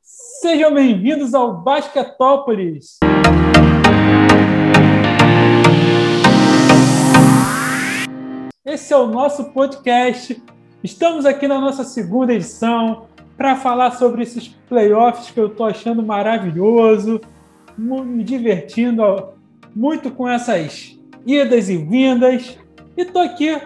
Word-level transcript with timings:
Sejam 0.00 0.72
bem-vindos 0.72 1.34
ao 1.34 1.60
Basquetópolis. 1.62 2.98
Esse 8.64 8.92
é 8.92 8.96
o 8.96 9.06
nosso 9.06 9.52
podcast. 9.52 10.42
Estamos 10.82 11.26
aqui 11.26 11.48
na 11.48 11.60
nossa 11.60 11.84
segunda 11.84 12.32
edição 12.32 13.06
para 13.36 13.56
falar 13.56 13.92
sobre 13.92 14.22
esses 14.22 14.48
playoffs 14.68 15.30
que 15.30 15.40
eu 15.40 15.48
estou 15.48 15.66
achando 15.66 16.02
maravilhoso, 16.02 17.20
me 17.76 18.22
divertindo 18.22 19.30
muito 19.74 20.10
com 20.10 20.28
essas 20.28 20.98
idas 21.26 21.68
e 21.68 21.76
vindas. 21.76 22.58
E 22.96 23.02
estou 23.02 23.22
aqui 23.22 23.60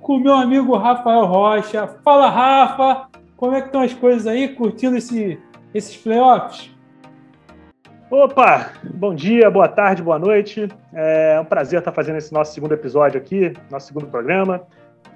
com 0.00 0.16
o 0.16 0.20
meu 0.20 0.34
amigo 0.34 0.76
Rafael 0.76 1.24
Rocha. 1.26 1.86
Fala, 2.04 2.28
Rafa! 2.28 3.08
Como 3.36 3.54
é 3.54 3.60
que 3.60 3.68
estão 3.68 3.80
as 3.80 3.92
coisas 3.92 4.26
aí, 4.26 4.48
curtindo 4.48 4.96
esse, 4.96 5.38
esses 5.74 5.96
playoffs? 5.96 6.70
Opa, 8.10 8.70
bom 8.94 9.12
dia, 9.12 9.50
boa 9.50 9.66
tarde, 9.66 10.02
boa 10.02 10.18
noite. 10.18 10.68
É 10.92 11.38
um 11.40 11.44
prazer 11.44 11.80
estar 11.80 11.90
fazendo 11.90 12.16
esse 12.16 12.32
nosso 12.32 12.54
segundo 12.54 12.72
episódio 12.72 13.20
aqui, 13.20 13.52
nosso 13.70 13.88
segundo 13.88 14.06
programa. 14.06 14.62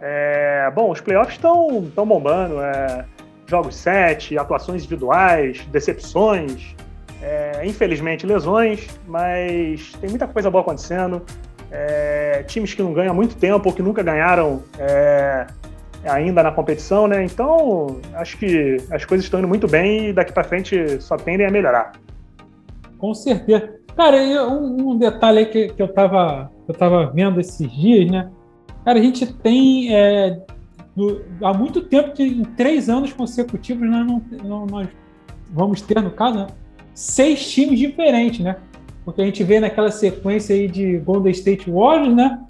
É, 0.01 0.71
bom, 0.75 0.91
os 0.91 1.01
playoffs 1.01 1.37
estão 1.37 1.83
bombando. 2.05 2.61
É, 2.61 3.05
jogos 3.47 3.77
7, 3.77 4.37
atuações 4.37 4.83
individuais, 4.83 5.65
decepções, 5.67 6.75
é, 7.23 7.65
infelizmente 7.65 8.27
lesões, 8.27 8.87
mas 9.07 9.93
tem 10.01 10.11
muita 10.11 10.27
coisa 10.27 10.51
boa 10.51 10.63
acontecendo. 10.63 11.23
É, 11.71 12.43
times 12.47 12.75
que 12.75 12.83
não 12.83 12.93
ganham 12.93 13.13
há 13.13 13.15
muito 13.15 13.37
tempo 13.37 13.69
ou 13.69 13.75
que 13.75 13.83
nunca 13.83 14.03
ganharam 14.03 14.63
é, 14.79 15.47
ainda 16.09 16.43
na 16.43 16.53
competição, 16.53 17.07
né? 17.07 17.25
Então, 17.25 18.01
acho 18.15 18.39
que 18.39 18.77
as 18.91 19.05
coisas 19.05 19.25
estão 19.25 19.41
indo 19.41 19.49
muito 19.49 19.67
bem 19.67 20.09
e 20.09 20.13
daqui 20.13 20.33
para 20.33 20.45
frente 20.45 21.01
só 21.01 21.17
tendem 21.17 21.47
a 21.47 21.51
melhorar. 21.51 21.93
Com 22.99 23.15
certeza. 23.15 23.79
Cara, 23.97 24.17
um, 24.49 24.91
um 24.91 24.99
detalhe 24.99 25.47
que, 25.47 25.69
que 25.69 25.83
eu 25.83 25.87
estava 25.87 26.51
eu 26.69 26.75
tava 26.75 27.07
vendo 27.07 27.41
esses 27.41 27.71
dias, 27.73 28.11
né? 28.11 28.31
Cara, 28.85 28.99
a 28.99 29.03
gente 29.03 29.27
tem 29.27 29.95
é, 29.95 30.39
do, 30.95 31.25
há 31.43 31.55
muito 31.55 31.81
tempo, 31.81 32.13
que 32.13 32.23
em 32.23 32.45
três 32.45 32.89
anos 32.89 33.13
consecutivos, 33.13 33.89
nós, 33.89 34.07
não, 34.07 34.23
não, 34.45 34.67
nós 34.67 34.89
vamos 35.51 35.81
ter, 35.81 36.03
no 36.03 36.11
caso, 36.11 36.39
né, 36.39 36.47
seis 36.93 37.51
times 37.51 37.79
diferentes, 37.79 38.41
né? 38.41 38.57
Porque 39.05 39.23
a 39.23 39.25
gente 39.25 39.43
vê 39.43 39.61
naquela 39.61 39.91
sequência 39.91 40.55
aí 40.55 40.69
de 40.69 40.99
Golden 40.99 41.33
State 41.33 41.71
Warriors, 41.71 42.15
né? 42.15 42.45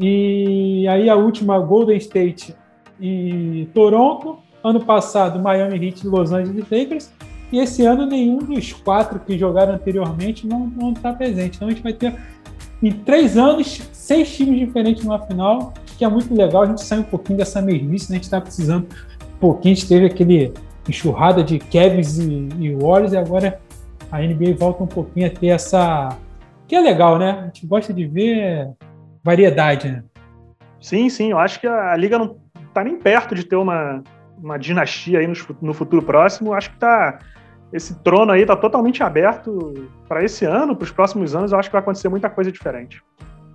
E 0.00 0.86
aí 0.88 1.10
a 1.10 1.16
última 1.16 1.58
Golden 1.58 1.98
State 1.98 2.54
e 3.00 3.68
Toronto, 3.72 4.38
ano 4.62 4.80
passado 4.80 5.40
Miami 5.40 5.86
Heat 5.86 6.04
e 6.04 6.08
Los 6.08 6.32
Angeles 6.32 6.64
Lakers, 6.70 7.10
e 7.52 7.58
esse 7.58 7.84
ano 7.84 8.06
nenhum 8.06 8.38
dos 8.38 8.72
quatro 8.72 9.18
que 9.18 9.36
jogaram 9.36 9.74
anteriormente 9.74 10.46
não 10.46 10.92
está 10.92 11.12
presente. 11.12 11.56
Então 11.56 11.68
a 11.68 11.70
gente 11.70 11.82
vai 11.82 11.92
ter 11.92 12.14
em 12.82 12.92
três 12.92 13.36
anos 13.36 13.82
seis 13.92 14.34
times 14.34 14.58
diferentes 14.58 15.04
numa 15.04 15.18
final, 15.20 15.72
que 15.98 16.04
é 16.04 16.08
muito 16.08 16.34
legal. 16.34 16.62
A 16.62 16.66
gente 16.66 16.82
sai 16.82 17.00
um 17.00 17.04
pouquinho 17.04 17.38
dessa 17.38 17.60
mesmice, 17.60 18.10
né? 18.10 18.16
A 18.16 18.18
gente 18.18 18.24
está 18.24 18.40
precisando 18.40 18.86
um 18.86 19.38
pouquinho. 19.38 19.72
A 19.72 19.76
gente 19.76 19.88
teve 19.88 20.06
aquele 20.06 20.52
enxurrada 20.88 21.44
de 21.44 21.58
Cavs 21.58 22.18
e, 22.18 22.48
e 22.58 22.74
Warriors 22.74 23.12
e 23.12 23.16
agora 23.16 23.60
a 24.10 24.20
NBA 24.20 24.54
volta 24.58 24.82
um 24.82 24.86
pouquinho 24.86 25.26
a 25.26 25.30
ter 25.30 25.48
essa 25.48 26.16
que 26.66 26.74
é 26.74 26.80
legal, 26.80 27.18
né? 27.18 27.30
A 27.30 27.44
gente 27.46 27.66
gosta 27.66 27.92
de 27.92 28.06
ver 28.06 28.70
variedade, 29.22 29.88
né? 29.88 30.04
Sim, 30.80 31.08
sim. 31.08 31.30
Eu 31.32 31.38
acho 31.38 31.60
que 31.60 31.66
a 31.66 31.96
liga 31.96 32.18
não 32.18 32.36
está 32.70 32.82
nem 32.82 32.96
perto 32.96 33.34
de 33.34 33.44
ter 33.44 33.56
uma, 33.56 34.02
uma 34.38 34.58
dinastia 34.58 35.18
aí 35.18 35.26
no, 35.26 35.34
no 35.60 35.74
futuro 35.74 36.02
próximo. 36.02 36.54
Acho 36.54 36.70
que 36.70 36.78
tá 36.78 37.18
esse 37.72 37.94
trono 38.02 38.32
aí 38.32 38.40
está 38.40 38.56
totalmente 38.56 39.02
aberto 39.02 39.88
para 40.08 40.24
esse 40.24 40.44
ano, 40.44 40.74
para 40.74 40.84
os 40.84 40.90
próximos 40.90 41.36
anos. 41.36 41.52
Eu 41.52 41.58
acho 41.58 41.68
que 41.68 41.72
vai 41.72 41.82
acontecer 41.82 42.08
muita 42.08 42.28
coisa 42.28 42.50
diferente. 42.50 43.02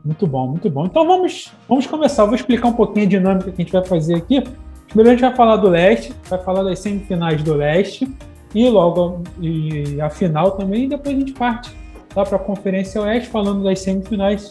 Muito 0.03 0.25
bom, 0.25 0.47
muito 0.47 0.69
bom. 0.69 0.85
Então 0.85 1.05
vamos, 1.05 1.53
vamos 1.67 1.85
começar. 1.85 2.23
Eu 2.23 2.27
vou 2.27 2.35
explicar 2.35 2.67
um 2.67 2.73
pouquinho 2.73 3.05
a 3.05 3.09
dinâmica 3.09 3.51
que 3.51 3.61
a 3.61 3.65
gente 3.65 3.73
vai 3.73 3.83
fazer 3.83 4.15
aqui. 4.15 4.41
Primeiro 4.87 5.09
a 5.09 5.13
gente 5.13 5.21
vai 5.21 5.35
falar 5.35 5.57
do 5.57 5.67
leste, 5.67 6.13
vai 6.29 6.39
falar 6.39 6.63
das 6.63 6.79
semifinais 6.79 7.43
do 7.43 7.53
leste 7.55 8.07
e 8.53 8.69
logo 8.69 9.23
e 9.41 9.99
a 9.99 10.09
final 10.09 10.51
também. 10.51 10.85
E 10.85 10.89
depois 10.89 11.15
a 11.15 11.19
gente 11.19 11.33
parte 11.33 11.75
lá 12.15 12.23
para 12.23 12.37
a 12.37 12.39
Conferência 12.39 13.01
Oeste, 13.01 13.27
falando 13.27 13.63
das 13.63 13.81
semifinais 13.81 14.49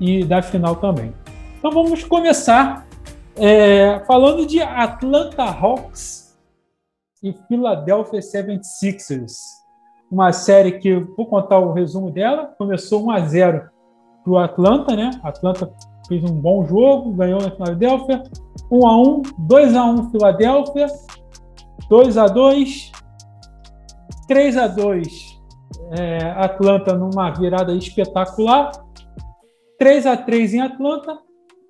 e 0.00 0.24
da 0.24 0.40
final 0.40 0.76
também. 0.76 1.12
Então 1.58 1.70
vamos 1.70 2.02
começar 2.04 2.86
é, 3.36 4.02
falando 4.06 4.46
de 4.46 4.60
Atlanta 4.60 5.44
Hawks 5.44 6.36
e 7.22 7.32
Philadelphia 7.48 8.20
76ers. 8.20 9.32
Uma 10.10 10.32
série 10.32 10.78
que, 10.78 10.94
vou 10.94 11.26
contar 11.26 11.58
o 11.58 11.72
resumo 11.72 12.10
dela, 12.10 12.54
começou 12.58 13.04
1 13.06 13.10
a 13.10 13.20
0 13.20 13.70
para 14.24 14.32
o 14.32 14.38
Atlanta, 14.38 14.96
né? 14.96 15.10
Atlanta 15.22 15.72
fez 16.08 16.22
um 16.24 16.40
bom 16.40 16.64
jogo, 16.64 17.12
ganhou 17.12 17.40
na 17.40 17.50
Philadelphia. 17.50 18.22
1 18.70 18.86
a 18.86 18.96
1 18.96 19.22
2 19.38 19.76
a 19.76 19.84
1 19.84 20.10
Philadelphia, 20.10 20.86
2 21.88 22.18
a 22.18 22.26
2 22.26 22.92
3 24.26 24.56
a 24.56 24.66
2 24.66 25.40
é, 25.98 26.30
Atlanta 26.30 26.94
numa 26.94 27.30
virada 27.30 27.72
espetacular, 27.74 28.72
3 29.78 30.06
a 30.06 30.16
3 30.16 30.54
em 30.54 30.60
Atlanta 30.60 31.18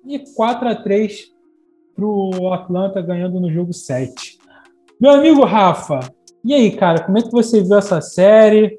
e 0.05 0.19
4 0.35 0.69
a 0.69 0.75
3 0.75 1.36
para 1.97 2.05
o 2.05 2.53
Atlanta 2.53 3.01
ganhando 3.01 3.39
no 3.39 3.51
jogo 3.51 3.73
7. 3.73 4.37
Meu 5.01 5.11
amigo 5.11 5.43
Rafa, 5.43 5.99
e 6.45 6.53
aí, 6.53 6.71
cara, 6.77 7.03
como 7.03 7.17
é 7.17 7.21
que 7.23 7.31
você 7.31 7.63
viu 7.63 7.75
essa 7.75 7.99
série? 7.99 8.77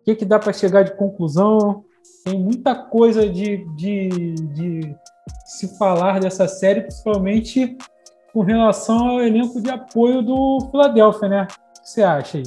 O 0.00 0.04
que, 0.04 0.14
que 0.14 0.24
dá 0.24 0.38
para 0.38 0.52
chegar 0.52 0.84
de 0.84 0.94
conclusão? 0.96 1.82
Tem 2.24 2.38
muita 2.38 2.74
coisa 2.74 3.26
de, 3.26 3.64
de, 3.74 4.08
de 4.34 4.96
se 5.46 5.78
falar 5.78 6.20
dessa 6.20 6.46
série, 6.46 6.82
principalmente 6.82 7.76
com 8.32 8.42
relação 8.42 9.08
ao 9.08 9.20
elenco 9.20 9.60
de 9.60 9.70
apoio 9.70 10.22
do 10.22 10.68
Philadelphia, 10.70 11.28
né? 11.28 11.42
O 11.42 11.82
que 11.82 11.88
você 11.88 12.02
acha 12.02 12.38
aí? 12.38 12.44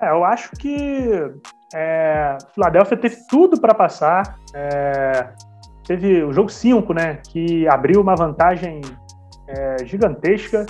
É, 0.00 0.10
eu 0.10 0.24
acho 0.24 0.50
que 0.52 1.32
é, 1.74 2.38
Philadelphia 2.54 2.96
teve 2.96 3.16
tudo 3.28 3.60
para 3.60 3.74
passar. 3.74 4.38
É, 4.54 5.28
teve 5.86 6.22
o 6.24 6.32
jogo 6.32 6.48
5, 6.48 6.92
né? 6.92 7.18
Que 7.30 7.66
abriu 7.68 8.00
uma 8.00 8.14
vantagem 8.14 8.80
é, 9.48 9.84
gigantesca 9.84 10.66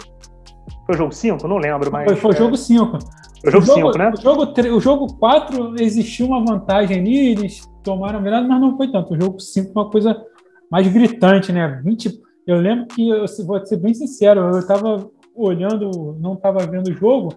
foi 0.86 0.94
o 0.94 0.98
jogo 0.98 1.12
5? 1.12 1.48
Não 1.48 1.56
lembro, 1.56 1.90
mas. 1.90 2.04
Foi, 2.04 2.16
foi 2.16 2.30
o 2.32 2.36
jogo 2.36 2.56
5. 2.56 2.98
Foi 3.40 3.48
o 3.48 3.52
jogo 3.52 3.66
5, 3.66 3.98
né? 3.98 4.10
O 4.10 4.20
jogo, 4.20 4.76
o 4.76 4.80
jogo 4.80 5.18
4 5.18 5.82
existiu 5.82 6.26
uma 6.26 6.44
vantagem 6.44 6.98
ali, 6.98 7.30
eles 7.30 7.62
tomaram 7.82 8.18
a 8.18 8.22
virada, 8.22 8.46
mas 8.46 8.60
não 8.60 8.76
foi 8.76 8.90
tanto. 8.90 9.14
O 9.14 9.20
jogo 9.20 9.40
5 9.40 9.72
foi 9.72 9.82
uma 9.82 9.90
coisa 9.90 10.22
mais 10.70 10.86
gritante, 10.88 11.52
né? 11.52 11.80
20. 11.84 12.22
Eu 12.46 12.56
lembro 12.56 12.86
que, 12.86 13.08
eu 13.08 13.24
vou 13.46 13.64
ser 13.64 13.78
bem 13.78 13.94
sincero, 13.94 14.40
eu 14.40 14.58
estava 14.58 15.10
olhando, 15.34 16.16
não 16.20 16.34
estava 16.34 16.66
vendo 16.66 16.88
o 16.88 16.94
jogo, 16.94 17.34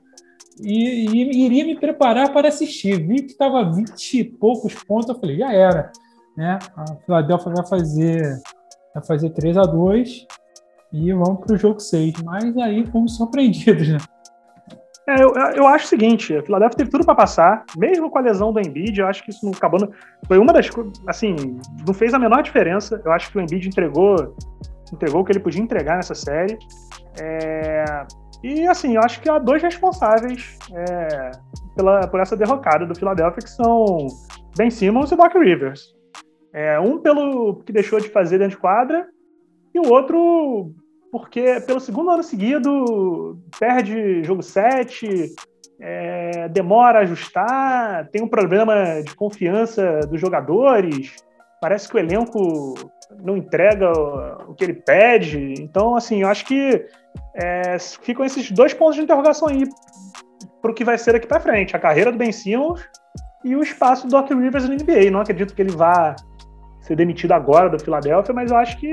e, 0.60 1.06
e, 1.06 1.46
iria 1.46 1.66
me 1.66 1.80
preparar 1.80 2.34
para 2.34 2.50
assistir. 2.50 3.08
Vi 3.08 3.22
que 3.22 3.32
estava 3.32 3.72
20 3.72 4.20
e 4.20 4.24
poucos 4.26 4.74
pontos, 4.74 5.10
eu 5.10 5.20
falei, 5.20 5.38
já 5.38 5.54
era. 5.54 5.92
Né? 6.38 6.60
A 6.76 6.86
Philadelphia 7.04 7.52
vai 7.52 7.66
fazer, 7.66 8.42
vai 8.94 9.04
fazer 9.04 9.32
3 9.32 9.58
a 9.58 9.64
2 9.64 10.28
e 10.94 11.12
vamos 11.12 11.40
para 11.40 11.56
o 11.56 11.58
jogo 11.58 11.80
6. 11.80 12.22
Mas 12.24 12.56
aí 12.58 12.86
fomos 12.86 13.18
surpreendidos, 13.18 13.90
né? 13.90 13.98
É, 15.10 15.24
eu, 15.24 15.34
eu 15.56 15.66
acho 15.66 15.86
o 15.86 15.88
seguinte, 15.88 16.36
a 16.36 16.44
Philadelphia 16.44 16.80
teve 16.80 16.90
tudo 16.90 17.06
para 17.06 17.16
passar, 17.16 17.64
mesmo 17.78 18.10
com 18.10 18.18
a 18.18 18.22
lesão 18.22 18.52
do 18.52 18.60
Embiid, 18.60 19.00
eu 19.00 19.08
acho 19.08 19.24
que 19.24 19.30
isso 19.30 19.46
não 19.46 19.54
acabou. 19.54 19.80
Foi 20.28 20.38
uma 20.38 20.52
das 20.52 20.70
coisas, 20.70 20.94
assim, 21.08 21.34
não 21.88 21.94
fez 21.94 22.14
a 22.14 22.20
menor 22.20 22.44
diferença. 22.44 23.02
Eu 23.04 23.14
acho 23.14 23.32
que 23.32 23.38
o 23.38 23.42
Embiid 23.42 23.70
entregou, 23.70 24.36
entregou 24.92 25.22
o 25.22 25.24
que 25.24 25.32
ele 25.32 25.40
podia 25.40 25.62
entregar 25.62 25.96
nessa 25.96 26.14
série. 26.14 26.60
É, 27.22 28.06
e 28.44 28.68
assim, 28.68 28.96
eu 28.96 29.02
acho 29.02 29.22
que 29.22 29.30
há 29.30 29.40
dois 29.40 29.64
responsáveis 29.64 30.60
é, 30.74 31.32
pela, 31.74 32.06
por 32.08 32.20
essa 32.20 32.36
derrocada 32.36 32.86
do 32.86 32.94
Philadelphia, 32.94 33.42
que 33.42 33.50
são 33.50 34.08
Ben 34.58 34.70
Simmons 34.70 35.12
e 35.14 35.16
Doc 35.16 35.34
Rivers. 35.36 35.97
É, 36.54 36.80
um 36.80 37.00
pelo 37.00 37.62
que 37.66 37.74
deixou 37.74 38.00
de 38.00 38.10
fazer 38.10 38.38
dentro 38.38 38.56
de 38.56 38.62
quadra, 38.62 39.08
e 39.74 39.80
o 39.80 39.92
outro 39.92 40.74
porque 41.12 41.62
pelo 41.62 41.80
segundo 41.80 42.12
ano 42.12 42.24
seguido 42.24 43.40
perde 43.60 44.24
jogo 44.24 44.44
7, 44.44 45.34
é, 45.80 46.50
demora 46.50 47.00
a 47.00 47.02
ajustar, 47.04 48.10
tem 48.10 48.22
um 48.22 48.28
problema 48.28 49.02
de 49.04 49.16
confiança 49.16 50.02
dos 50.02 50.20
jogadores, 50.20 51.16
parece 51.62 51.88
que 51.88 51.96
o 51.96 52.00
elenco 52.00 52.76
não 53.24 53.38
entrega 53.38 53.92
o, 54.48 54.54
que 54.54 54.64
ele 54.64 54.74
pede. 54.74 55.54
Então, 55.60 55.96
assim, 55.96 56.22
eu 56.22 56.28
acho 56.28 56.46
que 56.46 56.86
é, 57.36 57.78
ficam 58.02 58.26
esses 58.26 58.52
dois 58.52 58.74
pontos 58.74 58.96
de 58.96 59.02
interrogação 59.02 59.48
aí 59.48 59.64
para 60.62 60.72
o 60.72 60.74
que 60.74 60.84
vai 60.84 60.98
ser 60.98 61.14
daqui 61.14 61.28
para 61.28 61.40
frente: 61.40 61.76
a 61.76 61.80
carreira 61.80 62.12
do 62.12 62.18
Ben 62.18 62.32
Simmons 62.32 62.82
e 63.44 63.56
o 63.56 63.62
espaço 63.62 64.08
do 64.08 64.12
Doc 64.12 64.30
Rivers 64.30 64.68
no 64.68 64.76
NBA. 64.76 65.10
Não 65.12 65.22
acredito 65.22 65.56
que 65.56 65.62
ele 65.62 65.72
vá 65.72 66.16
ser 66.88 66.96
demitido 66.96 67.34
agora 67.34 67.70
do 67.70 67.78
Philadelphia, 67.78 68.34
mas 68.34 68.50
eu 68.50 68.58
acho 68.58 68.78
que, 68.78 68.92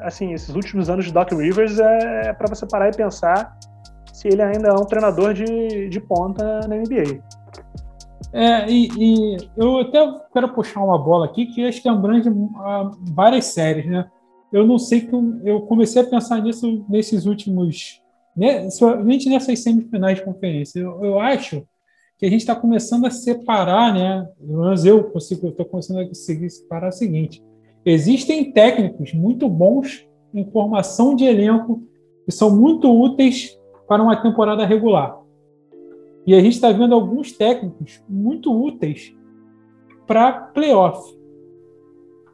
assim, 0.00 0.34
esses 0.34 0.54
últimos 0.54 0.90
anos 0.90 1.06
de 1.06 1.12
Doc 1.12 1.32
Rivers 1.32 1.78
é, 1.78 2.28
é 2.28 2.32
para 2.34 2.46
você 2.46 2.66
parar 2.66 2.90
e 2.90 2.96
pensar 2.96 3.56
se 4.12 4.28
ele 4.28 4.42
ainda 4.42 4.68
é 4.68 4.72
um 4.72 4.84
treinador 4.84 5.32
de, 5.32 5.88
de 5.88 6.00
ponta 6.00 6.60
na 6.68 6.76
NBA. 6.76 7.22
É, 8.32 8.68
e, 8.68 8.88
e, 8.98 9.36
eu 9.56 9.78
até 9.78 9.98
quero 10.30 10.52
puxar 10.52 10.82
uma 10.82 10.98
bola 10.98 11.24
aqui 11.24 11.46
que 11.46 11.64
acho 11.64 11.80
que 11.80 11.88
abrange 11.88 12.28
uh, 12.28 12.90
várias 13.14 13.46
séries, 13.46 13.86
né? 13.86 14.06
Eu 14.52 14.66
não 14.66 14.78
sei 14.78 15.00
que 15.00 15.14
eu 15.44 15.62
comecei 15.62 16.02
a 16.02 16.06
pensar 16.06 16.42
nisso 16.42 16.84
nesses 16.88 17.24
últimos, 17.24 18.02
né, 18.36 18.68
somente 18.70 19.28
nessas 19.28 19.62
semifinais 19.62 20.18
de 20.18 20.24
conferência. 20.24 20.80
Eu, 20.80 21.02
eu 21.04 21.20
acho 21.20 21.66
que 22.18 22.24
a 22.24 22.30
gente 22.30 22.40
está 22.40 22.54
começando 22.54 23.06
a 23.06 23.10
separar, 23.10 23.92
né? 23.92 24.28
Mas 24.40 24.84
eu 24.84 25.04
consigo, 25.04 25.48
estou 25.48 25.66
começando 25.66 25.98
a 25.98 26.06
conseguir 26.06 26.48
separar 26.50 26.88
o 26.88 26.92
seguinte: 26.92 27.42
existem 27.84 28.52
técnicos 28.52 29.12
muito 29.12 29.48
bons 29.48 30.08
em 30.32 30.44
formação 30.50 31.14
de 31.14 31.24
elenco 31.24 31.82
que 32.24 32.32
são 32.32 32.54
muito 32.54 32.90
úteis 32.90 33.58
para 33.86 34.02
uma 34.02 34.16
temporada 34.16 34.66
regular. 34.66 35.20
E 36.26 36.34
a 36.34 36.40
gente 36.40 36.54
está 36.54 36.72
vendo 36.72 36.94
alguns 36.94 37.32
técnicos 37.32 38.02
muito 38.08 38.52
úteis 38.52 39.14
para 40.06 40.32
playoff, 40.32 41.16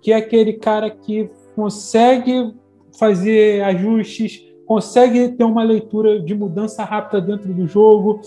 que 0.01 0.13
é 0.13 0.17
aquele 0.17 0.55
cara 0.55 0.91
que 0.91 1.31
consegue 1.55 2.55
fazer 2.99 3.63
ajustes, 3.65 4.43
consegue 4.67 5.29
ter 5.31 5.45
uma 5.45 5.63
leitura 5.63 6.21
de 6.21 6.35
mudança 6.35 6.85
rápida 6.85 7.21
dentro 7.21 7.53
do 7.53 7.67
jogo. 7.67 8.21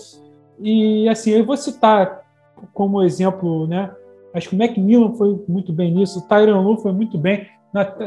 E 0.58 1.08
assim, 1.08 1.30
eu 1.30 1.44
vou 1.44 1.56
citar 1.56 2.22
como 2.72 3.02
exemplo, 3.02 3.66
né? 3.66 3.90
Acho 4.34 4.50
que 4.50 4.54
o 4.54 4.58
Macmillan 4.58 5.14
foi 5.14 5.42
muito 5.48 5.72
bem 5.72 5.94
nisso, 5.94 6.18
o 6.18 6.22
Tyron 6.22 6.62
Lu 6.62 6.76
foi 6.78 6.92
muito 6.92 7.16
bem, 7.16 7.46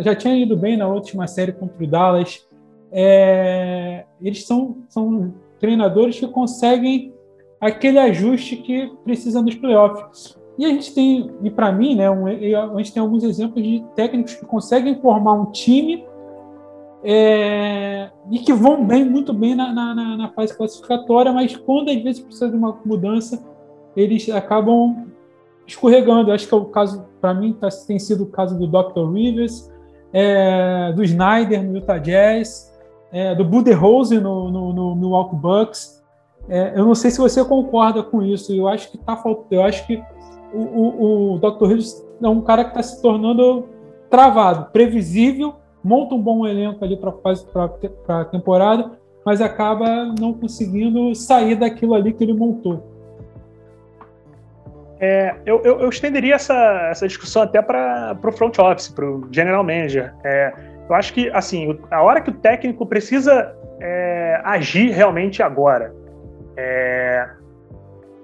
já 0.01 0.15
tinha 0.15 0.35
ido 0.35 0.55
bem 0.55 0.77
na 0.77 0.87
última 0.87 1.27
série 1.27 1.51
contra 1.51 1.83
o 1.83 1.87
Dallas. 1.87 2.47
É, 2.91 4.05
eles 4.21 4.45
são, 4.45 4.77
são 4.89 5.33
treinadores 5.59 6.19
que 6.19 6.27
conseguem 6.27 7.13
aquele 7.59 7.99
ajuste 7.99 8.57
que 8.57 8.91
precisa 9.03 9.41
nos 9.41 9.55
playoffs. 9.55 10.37
E 10.57 10.65
a 10.65 10.69
gente 10.69 10.93
tem, 10.93 11.31
e 11.43 11.49
para 11.49 11.71
mim, 11.71 11.95
né, 11.95 12.09
um, 12.09 12.25
a 12.27 12.77
gente 12.77 12.93
tem 12.93 13.01
alguns 13.01 13.23
exemplos 13.23 13.63
de 13.63 13.83
técnicos 13.95 14.35
que 14.35 14.45
conseguem 14.45 14.99
formar 14.99 15.33
um 15.33 15.51
time 15.51 16.05
é, 17.03 18.09
e 18.29 18.39
que 18.39 18.53
vão 18.53 18.85
bem, 18.85 19.05
muito 19.05 19.33
bem 19.33 19.55
na, 19.55 19.71
na, 19.71 20.17
na, 20.17 20.29
fase 20.29 20.55
classificatória, 20.55 21.31
mas 21.31 21.55
quando 21.55 21.89
às 21.89 22.01
vezes 22.01 22.21
precisa 22.21 22.49
de 22.49 22.57
uma 22.57 22.77
mudança, 22.85 23.41
eles 23.95 24.29
acabam 24.29 25.07
escorregando. 25.65 26.31
Acho 26.31 26.47
que 26.47 26.53
é 26.53 26.57
o 26.57 26.65
caso, 26.65 27.05
para 27.21 27.33
mim, 27.33 27.53
tá, 27.53 27.69
tem 27.87 27.97
sido 27.99 28.23
o 28.23 28.27
caso 28.27 28.57
do 28.57 28.67
Dr. 28.67 29.11
Rivers, 29.13 29.71
é, 30.11 30.91
do 30.93 31.03
Snyder 31.03 31.63
no 31.63 31.77
Utah 31.77 31.97
Jazz, 31.97 32.73
é, 33.11 33.33
do 33.33 33.45
Budenholzer 33.45 34.21
no, 34.21 34.51
no, 34.51 34.73
no 34.73 34.95
Milwaukee 34.95 35.35
Bucks. 35.35 36.03
É, 36.49 36.73
eu 36.75 36.85
não 36.85 36.95
sei 36.95 37.11
se 37.11 37.19
você 37.19 37.43
concorda 37.45 38.03
com 38.03 38.21
isso. 38.21 38.53
Eu 38.53 38.67
acho 38.67 38.91
que 38.91 38.97
tá 38.97 39.15
faltando. 39.15 39.55
Eu 39.55 39.63
acho 39.63 39.85
que 39.87 40.01
o, 40.53 40.59
o, 40.59 41.33
o 41.35 41.37
Dr. 41.39 41.65
Rivers 41.65 42.05
é 42.21 42.27
um 42.27 42.41
cara 42.41 42.65
que 42.65 42.71
está 42.71 42.83
se 42.83 43.01
tornando 43.01 43.67
travado, 44.09 44.71
previsível, 44.71 45.53
monta 45.83 46.15
um 46.15 46.21
bom 46.21 46.45
elenco 46.45 46.83
ali 46.83 46.97
para 46.97 48.21
a 48.21 48.25
temporada, 48.25 48.91
mas 49.25 49.41
acaba 49.41 50.13
não 50.19 50.33
conseguindo 50.33 51.13
sair 51.15 51.55
daquilo 51.55 51.93
ali 51.93 52.13
que 52.13 52.23
ele 52.23 52.33
montou. 52.33 52.83
É, 54.99 55.35
eu, 55.45 55.61
eu, 55.63 55.79
eu, 55.79 55.89
estenderia 55.89 56.35
essa, 56.35 56.89
essa 56.91 57.07
discussão 57.07 57.43
até 57.43 57.61
para 57.61 58.17
o 58.21 58.31
front 58.31 58.57
office, 58.59 58.89
para 58.89 59.05
o 59.05 59.27
general 59.31 59.63
manager. 59.63 60.13
É, 60.25 60.53
eu 60.89 60.95
acho 60.95 61.13
que, 61.13 61.29
assim, 61.29 61.79
a 61.89 62.01
hora 62.01 62.19
que 62.19 62.29
o 62.29 62.33
técnico 62.33 62.85
precisa 62.85 63.55
é, 63.79 64.41
agir 64.43 64.91
realmente 64.91 65.41
agora. 65.41 65.93
É, 66.57 67.29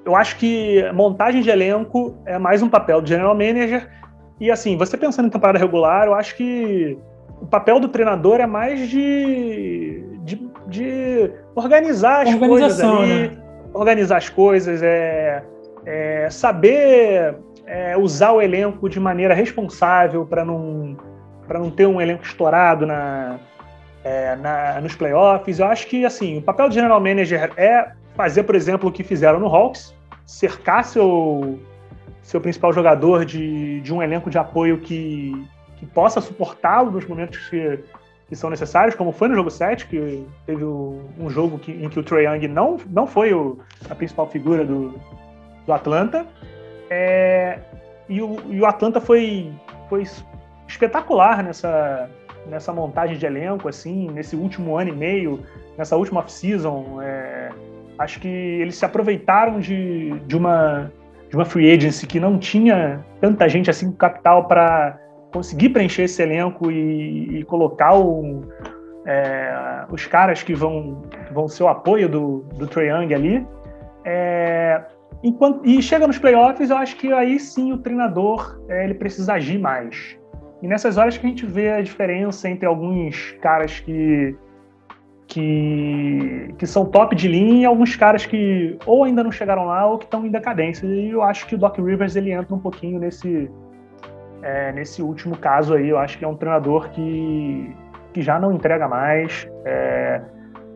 eu 0.05 0.15
acho 0.15 0.37
que 0.37 0.83
montagem 0.91 1.41
de 1.41 1.49
elenco 1.49 2.17
é 2.25 2.37
mais 2.37 2.61
um 2.61 2.69
papel 2.69 3.01
do 3.01 3.07
general 3.07 3.33
manager. 3.33 3.89
E, 4.37 4.51
assim, 4.51 4.75
você 4.77 4.97
pensando 4.97 5.27
em 5.27 5.31
temporada 5.31 5.57
regular, 5.57 6.07
eu 6.07 6.13
acho 6.13 6.35
que 6.35 6.97
o 7.41 7.45
papel 7.45 7.79
do 7.79 7.87
treinador 7.87 8.39
é 8.39 8.45
mais 8.45 8.89
de, 8.89 10.03
de, 10.23 10.49
de 10.67 11.31
organizar 11.53 12.27
as 12.27 12.35
coisas 12.35 12.79
ali, 12.79 13.29
né? 13.29 13.37
organizar 13.73 14.17
as 14.17 14.29
coisas, 14.29 14.81
é, 14.81 15.43
é 15.85 16.29
saber 16.29 17.35
é, 17.65 17.97
usar 17.97 18.31
o 18.31 18.41
elenco 18.41 18.89
de 18.89 18.99
maneira 18.99 19.33
responsável 19.33 20.25
para 20.25 20.45
não 20.45 20.97
para 21.47 21.59
não 21.59 21.69
ter 21.69 21.85
um 21.85 22.01
elenco 22.01 22.23
estourado 22.23 22.87
na, 22.87 23.37
é, 24.03 24.35
na, 24.37 24.81
nos 24.81 24.95
playoffs. 24.95 25.59
Eu 25.59 25.67
acho 25.67 25.85
que 25.85 26.03
assim 26.03 26.39
o 26.39 26.41
papel 26.41 26.69
do 26.69 26.73
general 26.73 26.99
manager 26.99 27.51
é 27.55 27.91
fazer, 28.15 28.43
por 28.43 28.55
exemplo, 28.55 28.89
o 28.89 28.91
que 28.91 29.03
fizeram 29.03 29.39
no 29.39 29.47
Hawks, 29.47 29.93
cercar 30.25 30.83
seu 30.83 31.59
seu 32.23 32.41
principal 32.41 32.73
jogador 32.73 33.23
de, 33.23 33.79
de 33.81 33.93
um 33.93 34.01
elenco 34.01 34.31
de 34.31 34.37
apoio 34.39 34.79
que, 34.79 35.31
que 35.77 35.85
possa 35.85 36.21
suportá-lo 36.21 36.91
nos 36.91 37.05
momentos 37.05 37.37
que, 37.49 37.79
que 38.27 38.35
são 38.35 38.49
necessários, 38.49 38.95
como 38.95 39.11
foi 39.11 39.27
no 39.27 39.35
jogo 39.35 39.51
7, 39.51 39.87
que 39.87 40.25
teve 40.45 40.63
um 40.63 41.29
jogo 41.29 41.59
que, 41.59 41.71
em 41.71 41.89
que 41.89 41.99
o 41.99 42.03
Trae 42.03 42.25
Young 42.25 42.47
não, 42.47 42.77
não 42.89 43.05
foi 43.05 43.33
o, 43.33 43.59
a 43.89 43.95
principal 43.95 44.27
figura 44.29 44.65
do, 44.65 44.99
do 45.65 45.73
Atlanta. 45.73 46.25
É, 46.89 47.59
e, 48.07 48.21
o, 48.21 48.37
e 48.49 48.61
o 48.61 48.65
Atlanta 48.65 49.01
foi, 49.01 49.51
foi 49.89 50.03
espetacular 50.67 51.43
nessa, 51.43 52.09
nessa 52.47 52.71
montagem 52.73 53.17
de 53.17 53.25
elenco, 53.25 53.67
assim, 53.67 54.09
nesse 54.11 54.35
último 54.35 54.77
ano 54.77 54.89
e 54.89 54.95
meio, 54.95 55.39
nessa 55.77 55.95
última 55.95 56.19
off-season. 56.19 57.01
É, 57.01 57.49
acho 57.97 58.19
que 58.19 58.27
eles 58.27 58.75
se 58.75 58.85
aproveitaram 58.85 59.59
de, 59.59 60.11
de, 60.21 60.35
uma, 60.37 60.91
de 61.29 61.35
uma 61.35 61.45
free 61.45 61.71
agency 61.71 62.05
que 62.07 62.19
não 62.19 62.37
tinha 62.37 63.03
tanta 63.19 63.47
gente 63.47 63.69
assim 63.69 63.91
capital 63.91 64.47
para 64.47 64.99
conseguir 65.31 65.69
preencher 65.69 66.03
esse 66.03 66.21
elenco 66.21 66.71
e, 66.71 67.39
e 67.39 67.43
colocar 67.43 67.97
o, 67.97 68.41
é, 69.05 69.85
os 69.91 70.05
caras 70.05 70.41
que 70.43 70.53
vão, 70.53 71.01
vão 71.31 71.47
ser 71.47 71.63
o 71.63 71.67
apoio 71.67 72.09
do, 72.09 72.39
do 72.55 72.67
Trae 72.67 72.87
Young 72.89 73.13
ali. 73.13 73.47
É, 74.03 74.81
enquanto, 75.23 75.65
e 75.65 75.81
chega 75.81 76.07
nos 76.07 76.17
playoffs, 76.17 76.69
eu 76.69 76.77
acho 76.77 76.95
que 76.95 77.11
aí 77.11 77.39
sim 77.39 77.73
o 77.73 77.77
treinador 77.77 78.59
é, 78.69 78.85
ele 78.85 78.93
precisa 78.93 79.33
agir 79.33 79.59
mais. 79.59 80.17
E 80.61 80.67
nessas 80.67 80.97
horas 80.97 81.17
que 81.17 81.25
a 81.25 81.29
gente 81.29 81.45
vê 81.45 81.71
a 81.71 81.81
diferença 81.81 82.49
entre 82.49 82.65
alguns 82.65 83.31
caras 83.41 83.79
que 83.79 84.35
que, 85.27 86.53
que 86.57 86.67
são 86.67 86.85
top 86.85 87.15
de 87.15 87.27
linha 87.27 87.63
e 87.63 87.65
alguns 87.65 87.95
caras 87.95 88.25
que 88.25 88.77
ou 88.85 89.03
ainda 89.03 89.23
não 89.23 89.31
chegaram 89.31 89.65
lá 89.65 89.85
ou 89.85 89.97
que 89.97 90.05
estão 90.05 90.25
em 90.25 90.29
decadência. 90.29 90.85
E 90.85 91.09
eu 91.09 91.21
acho 91.21 91.47
que 91.47 91.55
o 91.55 91.57
Doc 91.57 91.77
Rivers 91.77 92.15
ele 92.15 92.31
entra 92.31 92.53
um 92.53 92.59
pouquinho 92.59 92.99
nesse, 92.99 93.49
é, 94.45 94.71
nesse 94.71 95.01
último 95.01 95.35
caso 95.35 95.73
aí. 95.73 95.89
Eu 95.89 95.97
acho 95.97 96.17
que 96.17 96.23
é 96.23 96.27
um 96.27 96.35
treinador 96.35 96.89
que, 96.91 97.75
que 98.13 98.21
já 98.21 98.39
não 98.39 98.53
entrega 98.53 98.87
mais. 98.87 99.49
É, 99.65 100.21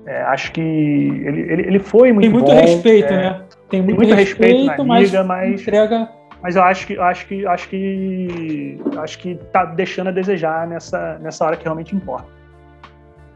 é, 0.05 0.21
acho 0.23 0.51
que 0.51 0.61
ele, 0.61 1.41
ele, 1.41 1.61
ele 1.67 1.79
foi 1.79 2.11
muito 2.11 2.23
Tem 2.23 2.33
muito 2.33 2.51
bom, 2.51 2.59
respeito, 2.59 3.13
é, 3.13 3.17
né? 3.17 3.41
Tem 3.69 3.81
muito, 3.81 3.99
tem 3.99 4.07
muito 4.07 4.17
respeito, 4.17 4.57
respeito, 4.57 4.83
na 4.83 4.99
liga, 4.99 5.23
mas, 5.23 5.51
mas 5.51 5.61
entrega 5.61 6.09
mas 6.41 6.55
eu 6.55 6.63
acho 6.63 6.87
que 6.87 6.97
acho 6.97 7.27
que 7.27 7.45
acho 7.45 7.69
que 7.69 8.81
acho 8.97 9.19
que 9.19 9.35
tá 9.51 9.65
deixando 9.65 10.07
a 10.07 10.11
desejar 10.11 10.65
nessa 10.67 11.19
nessa 11.19 11.45
hora 11.45 11.57
que 11.57 11.63
realmente 11.63 11.95
importa. 11.95 12.27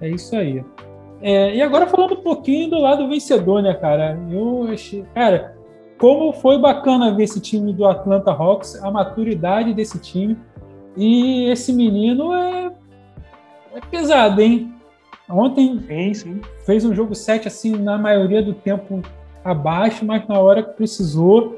É 0.01 0.09
isso 0.09 0.35
aí. 0.35 0.63
É, 1.21 1.55
e 1.55 1.61
agora 1.61 1.87
falando 1.87 2.15
um 2.15 2.23
pouquinho 2.23 2.69
do 2.69 2.79
lado 2.79 3.07
vencedor, 3.07 3.61
né, 3.61 3.73
cara? 3.73 4.17
Eu 4.29 4.67
achei, 4.71 5.05
cara, 5.13 5.52
como 6.03 6.33
foi 6.33 6.57
bacana 6.57 7.15
ver 7.15 7.23
esse 7.23 7.39
time 7.39 7.71
do 7.71 7.85
Atlanta 7.85 8.29
Hawks, 8.29 8.75
a 8.83 8.91
maturidade 8.91 9.73
desse 9.73 9.97
time. 9.97 10.37
E 10.97 11.49
esse 11.49 11.71
menino 11.71 12.33
é, 12.33 12.73
é 13.73 13.79
pesado, 13.89 14.41
hein? 14.41 14.73
Ontem 15.29 15.79
sim, 15.87 16.13
sim. 16.13 16.41
fez 16.65 16.83
um 16.83 16.93
jogo 16.93 17.15
7, 17.15 17.47
assim, 17.47 17.77
na 17.77 17.97
maioria 17.97 18.43
do 18.43 18.53
tempo 18.53 19.01
abaixo, 19.45 20.03
mas 20.03 20.27
na 20.27 20.37
hora 20.37 20.61
que 20.61 20.73
precisou 20.73 21.57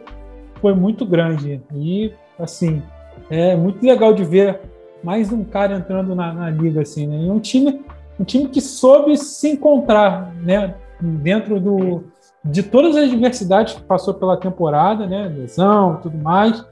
foi 0.61 0.75
muito 0.75 1.07
grande. 1.07 1.59
E, 1.73 2.13
assim, 2.37 2.83
é 3.31 3.55
muito 3.55 3.83
legal 3.83 4.13
de 4.13 4.23
ver 4.23 4.61
mais 5.03 5.33
um 5.33 5.43
cara 5.43 5.75
entrando 5.75 6.13
na, 6.13 6.31
na 6.31 6.51
liga, 6.51 6.83
assim, 6.83 7.07
né? 7.07 7.17
E 7.17 7.31
um 7.31 7.39
time 7.39 7.83
um 8.19 8.23
time 8.23 8.47
que 8.47 8.61
soube 8.61 9.17
se 9.17 9.49
encontrar, 9.49 10.31
né, 10.35 10.75
dentro 11.01 11.59
do, 11.59 12.03
de 12.45 12.61
todas 12.61 12.95
as 12.95 13.05
adversidades 13.05 13.73
que 13.73 13.81
passou 13.81 14.13
pela 14.13 14.37
temporada, 14.37 15.07
né, 15.07 15.27
lesão, 15.27 15.99
tudo 16.01 16.17
mais, 16.17 16.63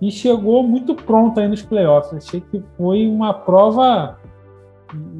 e 0.00 0.10
chegou 0.10 0.62
muito 0.62 0.94
pronto 0.94 1.40
aí 1.40 1.48
nos 1.48 1.62
playoffs. 1.62 2.14
Achei 2.14 2.40
que 2.40 2.62
foi 2.76 3.06
uma 3.06 3.34
prova 3.34 4.16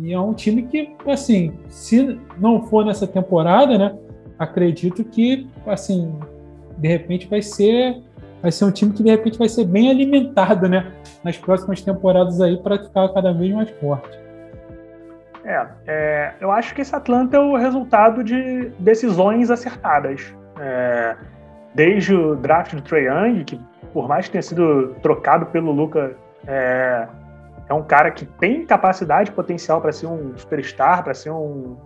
e 0.00 0.12
é 0.12 0.18
um 0.18 0.32
time 0.32 0.62
que, 0.62 0.94
assim, 1.06 1.52
se 1.68 2.18
não 2.38 2.62
for 2.62 2.85
nessa 2.85 3.06
temporada, 3.06 3.76
né, 3.76 3.99
acredito 4.38 5.02
que, 5.04 5.49
assim, 5.66 6.14
de 6.78 6.88
repente 6.88 7.26
vai 7.28 7.42
ser 7.42 8.02
vai 8.40 8.50
ser 8.50 8.64
um 8.64 8.70
time 8.70 8.94
que 8.94 9.02
de 9.02 9.11
repente 9.11 9.37
vai 9.37 9.50
ser 9.50 9.66
bem 9.66 9.90
alimentado, 9.90 10.66
né, 10.66 10.92
nas 11.23 11.37
próximas 11.37 11.82
temporadas 11.82 12.40
aí 12.40 12.56
para 12.56 12.78
ficar 12.78 13.11
cada 13.11 13.32
vez 13.32 13.52
mais 13.52 13.68
forte. 13.73 14.18
É, 15.44 15.66
é, 15.87 16.35
eu 16.40 16.50
acho 16.50 16.75
que 16.75 16.82
esse 16.82 16.94
Atlanta 16.94 17.37
é 17.37 17.40
o 17.40 17.56
resultado 17.56 18.23
de 18.23 18.70
decisões 18.78 19.50
acertadas. 19.50 20.35
É, 20.59 21.16
desde 21.75 22.14
o 22.14 22.37
draft 22.37 22.75
do 22.75 22.82
Trae 22.82 23.04
Young, 23.04 23.44
que 23.44 23.61
por 23.92 24.09
mais 24.09 24.26
que 24.26 24.32
tenha 24.32 24.42
sido 24.42 24.94
trocado 25.02 25.47
pelo 25.47 25.73
Luca, 25.73 26.14
é, 26.47 27.06
é 27.68 27.75
um 27.75 27.82
cara 27.82 28.11
que 28.11 28.26
tem 28.26 28.66
capacidade, 28.66 29.32
potencial 29.32 29.80
para 29.80 29.92
ser 29.92 30.06
um 30.06 30.37
superstar, 30.37 31.02
para 31.02 31.14
ser 31.14 31.30
um, 31.30 31.76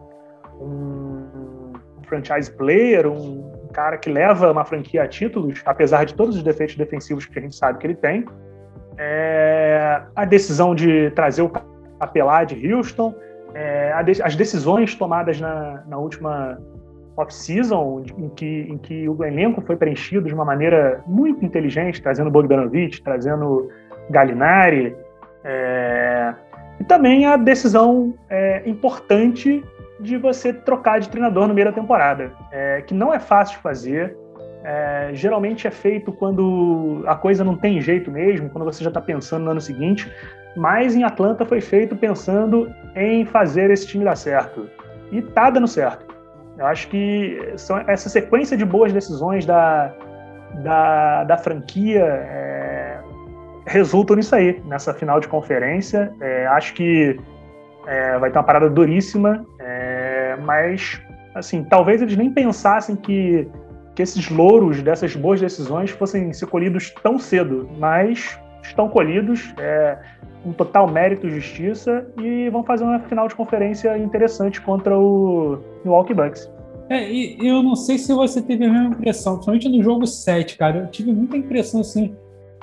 um, 0.61 1.73
franchise 2.07 2.51
player, 2.51 3.07
um 3.07 3.69
cara 3.73 3.97
que 3.97 4.11
leva 4.11 4.51
uma 4.51 4.65
franquia 4.65 5.03
a 5.03 5.09
títulos, 5.09 5.63
apesar 5.65 6.05
de 6.05 6.15
todos 6.15 6.37
os 6.37 6.43
defeitos 6.43 6.77
defensivos 6.77 7.27
que 7.27 7.39
a 7.39 7.43
gente 7.43 7.57
sabe 7.57 7.79
que 7.79 7.87
ele 7.87 7.95
tem. 7.95 8.25
É, 8.97 10.03
a 10.15 10.25
decisão 10.25 10.75
de 10.75 11.11
trazer 11.11 11.43
o 11.43 11.51
Capelá 11.99 12.45
de 12.45 12.73
Houston, 12.73 13.15
é, 13.55 13.93
as 14.23 14.35
decisões 14.35 14.95
tomadas 14.95 15.41
na, 15.41 15.85
na 15.87 15.97
última 15.99 16.59
off-season, 17.17 18.05
em 18.19 18.29
que, 18.31 18.67
em 18.69 18.79
que 18.79 19.09
o 19.09 19.25
elenco 19.25 19.61
foi 19.61 19.77
preenchido 19.77 20.27
de 20.27 20.35
uma 20.35 20.45
maneira 20.45 21.03
muito 21.07 21.45
inteligente, 21.45 22.03
trazendo 22.03 22.31
Bogdanovich, 22.31 23.03
trazendo 23.03 23.71
Gallinari, 24.11 24.97
é, 25.45 26.35
e 26.81 26.85
também 26.85 27.27
a 27.27 27.37
decisão 27.37 28.15
é, 28.29 28.63
importante 28.69 29.63
de 30.01 30.17
você 30.17 30.53
trocar 30.53 30.99
de 30.99 31.09
treinador 31.09 31.47
no 31.47 31.55
meio 31.55 31.69
da 31.69 31.73
temporada, 31.73 32.33
é, 32.51 32.83
que 32.83 32.93
não 32.93 33.15
é 33.15 33.21
fácil 33.21 33.57
de 33.57 33.63
fazer. 33.63 34.17
É, 34.65 35.11
geralmente 35.13 35.67
é 35.67 35.71
feito 35.71 36.11
quando 36.11 37.05
a 37.07 37.15
coisa 37.15 37.45
não 37.45 37.55
tem 37.55 37.81
jeito 37.81 38.11
mesmo, 38.11 38.49
quando 38.49 38.65
você 38.65 38.83
já 38.83 38.89
está 38.89 39.01
pensando 39.01 39.45
no 39.45 39.51
ano 39.51 39.61
seguinte. 39.61 40.11
Mas 40.57 40.95
em 40.95 41.03
Atlanta 41.03 41.45
foi 41.45 41.61
feito 41.61 41.97
pensando 41.97 42.73
em 42.95 43.25
fazer 43.25 43.71
esse 43.71 43.87
time 43.87 44.05
dar 44.05 44.17
certo. 44.17 44.69
E 45.11 45.21
tá 45.21 45.51
dando 45.51 45.67
certo. 45.67 46.15
Eu 46.57 46.67
acho 46.67 46.89
que 46.89 47.39
essa 47.89 48.09
sequência 48.09 48.57
de 48.57 48.65
boas 48.65 48.93
decisões 48.93 49.45
da, 49.45 49.93
da, 50.63 51.25
da 51.25 51.37
franquia 51.37 52.05
é, 52.05 53.01
resultam 53.67 54.17
nisso 54.17 54.35
aí, 54.35 54.63
nessa 54.67 54.95
final 54.95 55.19
de 55.19 55.27
conferência. 55.27 56.13
É, 56.21 56.47
acho 56.47 56.75
que 56.75 57.19
é, 57.87 58.19
vai 58.19 58.31
ter 58.31 58.39
uma 58.39 58.45
parada 58.45 58.71
duríssima, 58.71 59.45
é, 59.59 60.37
mas 60.43 61.01
assim, 61.35 61.65
talvez 61.65 62.01
eles 62.01 62.17
nem 62.17 62.31
pensassem 62.31 62.95
que, 62.95 63.49
que 63.95 64.03
esses 64.03 64.31
louros 64.31 64.81
dessas 64.81 65.17
boas 65.17 65.41
decisões 65.41 65.91
fossem 65.91 66.33
ser 66.33 66.47
colhidos 66.47 66.91
tão 67.03 67.19
cedo, 67.19 67.69
mas 67.79 68.39
estão 68.67 68.89
colhidos. 68.89 69.55
É, 69.59 69.99
um 70.45 70.53
total 70.53 70.87
mérito 70.91 71.27
e 71.27 71.31
justiça 71.31 72.07
e 72.21 72.51
vão 72.51 72.63
fazer 72.63 72.85
uma 72.85 73.01
final 73.01 73.27
de 73.27 73.35
conferência 73.35 73.97
interessante 73.97 74.61
contra 74.61 74.99
o 74.99 75.59
Milwaukee 75.85 76.13
Bucks. 76.13 76.51
É, 76.89 77.11
e 77.11 77.39
eu 77.41 77.63
não 77.63 77.75
sei 77.75 77.97
se 77.97 78.13
você 78.13 78.43
teve 78.43 78.67
a 78.67 78.71
mesma 78.71 78.89
impressão, 78.89 79.35
principalmente 79.35 79.69
no 79.71 79.83
jogo 79.83 80.07
7, 80.07 80.59
cara. 80.59 80.81
Eu 80.81 80.87
tive 80.89 81.13
muita 81.13 81.37
impressão, 81.37 81.81
assim, 81.81 82.15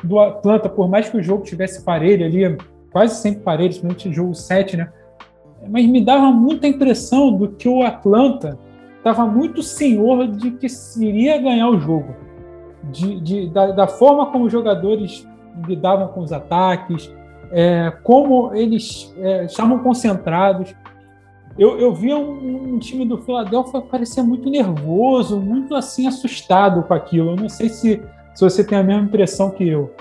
do 0.04 0.20
Atlanta, 0.20 0.70
por 0.70 0.88
mais 0.88 1.10
que 1.10 1.18
o 1.18 1.24
jogo 1.24 1.44
tivesse 1.44 1.84
parelho 1.84 2.26
ali, 2.26 2.58
quase 2.92 3.16
sempre 3.16 3.42
parelho, 3.42 3.70
principalmente 3.70 4.08
no 4.08 4.14
jogo 4.14 4.36
7, 4.36 4.78
né? 4.78 4.92
Mas 5.68 5.86
me 5.88 6.04
dava 6.04 6.32
muita 6.32 6.68
impressão 6.68 7.32
do 7.36 7.50
que 7.50 7.68
o 7.68 7.84
Atlanta 7.84 8.60
estava 8.98 9.26
muito 9.26 9.64
senhor 9.64 10.28
de 10.28 10.52
que 10.52 10.68
iria 11.00 11.40
ganhar 11.40 11.70
o 11.70 11.80
jogo. 11.80 12.16
De, 12.84 13.20
de 13.20 13.50
da, 13.50 13.72
da, 13.72 13.88
forma 13.88 14.32
como 14.32 14.46
os 14.46 14.52
jogadores 14.52 15.28
lidavam 15.68 16.08
com 16.10 16.22
os 16.22 16.32
ataques, 16.32 17.12
é, 17.52 17.92
como 18.04 18.54
eles 18.56 19.14
é, 19.18 19.46
estavam 19.46 19.80
concentrados. 19.80 20.74
Eu, 21.58 21.78
eu 21.80 21.94
via 21.94 22.18
um, 22.18 22.76
um, 22.76 22.80
time 22.80 23.06
do 23.06 23.18
Philadelphia 23.18 23.82
parecer 23.82 24.24
muito 24.24 24.50
nervoso, 24.50 25.40
muito 25.40 25.76
assim 25.76 26.08
assustado 26.08 26.84
com 26.84 26.94
aquilo. 26.94 27.32
Eu 27.32 27.36
não 27.36 27.50
sei 27.50 27.68
se, 27.68 28.02
se 28.34 28.44
você 28.44 28.64
tem 28.64 28.78
a 28.78 28.84
mesma 28.84 29.04
impressão 29.04 29.52
que 29.52 29.68
eu. 29.68 29.94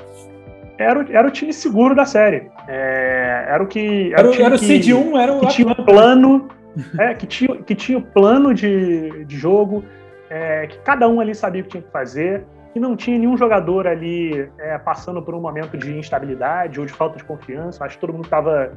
Era, 0.78 1.04
era 1.10 1.28
o 1.28 1.30
time 1.30 1.52
seguro 1.52 1.94
da 1.94 2.06
série. 2.06 2.50
É, 2.68 3.46
era 3.48 3.62
o 3.62 3.66
que. 3.66 4.12
Era, 4.12 4.32
era, 4.32 4.42
era 4.44 4.54
o 4.54 4.58
Seed 4.58 4.88
1, 4.88 5.18
era 5.18 5.32
o 5.32 5.40
que 5.40 5.48
tinha 5.48 5.68
um 5.68 5.74
plano, 5.74 6.48
é, 6.98 7.14
que 7.14 7.26
tinha 7.26 7.56
que 7.56 7.74
tinha 7.74 7.98
o 7.98 8.02
plano 8.02 8.54
de, 8.54 9.24
de 9.24 9.36
jogo, 9.36 9.84
é, 10.30 10.68
que 10.68 10.78
cada 10.78 11.08
um 11.08 11.20
ali 11.20 11.34
sabia 11.34 11.62
o 11.62 11.64
que 11.64 11.70
tinha 11.70 11.82
que 11.82 11.90
fazer 11.90 12.46
que 12.72 12.80
não 12.80 12.96
tinha 12.96 13.18
nenhum 13.18 13.36
jogador 13.36 13.86
ali 13.86 14.48
é, 14.58 14.78
passando 14.78 15.22
por 15.22 15.34
um 15.34 15.40
momento 15.40 15.76
de 15.76 15.96
instabilidade 15.96 16.78
ou 16.78 16.86
de 16.86 16.92
falta 16.92 17.16
de 17.16 17.24
confiança. 17.24 17.84
Acho 17.84 17.96
que 17.96 18.00
todo 18.00 18.12
mundo 18.12 18.24
estava 18.24 18.72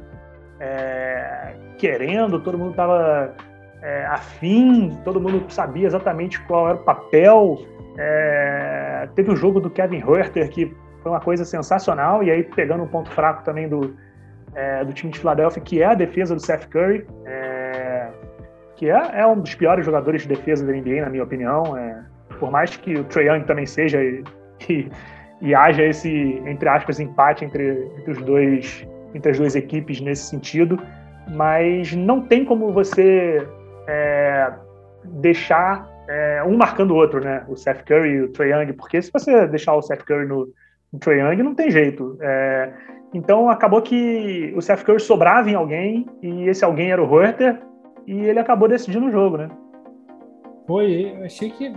é, 0.58 1.54
querendo, 1.78 2.40
todo 2.40 2.58
mundo 2.58 2.72
estava 2.72 3.34
é, 3.82 4.06
afim, 4.06 4.98
todo 5.04 5.20
mundo 5.20 5.44
sabia 5.48 5.86
exatamente 5.86 6.40
qual 6.42 6.68
era 6.68 6.76
o 6.76 6.82
papel. 6.82 7.58
É, 7.96 9.08
teve 9.14 9.30
o 9.30 9.36
jogo 9.36 9.60
do 9.60 9.70
Kevin 9.70 9.98
Herter, 9.98 10.48
que 10.48 10.74
foi 11.02 11.12
uma 11.12 11.20
coisa 11.20 11.44
sensacional, 11.44 12.22
e 12.22 12.30
aí 12.30 12.42
pegando 12.42 12.82
um 12.82 12.88
ponto 12.88 13.10
fraco 13.10 13.44
também 13.44 13.68
do, 13.68 13.94
é, 14.54 14.84
do 14.84 14.92
time 14.92 15.12
de 15.12 15.18
Filadélfia, 15.18 15.62
que 15.62 15.82
é 15.82 15.86
a 15.86 15.94
defesa 15.94 16.34
do 16.34 16.40
Seth 16.40 16.66
Curry, 16.68 17.06
é, 17.26 18.08
que 18.74 18.88
é, 18.88 19.26
um 19.26 19.38
dos 19.38 19.54
piores 19.54 19.84
jogadores 19.84 20.22
de 20.22 20.28
defesa 20.28 20.66
da 20.66 20.72
NBA, 20.72 21.02
na 21.02 21.10
minha 21.10 21.22
opinião. 21.22 21.76
É, 21.76 22.13
por 22.34 22.50
mais 22.50 22.76
que 22.76 22.94
o 22.94 23.04
Trae 23.04 23.26
Young 23.26 23.44
também 23.44 23.66
seja 23.66 24.02
e, 24.02 24.24
e, 24.68 24.88
e, 25.40 25.54
haja 25.54 25.84
esse, 25.84 26.42
entre 26.46 26.68
aspas, 26.68 27.00
empate 27.00 27.44
entre, 27.44 27.90
entre, 27.98 28.12
os 28.12 28.18
dois, 28.22 28.88
entre 29.14 29.30
as 29.32 29.38
duas 29.38 29.54
equipes 29.54 30.00
nesse 30.00 30.24
sentido, 30.24 30.78
mas 31.34 31.92
não 31.94 32.22
tem 32.22 32.44
como 32.44 32.72
você 32.72 33.46
é, 33.88 34.52
deixar 35.04 35.88
é, 36.08 36.42
um 36.44 36.56
marcando 36.56 36.92
o 36.92 36.96
outro, 36.96 37.20
né? 37.20 37.44
O 37.48 37.56
Seth 37.56 37.84
Curry 37.84 38.10
e 38.10 38.22
o 38.22 38.28
Trae 38.32 38.50
Young, 38.50 38.72
porque 38.74 39.00
se 39.00 39.10
você 39.10 39.46
deixar 39.46 39.74
o 39.74 39.82
Seth 39.82 40.04
Curry 40.04 40.26
no, 40.26 40.48
no 40.92 40.98
Trae 40.98 41.20
Young, 41.20 41.42
não 41.42 41.54
tem 41.54 41.70
jeito. 41.70 42.16
É, 42.20 42.72
então 43.12 43.48
acabou 43.48 43.80
que 43.80 44.52
o 44.56 44.60
Seth 44.60 44.84
Curry 44.84 45.00
sobrava 45.00 45.48
em 45.48 45.54
alguém 45.54 46.06
e 46.20 46.48
esse 46.48 46.64
alguém 46.64 46.90
era 46.90 47.02
o 47.02 47.10
Huerter 47.10 47.58
e 48.06 48.26
ele 48.26 48.38
acabou 48.38 48.68
decidindo 48.68 49.06
o 49.06 49.10
jogo, 49.10 49.38
né? 49.38 49.48
Foi, 50.66 51.14
achei 51.22 51.50
que 51.50 51.70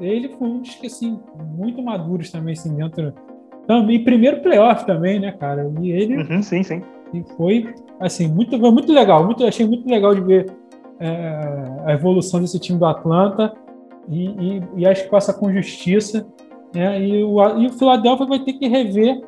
ele 0.00 0.28
foi 0.30 0.48
um 0.48 0.60
dos 0.60 0.74
que, 0.74 0.86
assim, 0.86 1.20
muito 1.54 1.82
maduros 1.82 2.30
também, 2.30 2.54
assim, 2.54 2.74
dentro. 2.74 3.12
Também, 3.66 4.02
primeiro 4.02 4.40
playoff 4.40 4.86
também, 4.86 5.20
né, 5.20 5.32
cara? 5.32 5.70
E 5.80 5.90
ele. 5.90 6.16
Uhum, 6.16 6.42
sim, 6.42 6.62
sim. 6.62 6.82
E 7.12 7.22
foi, 7.36 7.74
assim, 7.98 8.28
muito, 8.28 8.58
foi 8.58 8.70
muito 8.70 8.92
legal. 8.92 9.24
Muito, 9.24 9.44
achei 9.44 9.66
muito 9.66 9.88
legal 9.88 10.14
de 10.14 10.22
ver 10.22 10.46
é, 10.98 11.82
a 11.84 11.92
evolução 11.92 12.40
desse 12.40 12.58
time 12.58 12.78
do 12.78 12.86
Atlanta. 12.86 13.52
E, 14.08 14.26
e, 14.26 14.62
e, 14.76 14.86
acho 14.86 15.04
que 15.04 15.10
passa 15.10 15.34
com 15.34 15.52
justiça. 15.52 16.26
Né? 16.74 17.02
E, 17.02 17.22
o, 17.22 17.58
e 17.58 17.66
o 17.66 17.72
Philadelphia 17.72 18.26
vai 18.26 18.38
ter 18.38 18.54
que 18.54 18.68
rever, 18.68 19.22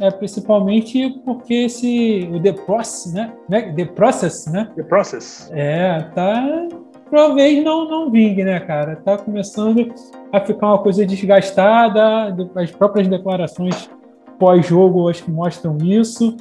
é, 0.00 0.10
principalmente 0.10 1.20
porque 1.24 1.54
esse 1.54 2.28
o 2.32 2.40
The 2.40 2.52
Process, 2.52 3.12
né? 3.12 3.32
The 3.50 3.84
Process, 3.84 4.46
né? 4.46 4.70
The 4.74 4.82
Process. 4.82 5.50
É, 5.52 6.00
tá 6.14 6.68
talvez 7.10 7.64
não, 7.64 7.88
não 7.88 8.10
vingue, 8.10 8.44
né, 8.44 8.60
cara? 8.60 8.96
Tá 8.96 9.18
começando 9.18 9.92
a 10.32 10.40
ficar 10.40 10.68
uma 10.68 10.78
coisa 10.78 11.04
desgastada, 11.06 12.34
as 12.56 12.70
próprias 12.70 13.08
declarações 13.08 13.90
pós-jogo 14.38 15.08
acho 15.08 15.24
que 15.24 15.30
mostram 15.30 15.76
isso. 15.82 16.36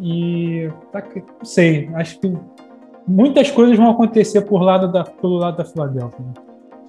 E 0.00 0.70
tá, 0.92 1.02
não 1.16 1.44
sei, 1.44 1.88
acho 1.94 2.20
que 2.20 2.32
muitas 3.06 3.50
coisas 3.50 3.76
vão 3.76 3.90
acontecer 3.90 4.42
por 4.42 4.60
lado 4.60 4.90
da, 4.90 5.04
pelo 5.04 5.36
lado 5.36 5.56
da 5.56 5.64
Filadélfia. 5.64 6.24
Né? 6.24 6.32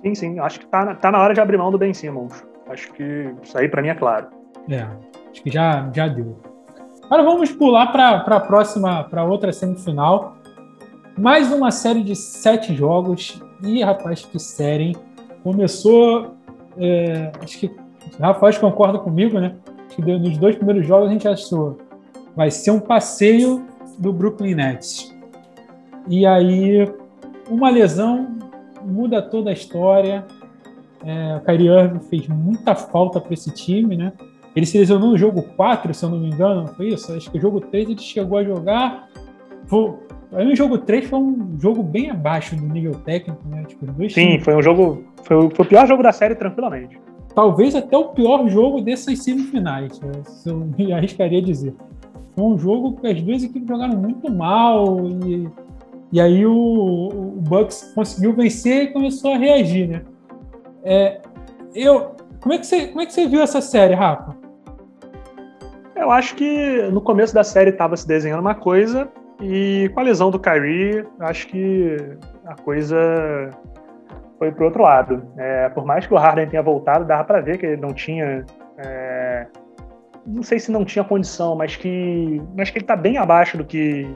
Sim, 0.03 0.15
sim. 0.15 0.39
Acho 0.39 0.59
que 0.59 0.67
tá, 0.67 0.95
tá 0.95 1.11
na 1.11 1.19
hora 1.19 1.33
de 1.33 1.39
abrir 1.39 1.57
mão 1.57 1.71
do 1.71 1.77
Ben 1.77 1.93
Simmons. 1.93 2.45
Acho 2.69 2.91
que 2.93 3.33
isso 3.41 3.57
aí 3.57 3.69
para 3.69 3.81
mim 3.81 3.89
é 3.89 3.95
claro. 3.95 4.27
É, 4.69 4.85
acho 5.31 5.41
que 5.41 5.49
já, 5.49 5.89
já 5.93 6.07
deu. 6.07 6.37
Agora 7.05 7.23
vamos 7.23 7.51
pular 7.53 7.87
para 7.93 8.17
a 8.17 8.39
próxima, 8.41 9.05
para 9.05 9.23
outra 9.23 9.53
semifinal. 9.53 10.36
Mais 11.17 11.51
uma 11.51 11.71
série 11.71 12.03
de 12.03 12.15
sete 12.15 12.75
jogos. 12.75 13.41
E, 13.63 13.81
rapaz, 13.81 14.23
que 14.23 14.37
série, 14.37 14.83
hein? 14.83 14.95
Começou. 15.43 16.35
É, 16.77 17.31
acho 17.41 17.59
que 17.59 17.71
Rafael 18.19 18.59
concorda 18.59 18.99
comigo, 18.99 19.39
né? 19.39 19.55
Que 19.89 20.01
nos 20.01 20.37
dois 20.37 20.55
primeiros 20.55 20.85
jogos 20.85 21.09
a 21.09 21.11
gente 21.11 21.27
achou. 21.27 21.79
Vai 22.35 22.51
ser 22.51 22.69
um 22.69 22.79
passeio 22.79 23.65
do 23.97 24.13
Brooklyn 24.13 24.53
Nets. 24.53 25.15
E 26.07 26.23
aí, 26.23 26.87
uma 27.49 27.71
lesão 27.71 28.37
muda 28.85 29.19
toda 29.19 29.49
a 29.49 29.53
história. 29.53 30.23
É, 31.03 31.37
o 31.37 31.41
Kyrie 31.41 31.67
Irving 31.67 31.99
fez 32.01 32.27
muita 32.27 32.75
falta 32.75 33.19
para 33.19 33.33
esse 33.33 33.49
time, 33.49 33.97
né? 33.97 34.13
Ele 34.55 34.67
se 34.67 34.77
lesionou 34.77 35.09
no 35.09 35.17
jogo 35.17 35.41
4, 35.55 35.93
se 35.95 36.05
eu 36.05 36.09
não 36.09 36.19
me 36.19 36.27
engano, 36.27 36.67
foi 36.67 36.89
isso? 36.89 37.11
Acho 37.11 37.31
que 37.31 37.39
o 37.39 37.41
jogo 37.41 37.59
3 37.59 37.89
ele 37.89 37.99
chegou 37.99 38.37
a 38.37 38.43
jogar. 38.43 39.09
Aí 40.31 40.51
o 40.51 40.55
jogo 40.55 40.77
3 40.79 41.05
foi 41.05 41.19
um 41.19 41.57
jogo 41.57 41.81
bem 41.81 42.09
abaixo 42.09 42.55
do 42.55 42.65
nível 42.67 42.95
técnico, 42.95 43.41
né? 43.47 43.63
Tipo, 43.65 43.85
dois 43.85 44.13
Sim, 44.13 44.31
times. 44.31 44.43
foi 44.43 44.55
um 44.55 44.61
jogo. 44.61 45.03
Foi, 45.23 45.49
foi, 45.49 45.65
o 45.65 45.69
pior 45.69 45.87
jogo 45.87 46.03
da 46.03 46.11
série, 46.11 46.35
tranquilamente. 46.35 46.99
Talvez 47.33 47.75
até 47.75 47.95
o 47.95 48.09
pior 48.09 48.47
jogo 48.49 48.81
dessas 48.81 49.23
semifinais, 49.23 49.99
né? 50.01 50.11
se 50.25 50.49
eu 50.49 50.57
me 50.77 50.91
arriscaria 50.93 51.39
a 51.39 51.41
dizer. 51.41 51.73
Foi 52.35 52.43
um 52.43 52.57
jogo 52.57 52.93
que 52.99 53.07
as 53.07 53.21
duas 53.21 53.43
equipes 53.43 53.67
jogaram 53.67 53.95
muito 53.95 54.31
mal 54.31 55.07
e 55.07 55.49
E 56.11 56.19
aí 56.19 56.45
o, 56.45 56.53
o 56.53 57.41
Bucks 57.41 57.91
conseguiu 57.95 58.33
vencer 58.33 58.83
e 58.83 58.87
começou 58.87 59.33
a 59.33 59.37
reagir, 59.37 59.87
né? 59.87 60.01
É, 60.83 61.21
eu, 61.73 62.15
como, 62.41 62.53
é 62.53 62.57
que 62.57 62.65
você, 62.65 62.87
como 62.87 63.01
é 63.01 63.05
que 63.05 63.13
você 63.13 63.27
viu 63.27 63.41
essa 63.41 63.61
série, 63.61 63.93
Rafa? 63.93 64.35
Eu 65.95 66.11
acho 66.11 66.35
que 66.35 66.89
no 66.91 67.01
começo 67.01 67.33
da 67.33 67.43
série 67.43 67.71
estava 67.71 67.95
se 67.97 68.07
desenhando 68.07 68.41
uma 68.41 68.55
coisa 68.55 69.09
e 69.41 69.89
com 69.93 69.99
a 69.99 70.03
lesão 70.03 70.31
do 70.31 70.39
Kyrie, 70.39 71.05
acho 71.19 71.47
que 71.47 71.97
a 72.45 72.55
coisa 72.55 73.49
foi 74.37 74.51
pro 74.51 74.65
outro 74.65 74.83
lado. 74.83 75.23
É, 75.37 75.69
por 75.69 75.85
mais 75.85 76.05
que 76.05 76.13
o 76.13 76.17
Harden 76.17 76.47
tenha 76.47 76.63
voltado, 76.63 77.05
dava 77.05 77.23
para 77.23 77.41
ver 77.41 77.57
que 77.57 77.65
ele 77.65 77.81
não 77.81 77.93
tinha. 77.93 78.45
É, 78.77 79.47
não 80.25 80.43
sei 80.43 80.59
se 80.59 80.71
não 80.71 80.83
tinha 80.83 81.03
condição, 81.03 81.55
mas 81.55 81.75
que, 81.75 82.41
mas 82.55 82.69
que 82.69 82.77
ele 82.77 82.83
está 82.83 82.95
bem 82.95 83.17
abaixo 83.17 83.57
do 83.57 83.63
que, 83.63 84.11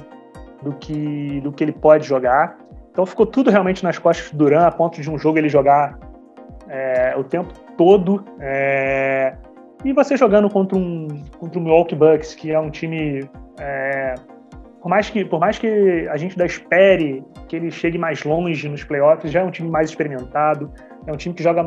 do, 0.61 0.73
que, 0.73 1.39
do 1.41 1.51
que 1.51 1.63
ele 1.63 1.71
pode 1.71 2.05
jogar. 2.05 2.57
Então 2.91 3.05
ficou 3.05 3.25
tudo 3.25 3.49
realmente 3.49 3.83
nas 3.83 3.97
costas 3.97 4.31
do 4.31 4.37
Duran, 4.37 4.65
a 4.65 4.71
ponto 4.71 5.01
de 5.01 5.09
um 5.09 5.17
jogo 5.17 5.37
ele 5.37 5.47
jogar 5.47 5.97
é, 6.67 7.15
o 7.15 7.23
tempo 7.23 7.53
todo. 7.77 8.23
É, 8.39 9.35
e 9.83 9.93
você 9.93 10.17
jogando 10.17 10.49
contra 10.49 10.77
um, 10.77 11.23
contra 11.39 11.59
o 11.59 11.61
Milwaukee 11.61 11.95
Bucks, 11.95 12.35
que 12.35 12.51
é 12.51 12.59
um 12.59 12.69
time. 12.69 13.29
Por, 14.81 14.89
mais 14.89 15.09
que, 15.09 15.23
por 15.23 15.39
mais 15.39 15.59
que 15.59 16.07
a 16.09 16.17
gente 16.17 16.41
espere 16.43 17.23
que 17.47 17.55
ele 17.55 17.69
chegue 17.69 17.97
mais 17.97 18.23
longe 18.23 18.67
nos 18.67 18.83
playoffs, 18.83 19.31
já 19.31 19.41
é 19.41 19.43
um 19.43 19.51
time 19.51 19.69
mais 19.69 19.89
experimentado. 19.89 20.71
É 21.05 21.13
um 21.13 21.17
time 21.17 21.35
que 21.35 21.43
joga 21.43 21.63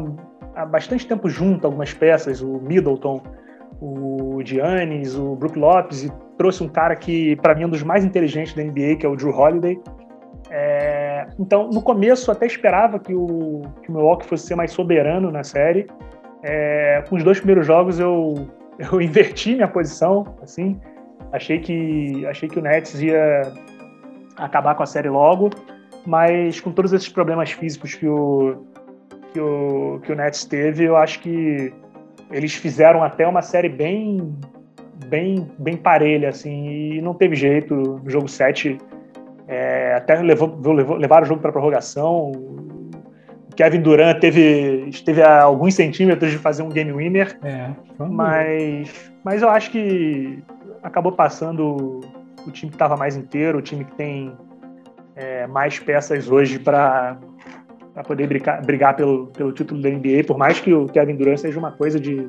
há 0.56 0.66
bastante 0.66 1.06
tempo 1.06 1.28
junto 1.28 1.66
algumas 1.66 1.92
peças, 1.92 2.42
o 2.42 2.60
Middleton, 2.60 3.22
o 3.80 4.40
Giannis, 4.44 5.14
o 5.16 5.36
Brook 5.36 5.58
Lopes, 5.58 6.04
e 6.04 6.12
trouxe 6.36 6.62
um 6.62 6.68
cara 6.68 6.96
que, 6.96 7.36
para 7.36 7.54
mim, 7.54 7.62
é 7.62 7.66
um 7.66 7.70
dos 7.70 7.82
mais 7.82 8.04
inteligentes 8.04 8.54
da 8.54 8.62
NBA, 8.62 8.96
que 8.98 9.06
é 9.06 9.08
o 9.08 9.16
Drew 9.16 9.30
Holiday. 9.30 9.80
É, 10.50 11.26
então, 11.38 11.70
no 11.70 11.82
começo, 11.82 12.30
até 12.30 12.46
esperava 12.46 12.98
que 12.98 13.14
o, 13.14 13.62
que 13.82 13.90
o 13.90 13.92
Milwaukee 13.92 14.26
fosse 14.26 14.46
ser 14.46 14.54
mais 14.54 14.72
soberano 14.72 15.30
na 15.30 15.42
série, 15.42 15.86
é, 16.42 17.02
com 17.08 17.16
os 17.16 17.24
dois 17.24 17.38
primeiros 17.38 17.66
jogos 17.66 17.98
eu, 17.98 18.48
eu 18.78 19.00
inverti 19.00 19.54
minha 19.54 19.68
posição, 19.68 20.24
assim. 20.42 20.80
Achei 21.34 21.58
que, 21.58 22.24
achei 22.26 22.48
que 22.48 22.60
o 22.60 22.62
Nets 22.62 23.02
ia 23.02 23.52
acabar 24.36 24.76
com 24.76 24.84
a 24.84 24.86
série 24.86 25.08
logo, 25.08 25.50
mas 26.06 26.60
com 26.60 26.70
todos 26.70 26.92
esses 26.92 27.08
problemas 27.08 27.50
físicos 27.50 27.94
que 27.94 28.06
o, 28.06 28.64
que 29.32 29.40
o, 29.40 30.00
que 30.04 30.12
o 30.12 30.14
Nets 30.14 30.44
teve, 30.44 30.84
eu 30.84 30.96
acho 30.96 31.18
que 31.18 31.74
eles 32.30 32.54
fizeram 32.54 33.02
até 33.02 33.26
uma 33.26 33.42
série 33.42 33.68
bem 33.68 34.32
bem 35.08 35.50
bem 35.58 35.76
parelha 35.76 36.28
assim 36.28 36.94
e 36.94 37.02
não 37.02 37.14
teve 37.14 37.34
jeito 37.34 37.74
no 37.74 38.08
jogo 38.08 38.28
7 38.28 38.78
é, 39.48 39.94
até 39.94 40.14
levou, 40.22 40.56
levou, 40.72 40.96
levaram 40.96 41.24
o 41.24 41.28
jogo 41.28 41.42
para 41.42 41.50
prorrogação 41.50 42.30
Kevin 43.56 43.80
Durant 43.80 44.20
teve, 44.20 44.88
esteve 44.88 45.22
a 45.22 45.42
alguns 45.42 45.74
centímetros 45.74 46.30
de 46.30 46.38
fazer 46.38 46.62
um 46.62 46.68
game 46.68 46.92
winner. 46.92 47.38
É, 47.42 47.70
mas, 47.98 49.12
mas 49.22 49.42
eu 49.42 49.48
acho 49.48 49.70
que 49.70 50.42
acabou 50.84 51.10
passando 51.10 52.00
o 52.46 52.50
time 52.50 52.70
que 52.70 52.76
estava 52.76 52.96
mais 52.96 53.16
inteiro, 53.16 53.58
o 53.58 53.62
time 53.62 53.84
que 53.84 53.94
tem 53.96 54.32
é, 55.16 55.46
mais 55.48 55.78
peças 55.78 56.30
hoje 56.30 56.60
para 56.60 57.18
poder 58.06 58.28
brigar, 58.28 58.64
brigar 58.64 58.94
pelo, 58.94 59.28
pelo 59.28 59.50
título 59.50 59.80
da 59.82 59.88
NBA, 59.88 60.24
por 60.26 60.38
mais 60.38 60.60
que 60.60 60.72
o 60.72 60.86
Kevin 60.86 61.16
Durant 61.16 61.38
seja 61.38 61.58
uma 61.58 61.72
coisa 61.72 61.98
de, 61.98 62.28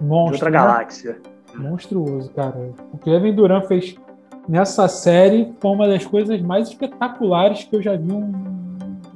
de 0.00 0.32
outra 0.32 0.50
né? 0.50 0.58
galáxia. 0.58 1.20
Monstruoso, 1.54 2.30
cara. 2.32 2.72
O 2.92 2.98
Kevin 2.98 3.34
Durant 3.34 3.66
fez 3.66 3.96
nessa 4.48 4.88
série 4.88 5.52
foi 5.60 5.70
uma 5.72 5.88
das 5.88 6.06
coisas 6.06 6.40
mais 6.40 6.68
espetaculares 6.68 7.64
que 7.64 7.74
eu 7.74 7.82
já 7.82 7.96
vi 7.96 8.12
um 8.12 8.56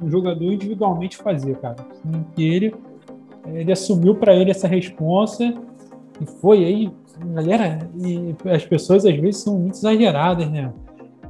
um 0.01 0.09
jogador 0.09 0.51
individualmente 0.51 1.17
fazer, 1.17 1.55
cara. 1.57 1.75
Assim, 1.91 2.25
que 2.35 2.43
ele, 2.43 2.75
ele 3.45 3.71
assumiu 3.71 4.15
para 4.15 4.33
ele 4.33 4.49
essa 4.49 4.67
responsa 4.67 5.53
e 6.19 6.25
foi 6.25 6.65
aí, 6.65 6.91
galera, 7.25 7.79
e 7.95 8.35
as 8.49 8.65
pessoas 8.65 9.05
às 9.05 9.15
vezes 9.15 9.41
são 9.41 9.57
muito 9.57 9.75
exageradas, 9.75 10.49
né? 10.49 10.71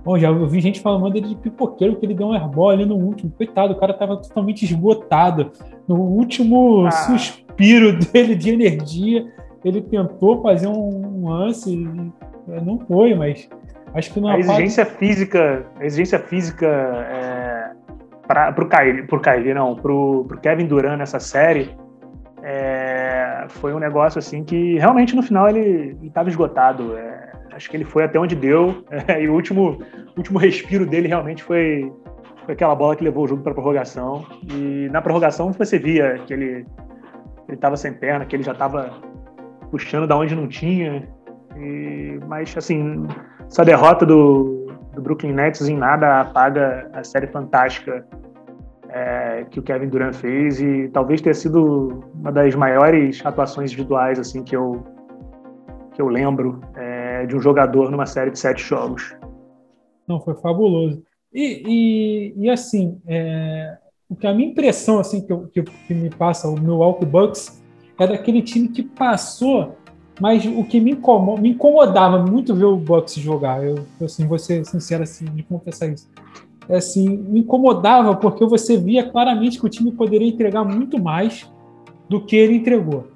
Bom, 0.03 0.17
já 0.17 0.31
ouvi 0.31 0.59
gente 0.59 0.81
falando 0.81 1.11
dele 1.13 1.29
de 1.29 1.35
pipoqueiro, 1.35 1.95
que 1.95 2.05
ele 2.05 2.15
deu 2.15 2.27
um 2.27 2.33
airball 2.33 2.71
ali 2.71 2.85
no 2.85 2.95
último. 2.95 3.31
Coitado, 3.31 3.73
o 3.73 3.79
cara 3.79 3.93
tava 3.93 4.17
totalmente 4.17 4.63
esgotado. 4.63 5.51
No 5.87 5.95
último 5.95 6.87
ah. 6.87 6.91
suspiro 6.91 7.99
dele 8.11 8.35
de 8.35 8.49
energia, 8.49 9.31
ele 9.63 9.81
tentou 9.81 10.41
fazer 10.41 10.67
um 10.67 11.29
lance, 11.29 11.75
não 12.47 12.79
foi, 12.79 13.13
mas 13.13 13.47
acho 13.93 14.11
que 14.11 14.19
não 14.19 14.29
a 14.29 14.39
exigência 14.39 14.85
física, 14.85 15.65
a 15.79 15.85
exigência 15.85 16.17
física 16.17 16.65
é, 16.65 17.71
para 18.27 18.51
pro 18.53 18.67
Kyrie, 18.67 19.03
pro 19.03 19.21
Kyrie 19.21 19.53
não, 19.53 19.75
pro, 19.75 20.25
pro 20.27 20.39
Kevin 20.39 20.65
Durant 20.65 20.97
nessa 20.97 21.19
série, 21.19 21.75
é, 22.41 22.80
foi 23.49 23.73
um 23.73 23.79
negócio 23.79 24.19
assim 24.19 24.43
que 24.43 24.77
realmente 24.77 25.15
no 25.15 25.23
final 25.23 25.49
ele 25.49 25.97
estava 26.03 26.29
esgotado. 26.29 26.95
É, 26.97 27.31
acho 27.53 27.69
que 27.69 27.77
ele 27.77 27.85
foi 27.85 28.03
até 28.03 28.19
onde 28.19 28.35
deu 28.35 28.83
é, 29.07 29.23
e 29.23 29.29
o 29.29 29.33
último, 29.33 29.79
último 30.17 30.39
respiro 30.39 30.85
dele 30.85 31.07
realmente 31.07 31.43
foi, 31.43 31.91
foi 32.45 32.53
aquela 32.53 32.75
bola 32.75 32.95
que 32.95 33.03
levou 33.03 33.25
o 33.25 33.27
jogo 33.27 33.43
para 33.43 33.53
prorrogação. 33.53 34.25
E 34.51 34.89
na 34.91 35.01
prorrogação 35.01 35.51
você 35.51 35.77
via 35.77 36.19
que 36.25 36.33
ele 36.33 36.65
estava 37.49 37.75
sem 37.75 37.93
perna, 37.93 38.25
que 38.25 38.35
ele 38.35 38.43
já 38.43 38.53
estava 38.53 38.91
puxando 39.69 40.07
da 40.07 40.17
onde 40.17 40.35
não 40.35 40.47
tinha. 40.47 41.07
E, 41.57 42.19
mas 42.27 42.55
assim, 42.57 43.07
essa 43.47 43.63
derrota 43.63 44.05
do, 44.05 44.67
do 44.93 45.01
Brooklyn 45.01 45.33
Nets 45.33 45.67
em 45.67 45.77
nada 45.77 46.21
apaga 46.21 46.89
a 46.93 47.03
série 47.03 47.27
fantástica 47.27 48.05
é, 48.91 49.45
que 49.49 49.59
o 49.59 49.63
Kevin 49.63 49.87
Durant 49.87 50.13
fez 50.13 50.59
e 50.59 50.89
talvez 50.89 51.21
tenha 51.21 51.33
sido 51.33 52.03
uma 52.13 52.31
das 52.31 52.53
maiores 52.55 53.25
atuações 53.25 53.71
individuais 53.71 54.19
assim 54.19 54.43
que 54.43 54.55
eu 54.55 54.83
que 55.93 56.01
eu 56.01 56.07
lembro 56.07 56.61
é, 56.75 57.25
de 57.25 57.35
um 57.35 57.41
jogador 57.41 57.91
numa 57.91 58.05
série 58.05 58.31
de 58.31 58.39
sete 58.39 58.63
jogos. 58.63 59.13
Não, 60.07 60.21
foi 60.21 60.35
fabuloso. 60.35 61.03
E, 61.33 61.63
e, 62.37 62.45
e 62.45 62.49
assim, 62.49 63.01
é, 63.05 63.77
o 64.09 64.15
que 64.15 64.25
a 64.25 64.33
minha 64.33 64.49
impressão 64.49 64.99
assim 64.99 65.25
que, 65.25 65.33
eu, 65.33 65.47
que, 65.47 65.63
que, 65.63 65.93
me 65.93 66.09
passa 66.09 66.47
o 66.47 66.57
Milwaukee 66.57 67.05
Bucks 67.05 67.61
é 67.99 68.07
daquele 68.07 68.41
time 68.41 68.69
que 68.69 68.83
passou, 68.83 69.77
mas 70.19 70.45
o 70.45 70.63
que 70.63 70.79
me, 70.79 70.91
incomoda, 70.91 71.41
me 71.41 71.49
incomodava 71.49 72.19
muito 72.19 72.55
ver 72.55 72.65
o 72.65 72.77
Bucks 72.77 73.15
jogar. 73.15 73.63
Eu, 73.63 73.85
assim, 74.01 74.25
vou 74.25 74.39
ser 74.39 74.65
sincero 74.65 75.03
assim, 75.03 75.25
de 75.25 75.43
confessar 75.43 75.87
isso 75.87 76.09
assim, 76.75 77.07
me 77.07 77.41
incomodava 77.41 78.15
porque 78.15 78.45
você 78.45 78.77
via 78.77 79.09
claramente 79.09 79.59
que 79.59 79.65
o 79.65 79.69
time 79.69 79.91
poderia 79.91 80.27
entregar 80.27 80.63
muito 80.63 81.01
mais 81.01 81.51
do 82.07 82.21
que 82.21 82.35
ele 82.35 82.55
entregou. 82.55 83.07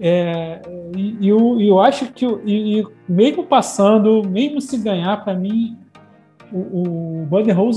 É, 0.00 0.62
e, 0.96 1.16
e 1.20 1.28
eu, 1.28 1.60
eu, 1.60 1.80
acho 1.80 2.12
que, 2.12 2.24
e, 2.44 2.80
e 2.80 2.86
mesmo 3.08 3.44
passando, 3.44 4.22
mesmo 4.28 4.60
se 4.60 4.78
ganhar, 4.78 5.24
para 5.24 5.34
mim, 5.34 5.76
o, 6.52 7.22
o 7.22 7.70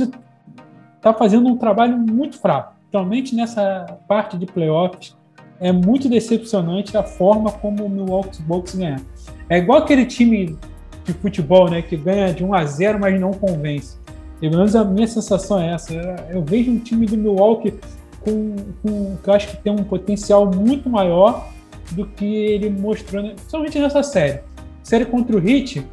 está 0.96 1.14
fazendo 1.14 1.48
um 1.48 1.58
trabalho 1.58 1.98
muito 1.98 2.38
fraco. 2.40 2.76
Principalmente 2.82 3.36
nessa 3.36 3.98
parte 4.08 4.38
de 4.38 4.46
playoffs, 4.46 5.18
é 5.60 5.72
muito 5.72 6.10
decepcionante 6.10 6.98
a 6.98 7.04
forma 7.04 7.52
como 7.52 7.86
o 7.86 7.90
Milwaukee 7.90 8.42
Bucks 8.42 8.76
ganha. 8.76 9.02
É 9.50 9.58
igual 9.58 9.80
aquele 9.80 10.06
time 10.06 10.58
de 11.04 11.14
futebol, 11.14 11.70
né, 11.70 11.82
que 11.82 11.96
ganha 11.96 12.34
de 12.34 12.44
1 12.44 12.54
a 12.54 12.66
0, 12.66 13.00
mas 13.00 13.20
não 13.20 13.32
convence. 13.32 14.01
Pelo 14.42 14.58
menos 14.58 14.76
a 14.76 14.84
minha 14.84 15.08
sensação 15.08 15.60
é 15.60 15.72
essa. 15.72 15.94
Eu 16.32 16.44
vejo 16.44 16.72
um 16.72 16.80
time 16.80 17.06
do 17.06 17.16
Milwaukee 17.16 17.76
com, 18.22 18.56
com 18.82 19.18
que 19.18 19.30
eu 19.30 19.34
acho 19.34 19.48
que 19.50 19.58
tem 19.58 19.72
um 19.72 19.84
potencial 19.84 20.50
muito 20.52 20.90
maior 20.90 21.48
do 21.92 22.08
que 22.08 22.26
ele 22.26 22.68
mostrou, 22.72 23.24
principalmente 23.24 23.78
nessa 23.78 24.02
série. 24.02 24.40
série 24.82 25.06
contra 25.06 25.38
o 25.38 25.48
Heat 25.48 25.86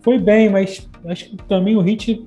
foi 0.00 0.18
bem, 0.18 0.48
mas 0.48 0.88
acho 1.06 1.30
que 1.30 1.36
também 1.44 1.76
o 1.76 1.86
Heat, 1.86 2.26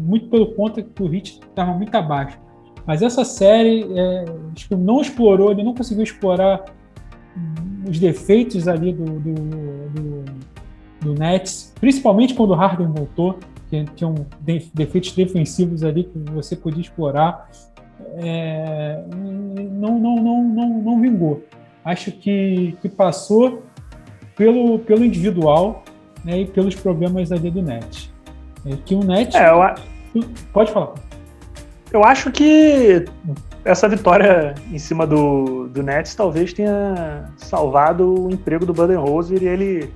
muito 0.00 0.28
pelo 0.28 0.46
conta 0.54 0.82
que 0.82 1.00
o 1.00 1.14
Heat 1.14 1.40
estava 1.48 1.72
muito 1.72 1.94
abaixo. 1.94 2.36
Mas 2.84 3.02
essa 3.02 3.24
série, 3.24 3.86
é, 3.96 4.24
acho 4.56 4.66
que 4.66 4.74
não 4.74 5.00
explorou, 5.00 5.52
ele 5.52 5.62
não 5.62 5.74
conseguiu 5.74 6.02
explorar 6.02 6.64
os 7.88 8.00
defeitos 8.00 8.66
ali 8.66 8.92
do, 8.92 9.04
do, 9.04 9.34
do, 9.34 10.24
do 11.00 11.14
Nets, 11.14 11.72
principalmente 11.78 12.34
quando 12.34 12.50
o 12.50 12.54
Harden 12.54 12.88
voltou 12.88 13.38
que 13.70 13.84
tinham 13.94 14.26
defeitos 14.74 15.12
defensivos 15.12 15.84
ali 15.84 16.04
que 16.04 16.18
você 16.32 16.56
podia 16.56 16.82
explorar, 16.82 17.48
é, 18.16 19.02
não, 19.14 19.98
não, 19.98 20.16
não, 20.16 20.44
não, 20.44 20.68
não 20.82 21.00
vingou. 21.00 21.44
Acho 21.84 22.10
que, 22.10 22.76
que 22.82 22.88
passou 22.88 23.62
pelo, 24.36 24.80
pelo 24.80 25.04
individual 25.04 25.84
né, 26.24 26.40
e 26.40 26.46
pelos 26.46 26.74
problemas 26.74 27.30
ali 27.30 27.50
do 27.50 27.62
net. 27.62 28.12
É, 28.66 28.76
que 28.84 28.94
o 28.94 29.04
net. 29.04 29.36
É, 29.36 29.50
eu, 29.50 30.24
pode 30.52 30.72
falar. 30.72 30.94
Eu 31.92 32.04
acho 32.04 32.30
que 32.30 33.04
essa 33.64 33.88
vitória 33.88 34.54
em 34.70 34.78
cima 34.78 35.06
do, 35.06 35.68
do 35.68 35.82
Nets 35.82 36.14
talvez 36.14 36.52
tenha 36.52 37.30
salvado 37.36 38.26
o 38.26 38.30
emprego 38.30 38.64
do 38.64 38.72
Budenholzer 38.72 39.42
e 39.42 39.46
ele 39.46 39.92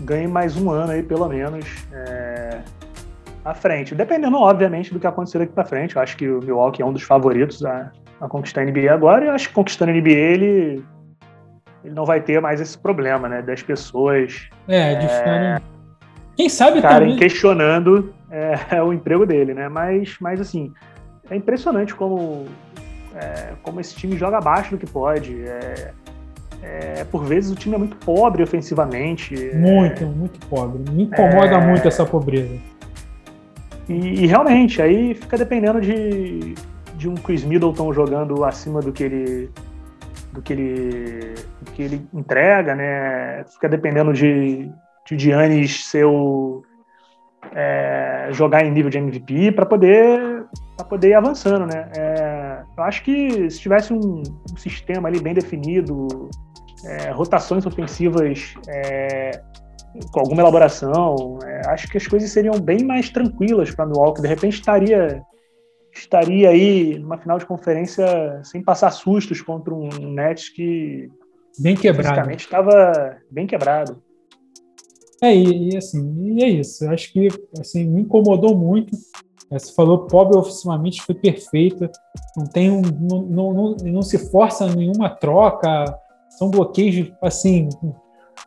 ganhe 0.00 0.26
mais 0.26 0.56
um 0.56 0.70
ano 0.70 0.92
aí, 0.92 1.02
pelo 1.02 1.28
menos. 1.28 1.64
É, 1.92 2.39
à 3.44 3.54
frente. 3.54 3.94
Dependendo, 3.94 4.36
obviamente, 4.36 4.92
do 4.92 5.00
que 5.00 5.06
acontecer 5.06 5.38
daqui 5.38 5.52
para 5.52 5.64
frente. 5.64 5.96
Eu 5.96 6.02
acho 6.02 6.16
que 6.16 6.28
o 6.28 6.40
Milwaukee 6.40 6.82
é 6.82 6.86
um 6.86 6.92
dos 6.92 7.02
favoritos 7.02 7.64
a, 7.64 7.90
a 8.20 8.28
conquistar 8.28 8.62
a 8.62 8.64
NBA 8.64 8.92
agora. 8.92 9.24
E 9.24 9.28
eu 9.28 9.34
acho 9.34 9.48
que 9.48 9.54
conquistando 9.54 9.90
a 9.90 9.94
NBA 9.94 10.10
ele, 10.10 10.84
ele 11.84 11.94
não 11.94 12.04
vai 12.04 12.20
ter 12.20 12.40
mais 12.40 12.60
esse 12.60 12.76
problema, 12.78 13.28
né? 13.28 13.42
Das 13.42 13.62
pessoas. 13.62 14.48
É, 14.68 14.94
de 14.94 15.06
é, 15.06 15.60
Quem 16.36 16.48
sabe 16.48 16.76
ficarem 16.76 17.10
também... 17.10 17.18
questionando 17.18 18.14
é, 18.30 18.82
o 18.82 18.92
emprego 18.92 19.26
dele, 19.26 19.54
né? 19.54 19.68
Mas, 19.68 20.16
mas 20.20 20.40
assim, 20.40 20.72
é 21.30 21.36
impressionante 21.36 21.94
como, 21.94 22.46
é, 23.14 23.52
como 23.62 23.80
esse 23.80 23.94
time 23.94 24.16
joga 24.16 24.38
abaixo 24.38 24.72
do 24.72 24.78
que 24.78 24.86
pode. 24.86 25.42
É, 25.46 25.92
é, 26.62 27.04
por 27.04 27.24
vezes 27.24 27.50
o 27.50 27.54
time 27.54 27.74
é 27.74 27.78
muito 27.78 27.96
pobre 27.96 28.42
ofensivamente. 28.42 29.34
Muito, 29.54 30.04
muito 30.04 30.38
pobre. 30.46 30.78
Me 30.92 31.04
incomoda 31.04 31.54
é. 31.54 31.66
muito 31.66 31.88
essa 31.88 32.04
pobreza. 32.04 32.58
E, 33.90 34.22
e, 34.22 34.26
realmente, 34.26 34.80
aí 34.80 35.14
fica 35.14 35.36
dependendo 35.36 35.80
de, 35.80 36.54
de 36.94 37.08
um 37.08 37.14
Chris 37.14 37.42
Middleton 37.42 37.92
jogando 37.92 38.44
acima 38.44 38.80
do 38.80 38.92
que 38.92 39.02
ele 39.02 39.50
do 40.32 40.40
que 40.40 40.52
ele, 40.52 41.34
do 41.60 41.72
que 41.72 41.82
ele 41.82 42.08
entrega, 42.14 42.76
né? 42.76 43.44
Fica 43.52 43.68
dependendo 43.68 44.12
de, 44.12 44.70
de 45.04 45.18
Giannis 45.18 45.86
ser 45.86 46.04
o, 46.04 46.62
é, 47.52 48.28
jogar 48.30 48.64
em 48.64 48.70
nível 48.70 48.90
de 48.90 48.98
MVP 48.98 49.50
para 49.52 49.66
poder 49.66 50.44
para 50.76 50.86
poder 50.86 51.08
ir 51.08 51.14
avançando, 51.14 51.66
né? 51.66 51.90
É, 51.96 52.62
eu 52.78 52.84
acho 52.84 53.02
que 53.02 53.50
se 53.50 53.58
tivesse 53.58 53.92
um, 53.92 54.22
um 54.52 54.56
sistema 54.56 55.08
ali 55.08 55.20
bem 55.20 55.34
definido, 55.34 56.30
é, 56.84 57.10
rotações 57.10 57.66
ofensivas 57.66 58.54
é, 58.68 59.42
com 60.12 60.20
alguma 60.20 60.42
elaboração, 60.42 61.38
é, 61.44 61.62
acho 61.68 61.88
que 61.88 61.96
as 61.96 62.06
coisas 62.06 62.30
seriam 62.30 62.58
bem 62.60 62.84
mais 62.84 63.10
tranquilas 63.10 63.70
para 63.70 63.86
Milwaukee. 63.86 64.22
De 64.22 64.28
repente 64.28 64.54
estaria 64.54 65.22
estaria 65.92 66.50
aí 66.50 66.98
numa 66.98 67.18
final 67.18 67.38
de 67.38 67.46
conferência 67.46 68.06
sem 68.44 68.62
passar 68.62 68.90
sustos 68.92 69.42
contra 69.42 69.74
um 69.74 69.88
Nets 69.88 70.48
que 70.48 71.08
bem 71.58 71.74
quebrado 71.74 72.30
estava 72.30 73.16
bem 73.30 73.46
quebrado. 73.46 74.00
É, 75.22 75.34
e, 75.34 75.70
e, 75.70 75.76
assim, 75.76 76.34
e 76.34 76.42
é 76.42 76.48
isso. 76.48 76.84
Eu 76.84 76.90
acho 76.90 77.12
que 77.12 77.28
assim, 77.58 77.86
me 77.86 78.02
incomodou 78.02 78.56
muito. 78.56 78.96
É, 79.50 79.58
você 79.58 79.72
falou 79.74 80.06
pobre 80.06 80.38
ofensivamente 80.38 81.02
foi 81.02 81.14
perfeita. 81.14 81.90
Não 82.36 82.46
tem 82.46 82.70
um, 82.70 82.80
não, 82.80 83.22
não, 83.22 83.52
não, 83.52 83.76
não 83.84 84.02
se 84.02 84.30
força 84.30 84.66
nenhuma 84.74 85.10
troca. 85.10 85.84
São 86.30 86.50
bloqueios 86.50 87.12
assim. 87.20 87.68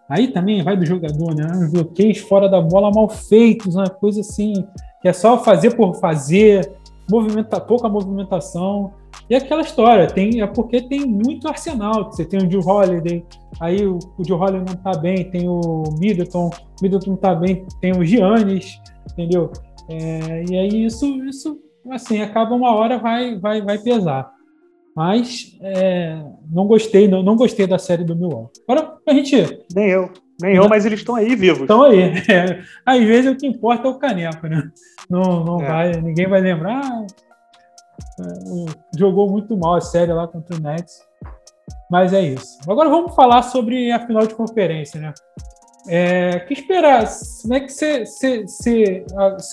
Aí 0.09 0.27
também 0.27 0.63
vai 0.63 0.75
do 0.75 0.85
jogador, 0.85 1.33
né? 1.35 1.47
Uns 1.55 1.71
bloqueios 1.71 2.19
fora 2.19 2.49
da 2.49 2.61
bola 2.61 2.91
mal 2.91 3.09
feitos, 3.09 3.75
uma 3.75 3.89
coisa 3.89 4.21
assim 4.21 4.53
que 5.01 5.09
é 5.09 5.13
só 5.13 5.43
fazer 5.43 5.75
por 5.75 5.95
fazer, 5.95 6.71
movimenta, 7.11 7.59
pouca 7.59 7.89
movimentação. 7.89 8.93
E 9.29 9.35
aquela 9.35 9.61
história, 9.61 10.07
tem, 10.07 10.41
é 10.41 10.47
porque 10.47 10.81
tem 10.81 11.05
muito 11.05 11.47
arsenal. 11.47 12.05
Você 12.05 12.23
tem 12.23 12.39
o 12.39 12.49
Joe 12.49 12.63
Holiday, 12.63 13.25
aí 13.59 13.85
o, 13.85 13.99
o 14.17 14.25
Joe 14.25 14.39
Holiday 14.39 14.65
não 14.65 14.81
tá 14.81 14.97
bem, 14.97 15.29
tem 15.29 15.47
o 15.47 15.83
Middleton, 15.99 16.49
Middleton 16.81 17.11
não 17.11 17.17
tá 17.17 17.35
bem, 17.35 17.65
tem 17.81 17.91
o 17.91 18.05
Giannis, 18.05 18.79
entendeu? 19.11 19.51
É, 19.89 20.45
e 20.49 20.57
aí 20.57 20.85
isso, 20.85 21.05
isso, 21.25 21.59
assim, 21.91 22.21
acaba 22.21 22.55
uma 22.55 22.73
hora 22.73 22.97
vai, 22.97 23.37
vai, 23.37 23.61
vai 23.61 23.77
pesar. 23.77 24.31
Mas 24.95 25.57
é, 25.61 26.21
não 26.51 26.67
gostei, 26.67 27.07
não, 27.07 27.23
não 27.23 27.35
gostei 27.35 27.65
da 27.65 27.79
série 27.79 28.03
do 28.03 28.15
Milwaukee. 28.15 28.61
Agora, 28.67 28.97
a 29.07 29.13
gente. 29.13 29.35
Nem 29.75 29.89
eu. 29.89 30.11
Nem 30.41 30.55
eu, 30.55 30.67
mas 30.67 30.85
eles 30.85 30.99
estão 30.99 31.15
aí 31.15 31.35
vivos. 31.35 31.61
Estão 31.61 31.83
aí. 31.83 32.01
É, 32.29 32.61
às 32.85 33.03
vezes 33.03 33.31
o 33.31 33.35
que 33.35 33.47
importa 33.47 33.87
é 33.87 33.91
o 33.91 33.97
caneco, 33.97 34.47
né? 34.47 34.71
Não, 35.09 35.43
não 35.43 35.61
é. 35.61 35.67
vai, 35.67 36.01
ninguém 36.01 36.27
vai 36.27 36.41
lembrar. 36.41 36.81
É, 38.19 38.97
jogou 38.97 39.29
muito 39.29 39.55
mal 39.57 39.75
a 39.75 39.81
série 39.81 40.13
lá 40.13 40.27
contra 40.27 40.55
o 40.55 40.59
Nets. 40.59 41.01
Mas 41.89 42.13
é 42.13 42.21
isso. 42.21 42.57
Agora 42.67 42.89
vamos 42.89 43.15
falar 43.15 43.43
sobre 43.43 43.91
a 43.91 44.05
final 44.05 44.25
de 44.25 44.35
conferência, 44.35 44.99
né? 44.99 45.13
É, 45.87 46.39
que 46.39 46.53
esperar? 46.53 47.05
Como 47.41 47.53
é 47.53 47.59
que 47.59 47.69
você 47.69 48.03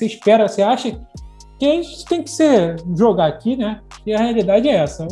espera? 0.03 0.49
Você 0.49 0.63
acha 0.63 0.99
que 1.61 1.67
a 1.67 1.75
gente 1.75 2.05
tem 2.07 2.23
que 2.23 2.31
ser, 2.31 2.77
jogar 2.97 3.27
aqui, 3.27 3.55
né? 3.55 3.83
E 4.07 4.15
a 4.15 4.19
realidade 4.19 4.67
é 4.67 4.77
essa. 4.77 5.07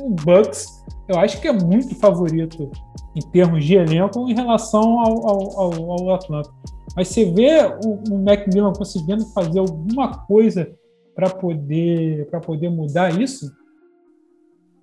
O 0.00 0.10
Bucks, 0.10 0.84
eu 1.08 1.16
acho 1.20 1.40
que 1.40 1.46
é 1.46 1.52
muito 1.52 1.94
favorito 1.94 2.68
em 3.14 3.20
termos 3.30 3.64
de 3.64 3.76
elenco 3.76 4.28
em 4.28 4.34
relação 4.34 4.98
ao, 4.98 5.28
ao, 5.28 5.92
ao, 5.92 6.14
Atlanta. 6.14 6.50
Mas 6.96 7.06
você 7.06 7.24
vê 7.24 7.60
o, 7.84 8.02
o 8.12 8.18
Macmillan 8.18 8.72
conseguindo 8.72 9.24
fazer 9.26 9.60
alguma 9.60 10.26
coisa 10.26 10.74
para 11.14 11.30
poder, 11.30 12.28
poder 12.44 12.68
mudar 12.68 13.20
isso? 13.20 13.46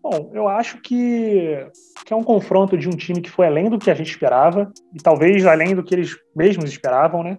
Bom, 0.02 0.32
eu 0.34 0.48
acho 0.48 0.82
que, 0.82 1.68
que 2.06 2.14
é 2.14 2.16
um 2.16 2.24
confronto 2.24 2.78
de 2.78 2.88
um 2.88 2.92
time 2.92 3.20
que 3.20 3.30
foi 3.30 3.46
além 3.46 3.70
do 3.70 3.78
que 3.78 3.92
a 3.92 3.94
gente 3.94 4.10
esperava, 4.10 4.72
e 4.96 5.04
talvez 5.04 5.46
além 5.46 5.76
do 5.76 5.84
que 5.84 5.94
eles 5.94 6.16
mesmos 6.34 6.70
esperavam, 6.70 7.24
né? 7.24 7.38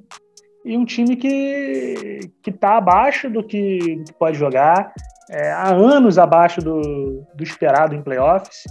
E 0.64 0.76
um 0.76 0.84
time 0.84 1.16
que 1.16 2.20
está 2.46 2.76
abaixo 2.76 3.30
do 3.30 3.42
que, 3.42 4.02
que, 4.04 4.12
pode 4.18 4.36
jogar, 4.36 4.92
é, 5.30 5.50
há 5.52 5.68
anos 5.68 6.18
abaixo 6.18 6.60
do, 6.60 7.24
do 7.34 7.42
esperado 7.42 7.94
em 7.94 8.02
playoffs. 8.02 8.64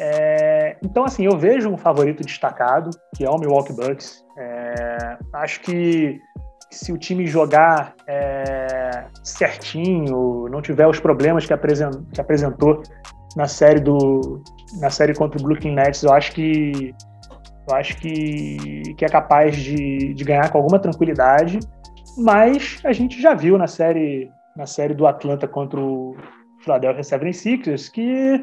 É, 0.00 0.76
então, 0.82 1.04
assim, 1.04 1.24
eu 1.26 1.36
vejo 1.36 1.68
um 1.68 1.76
favorito 1.76 2.24
destacado, 2.24 2.90
que 3.16 3.24
é 3.24 3.30
o 3.30 3.38
Milwaukee 3.38 3.72
Bucks. 3.72 4.24
É, 4.36 5.16
acho 5.34 5.60
que 5.60 6.20
se 6.70 6.92
o 6.92 6.98
time 6.98 7.26
jogar 7.26 7.94
é, 8.06 9.04
certinho, 9.22 10.48
não 10.48 10.60
tiver 10.60 10.86
os 10.86 11.00
problemas 11.00 11.46
que, 11.46 11.52
apresent, 11.52 11.94
que 12.12 12.20
apresentou 12.20 12.82
na 13.36 13.46
série 13.46 13.80
do 13.80 14.42
na 14.80 14.90
série 14.90 15.14
contra 15.14 15.40
o 15.40 15.42
Brooklyn 15.42 15.74
Nets, 15.74 16.02
eu 16.02 16.12
acho 16.12 16.32
que 16.32 16.94
eu 17.68 17.74
acho 17.74 17.96
que, 17.98 18.94
que 18.96 19.04
é 19.04 19.08
capaz 19.08 19.56
de, 19.56 20.14
de 20.14 20.24
ganhar 20.24 20.50
com 20.50 20.58
alguma 20.58 20.78
tranquilidade. 20.78 21.58
Mas 22.16 22.80
a 22.84 22.92
gente 22.92 23.20
já 23.20 23.34
viu 23.34 23.58
na 23.58 23.66
série 23.66 24.30
na 24.56 24.66
série 24.66 24.94
do 24.94 25.06
Atlanta 25.06 25.46
contra 25.46 25.78
o 25.78 26.16
Philadelphia 26.64 27.02
76ers 27.02 27.88
que 27.92 28.42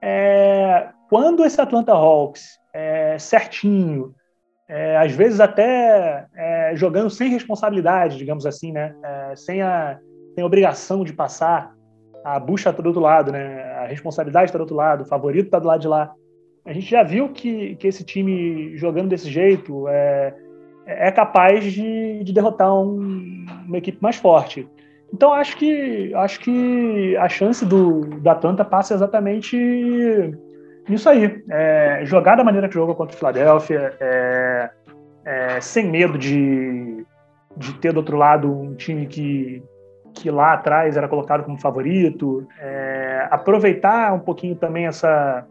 é, 0.00 0.88
quando 1.08 1.44
esse 1.44 1.60
Atlanta 1.60 1.92
Hawks 1.92 2.60
é 2.72 3.18
certinho 3.18 4.14
é, 4.68 4.96
às 4.96 5.12
vezes 5.12 5.40
até 5.40 6.26
é, 6.34 6.72
jogando 6.74 7.10
sem 7.10 7.28
responsabilidade, 7.30 8.16
digamos 8.16 8.46
assim, 8.46 8.72
né? 8.72 8.94
É, 9.02 9.36
sem, 9.36 9.60
a, 9.60 9.98
sem 10.34 10.42
a 10.42 10.46
obrigação 10.46 11.04
de 11.04 11.12
passar, 11.12 11.74
a 12.24 12.40
bucha 12.40 12.70
está 12.70 12.82
do 12.82 12.86
outro 12.86 13.02
lado, 13.02 13.30
né? 13.30 13.62
A 13.74 13.86
responsabilidade 13.86 14.46
está 14.46 14.58
do 14.58 14.62
outro 14.62 14.76
lado, 14.76 15.02
o 15.02 15.06
favorito 15.06 15.46
está 15.46 15.58
do 15.58 15.66
lado 15.66 15.80
de 15.80 15.88
lá. 15.88 16.12
A 16.64 16.72
gente 16.72 16.90
já 16.90 17.02
viu 17.02 17.28
que, 17.28 17.76
que 17.76 17.86
esse 17.86 18.04
time 18.04 18.76
jogando 18.76 19.08
desse 19.08 19.30
jeito 19.30 19.86
é, 19.88 20.34
é 20.86 21.10
capaz 21.10 21.64
de, 21.64 22.24
de 22.24 22.32
derrotar 22.32 22.74
um, 22.74 23.44
uma 23.66 23.78
equipe 23.78 23.98
mais 24.00 24.16
forte. 24.16 24.66
Então 25.12 25.32
acho 25.32 25.56
que 25.56 26.12
acho 26.14 26.40
que 26.40 27.16
a 27.16 27.28
chance 27.28 27.64
do, 27.64 28.00
do 28.00 28.28
Atlanta 28.28 28.64
passa 28.64 28.94
exatamente 28.94 29.56
isso 30.88 31.08
aí. 31.08 31.42
É, 31.50 32.00
jogar 32.04 32.36
da 32.36 32.44
maneira 32.44 32.68
que 32.68 32.74
jogou 32.74 32.94
contra 32.94 33.14
o 33.14 33.18
Philadelphia, 33.18 33.96
é, 34.00 34.70
é, 35.24 35.60
sem 35.60 35.90
medo 35.90 36.18
de, 36.18 37.06
de 37.56 37.74
ter 37.74 37.92
do 37.92 37.98
outro 37.98 38.16
lado 38.16 38.50
um 38.50 38.74
time 38.74 39.06
que, 39.06 39.62
que 40.14 40.30
lá 40.30 40.54
atrás 40.54 40.96
era 40.96 41.08
colocado 41.08 41.44
como 41.44 41.60
favorito, 41.60 42.46
é, 42.58 43.28
aproveitar 43.30 44.12
um 44.12 44.20
pouquinho 44.20 44.56
também 44.56 44.86
essa, 44.86 45.46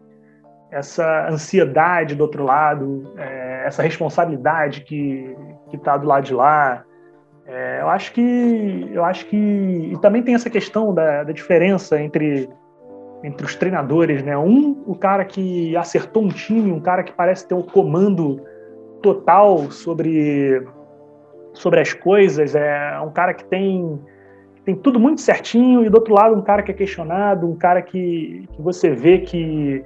essa 0.74 1.28
ansiedade 1.30 2.16
do 2.16 2.22
outro 2.22 2.42
lado, 2.42 3.12
é, 3.16 3.62
essa 3.64 3.80
responsabilidade 3.80 4.80
que 4.80 5.34
está 5.72 5.96
do 5.96 6.06
lado 6.06 6.24
de 6.24 6.34
lá. 6.34 6.82
É, 7.46 7.80
eu 7.80 7.88
acho 7.88 8.12
que 8.12 8.90
eu 8.92 9.04
acho 9.04 9.26
que 9.26 9.36
e 9.36 9.96
também 10.00 10.22
tem 10.22 10.34
essa 10.34 10.50
questão 10.50 10.92
da, 10.92 11.22
da 11.22 11.32
diferença 11.32 12.00
entre 12.00 12.48
entre 13.22 13.46
os 13.46 13.54
treinadores, 13.54 14.22
né? 14.22 14.36
Um, 14.36 14.82
o 14.86 14.94
cara 14.96 15.24
que 15.24 15.76
acertou 15.76 16.24
um 16.24 16.28
time, 16.28 16.72
um 16.72 16.80
cara 16.80 17.02
que 17.04 17.12
parece 17.12 17.46
ter 17.46 17.54
o 17.54 17.58
um 17.58 17.62
comando 17.62 18.40
total 19.00 19.70
sobre 19.70 20.66
sobre 21.52 21.80
as 21.80 21.92
coisas, 21.92 22.56
é 22.56 22.98
um 23.00 23.12
cara 23.12 23.32
que 23.32 23.44
tem 23.44 24.00
tem 24.64 24.74
tudo 24.74 24.98
muito 24.98 25.20
certinho 25.20 25.84
e 25.84 25.90
do 25.90 25.94
outro 25.94 26.14
lado 26.14 26.34
um 26.34 26.42
cara 26.42 26.62
que 26.62 26.72
é 26.72 26.74
questionado, 26.74 27.48
um 27.48 27.54
cara 27.54 27.80
que, 27.80 28.48
que 28.52 28.62
você 28.62 28.90
vê 28.90 29.18
que 29.18 29.84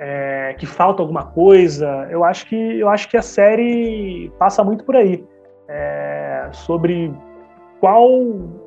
é, 0.00 0.54
que 0.58 0.64
falta 0.64 1.02
alguma 1.02 1.26
coisa. 1.26 2.08
Eu 2.10 2.24
acho 2.24 2.46
que 2.46 2.56
eu 2.80 2.88
acho 2.88 3.08
que 3.08 3.18
a 3.18 3.22
série 3.22 4.32
passa 4.38 4.64
muito 4.64 4.82
por 4.82 4.96
aí 4.96 5.22
é, 5.68 6.48
sobre 6.52 7.12
qual 7.78 8.10
o 8.10 8.60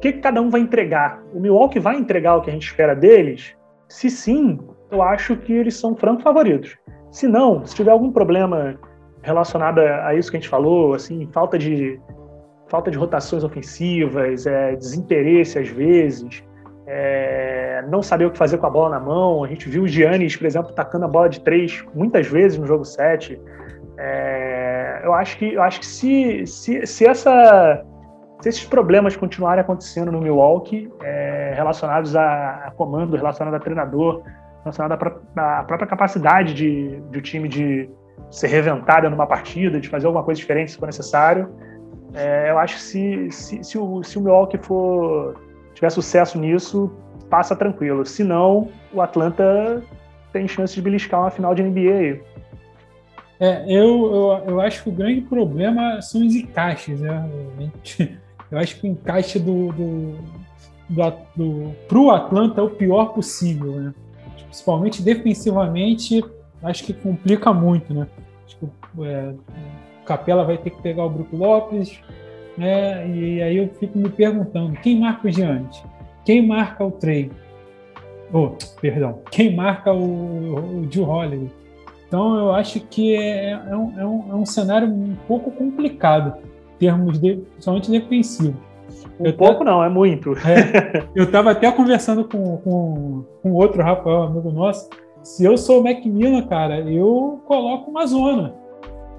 que 0.00 0.14
cada 0.14 0.42
um 0.42 0.50
vai 0.50 0.60
entregar. 0.60 1.22
O 1.32 1.40
Milwaukee 1.40 1.78
vai 1.78 1.96
entregar 1.96 2.36
o 2.36 2.42
que 2.42 2.50
a 2.50 2.52
gente 2.52 2.66
espera 2.66 2.94
deles? 2.94 3.56
Se 3.88 4.10
sim, 4.10 4.58
eu 4.90 5.00
acho 5.00 5.36
que 5.36 5.52
eles 5.52 5.76
são 5.76 5.94
franco 5.94 6.22
favoritos. 6.22 6.76
Se 7.12 7.28
não, 7.28 7.64
se 7.64 7.74
tiver 7.74 7.92
algum 7.92 8.10
problema 8.10 8.78
relacionado 9.22 9.78
a 9.78 10.14
isso 10.14 10.30
que 10.30 10.36
a 10.36 10.40
gente 10.40 10.48
falou, 10.48 10.94
assim, 10.94 11.28
falta 11.32 11.56
de 11.58 12.00
falta 12.68 12.90
de 12.90 12.98
rotações 12.98 13.44
ofensivas, 13.44 14.44
é, 14.44 14.74
desinteresse 14.74 15.56
às 15.56 15.68
vezes, 15.68 16.42
é, 16.84 17.65
não 17.82 18.02
saber 18.02 18.26
o 18.26 18.30
que 18.30 18.38
fazer 18.38 18.58
com 18.58 18.66
a 18.66 18.70
bola 18.70 18.98
na 18.98 19.00
mão. 19.00 19.44
A 19.44 19.48
gente 19.48 19.68
viu 19.68 19.84
o 19.84 19.88
Giannis, 19.88 20.36
por 20.36 20.46
exemplo, 20.46 20.72
tacando 20.72 21.04
a 21.04 21.08
bola 21.08 21.28
de 21.28 21.40
três 21.40 21.84
muitas 21.94 22.26
vezes 22.26 22.58
no 22.58 22.66
jogo 22.66 22.84
7. 22.84 23.40
É, 23.98 25.00
eu 25.04 25.14
acho 25.14 25.38
que, 25.38 25.54
eu 25.54 25.62
acho 25.62 25.80
que 25.80 25.86
se, 25.86 26.46
se, 26.46 26.86
se, 26.86 27.06
essa, 27.06 27.84
se 28.40 28.48
esses 28.48 28.64
problemas 28.64 29.16
continuarem 29.16 29.62
acontecendo 29.62 30.12
no 30.12 30.20
Milwaukee, 30.20 30.92
é, 31.02 31.52
relacionados 31.54 32.14
a, 32.14 32.66
a, 32.66 32.70
comando, 32.72 33.16
relacionados 33.16 33.58
a 33.58 33.62
treinador, 33.62 34.22
relacionados 34.60 35.06
à 35.36 35.64
própria 35.64 35.86
capacidade 35.86 36.52
de, 36.52 37.00
de 37.10 37.18
o 37.18 37.22
time 37.22 37.48
de 37.48 37.88
ser 38.30 38.48
reventado 38.48 39.08
numa 39.08 39.26
partida, 39.26 39.80
de 39.80 39.88
fazer 39.88 40.06
alguma 40.06 40.24
coisa 40.24 40.38
diferente 40.38 40.72
se 40.72 40.78
for 40.78 40.86
necessário, 40.86 41.48
é, 42.16 42.50
eu 42.50 42.58
acho 42.58 42.76
que 42.76 42.82
se, 42.82 43.30
se, 43.30 43.64
se, 43.64 43.78
o, 43.78 44.02
se 44.02 44.18
o 44.18 44.22
Milwaukee 44.22 44.58
for, 44.58 45.34
tiver 45.74 45.90
sucesso 45.90 46.38
nisso, 46.38 46.90
passa 47.28 47.54
tranquilo. 47.54 48.04
Se 48.04 48.24
não, 48.24 48.68
o 48.92 49.00
Atlanta 49.00 49.82
tem 50.32 50.46
chance 50.46 50.74
de 50.74 50.82
beliscar 50.82 51.20
uma 51.20 51.30
final 51.30 51.54
de 51.54 51.62
NBA. 51.62 52.20
É, 53.38 53.64
eu, 53.68 54.14
eu, 54.14 54.44
eu 54.46 54.60
acho 54.60 54.82
que 54.82 54.88
o 54.88 54.92
grande 54.92 55.20
problema 55.22 56.00
são 56.00 56.26
os 56.26 56.34
encaixes, 56.34 57.00
né? 57.00 57.28
Eu 58.48 58.58
acho 58.58 58.80
que 58.80 58.86
o 58.86 58.90
encaixe 58.90 59.40
do, 59.40 59.72
do, 59.72 60.18
do, 60.88 61.12
do 61.34 61.72
pro 61.88 62.10
Atlanta 62.10 62.60
é 62.60 62.64
o 62.64 62.70
pior 62.70 63.06
possível, 63.06 63.72
né? 63.72 63.94
Principalmente 64.44 65.02
defensivamente, 65.02 66.24
acho 66.62 66.84
que 66.84 66.92
complica 66.92 67.52
muito, 67.52 67.92
né? 67.92 68.06
Acho 68.46 68.56
que 68.58 68.66
é, 69.04 69.34
o 70.00 70.04
Capela 70.04 70.44
vai 70.44 70.56
ter 70.56 70.70
que 70.70 70.80
pegar 70.80 71.04
o 71.04 71.10
Bruto 71.10 71.36
Lopes, 71.36 72.00
né? 72.56 73.08
E 73.08 73.42
aí 73.42 73.56
eu 73.56 73.68
fico 73.80 73.98
me 73.98 74.08
perguntando, 74.08 74.78
quem 74.80 75.00
marca 75.00 75.26
o 75.26 75.30
Giannis? 75.30 75.82
Quem 76.26 76.44
marca 76.44 76.84
o 76.84 76.90
Trey? 76.90 77.30
Oh, 78.32 78.48
perdão, 78.80 79.20
quem 79.30 79.54
marca 79.54 79.92
o, 79.92 80.80
o 80.80 80.88
Joe 80.90 81.04
Holiday? 81.04 81.48
Então 82.08 82.36
eu 82.36 82.52
acho 82.52 82.80
que 82.80 83.14
é, 83.14 83.52
é, 83.52 83.76
um, 83.76 84.00
é, 84.00 84.04
um, 84.04 84.32
é 84.32 84.34
um 84.34 84.44
cenário 84.44 84.88
um 84.88 85.14
pouco 85.28 85.52
complicado, 85.52 86.34
em 86.74 86.78
termos 86.78 87.20
de, 87.20 87.36
principalmente 87.36 87.90
defensivos. 87.92 88.56
Um 89.20 89.26
eu 89.26 89.34
pouco 89.34 89.62
não, 89.62 89.84
é 89.84 89.88
muito. 89.88 90.32
É, 90.38 91.06
eu 91.14 91.24
estava 91.24 91.52
até 91.52 91.70
conversando 91.70 92.24
com, 92.24 92.56
com, 92.56 93.24
com 93.40 93.52
outro 93.52 93.80
Rafael, 93.80 94.24
amigo 94.24 94.50
nosso. 94.50 94.90
Se 95.22 95.44
eu 95.44 95.56
sou 95.56 95.80
o 95.80 95.84
Macmillan, 95.84 96.42
cara, 96.42 96.80
eu 96.80 97.40
coloco 97.46 97.88
uma 97.88 98.04
zona, 98.04 98.52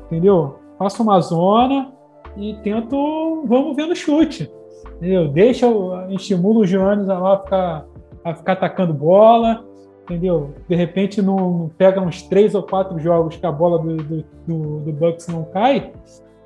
entendeu? 0.07 0.59
Faço 0.77 1.03
uma 1.03 1.21
zona 1.21 1.93
e 2.35 2.53
tento, 2.63 3.45
vamos 3.45 3.75
ver 3.77 3.85
no 3.85 3.95
chute, 3.95 4.51
entendeu? 4.95 5.27
Deixa, 5.27 5.67
estimulo 6.09 6.61
o 6.61 6.65
Joanes 6.65 7.09
a 7.09 7.19
lá 7.19 7.39
ficar, 7.39 7.85
a 8.23 8.33
ficar 8.33 8.53
atacando 8.53 8.93
bola, 8.93 9.65
entendeu? 10.03 10.53
De 10.67 10.75
repente 10.75 11.21
não, 11.21 11.69
pega 11.77 12.01
uns 12.01 12.21
três 12.23 12.55
ou 12.55 12.63
quatro 12.63 12.97
jogos 12.99 13.35
que 13.35 13.45
a 13.45 13.51
bola 13.51 13.79
do, 13.79 13.97
do, 13.97 14.25
do, 14.47 14.79
do 14.79 14.93
Bucks 14.93 15.27
não 15.27 15.43
cai, 15.45 15.91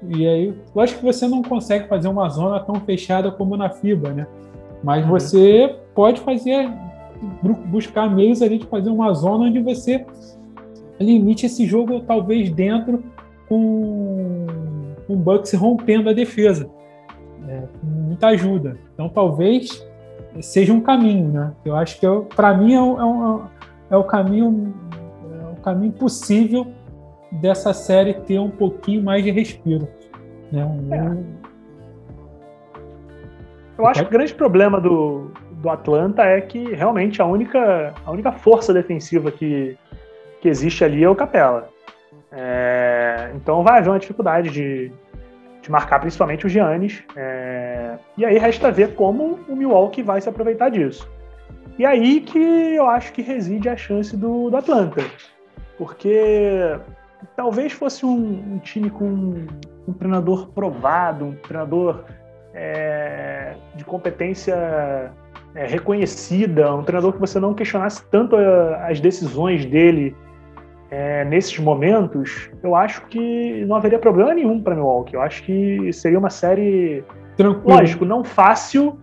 e 0.09 0.27
aí, 0.27 0.53
lógico 0.75 0.99
que 0.99 1.05
você 1.05 1.27
não 1.27 1.43
consegue 1.43 1.87
fazer 1.87 2.07
uma 2.07 2.27
zona 2.29 2.59
tão 2.59 2.75
fechada 2.75 3.31
como 3.31 3.55
na 3.55 3.69
FIBA, 3.69 4.13
né? 4.13 4.27
Mas 4.83 5.03
uhum. 5.03 5.11
você 5.11 5.75
pode 5.93 6.21
fazer, 6.21 6.69
buscar 7.67 8.09
meios 8.09 8.41
ali 8.41 8.57
de 8.57 8.65
fazer 8.65 8.89
uma 8.89 9.13
zona 9.13 9.45
onde 9.45 9.61
você 9.61 10.05
limite 10.99 11.45
esse 11.45 11.65
jogo 11.65 11.99
talvez 12.01 12.49
dentro 12.51 13.03
com 13.47 14.47
o 15.07 15.15
Bucks 15.15 15.53
rompendo 15.53 16.09
a 16.09 16.13
defesa. 16.13 16.69
É, 17.47 17.63
muita 17.83 18.27
ajuda. 18.27 18.77
Então 18.93 19.09
talvez 19.09 19.85
seja 20.41 20.71
um 20.73 20.81
caminho, 20.81 21.27
né? 21.29 21.53
Eu 21.65 21.75
acho 21.75 21.99
que 21.99 22.07
para 22.35 22.55
mim 22.55 22.73
é, 22.73 22.81
um, 22.81 23.43
é, 23.89 23.97
o 23.97 24.03
caminho 24.03 24.73
é 25.31 25.51
o 25.51 25.61
caminho 25.61 25.91
possível 25.91 26.67
dessa 27.31 27.73
série 27.73 28.13
ter 28.13 28.39
um 28.39 28.49
pouquinho 28.49 29.03
mais 29.03 29.23
de 29.23 29.31
respiro. 29.31 29.87
Né? 30.51 30.63
Um, 30.63 30.93
é. 30.93 31.41
Eu 33.77 33.87
acho 33.87 34.01
que 34.01 34.07
o 34.07 34.11
grande 34.11 34.33
problema 34.33 34.79
do, 34.79 35.31
do 35.53 35.69
Atlanta 35.69 36.23
é 36.23 36.39
que 36.41 36.73
realmente 36.73 37.21
a 37.21 37.25
única, 37.25 37.93
a 38.05 38.11
única 38.11 38.31
força 38.31 38.73
defensiva 38.73 39.31
que, 39.31 39.77
que 40.39 40.47
existe 40.47 40.83
ali 40.83 41.03
é 41.03 41.09
o 41.09 41.15
Capela. 41.15 41.69
É, 42.31 43.31
então 43.35 43.63
vai 43.63 43.79
haver 43.79 43.89
uma 43.89 43.99
dificuldade 43.99 44.49
de, 44.49 44.91
de 45.61 45.71
marcar 45.71 45.99
principalmente 45.99 46.45
o 46.45 46.49
Giannis. 46.49 47.03
É, 47.15 47.97
e 48.17 48.25
aí 48.25 48.37
resta 48.37 48.71
ver 48.71 48.95
como 48.95 49.39
o 49.47 49.55
Milwaukee 49.55 50.01
vai 50.01 50.19
se 50.19 50.27
aproveitar 50.27 50.69
disso. 50.69 51.09
E 51.77 51.85
aí 51.85 52.21
que 52.21 52.39
eu 52.39 52.87
acho 52.87 53.13
que 53.13 53.21
reside 53.21 53.69
a 53.69 53.77
chance 53.77 54.15
do, 54.15 54.49
do 54.49 54.57
Atlanta. 54.57 55.03
Porque 55.77 56.77
talvez 57.35 57.71
fosse 57.71 58.05
um, 58.05 58.53
um 58.53 58.59
time 58.59 58.89
com 58.89 59.05
um, 59.87 59.93
treinador 59.93 60.49
provado, 60.49 61.25
um 61.25 61.35
treinador 61.35 62.03
é, 62.53 63.55
de 63.75 63.85
competência 63.85 65.11
é, 65.55 65.65
reconhecida, 65.65 66.73
um 66.73 66.83
treinador 66.83 67.13
que 67.13 67.19
você 67.19 67.39
não 67.39 67.53
questionasse 67.53 68.03
tanto 68.11 68.35
a, 68.35 68.87
as 68.87 68.99
decisões 68.99 69.65
dele 69.65 70.15
é, 70.91 71.23
nesses 71.23 71.57
momentos, 71.57 72.51
eu 72.61 72.75
acho 72.75 73.01
que 73.05 73.63
não 73.65 73.77
haveria 73.77 73.97
problema 73.97 74.33
nenhum 74.33 74.61
para 74.61 74.75
Milwaukee. 74.75 75.15
Eu 75.15 75.21
acho 75.21 75.41
que 75.43 75.91
seria 75.93 76.19
uma 76.19 76.29
série, 76.29 77.01
Tranquilo. 77.37 77.77
lógico, 77.77 78.03
não 78.03 78.25
fácil, 78.25 78.99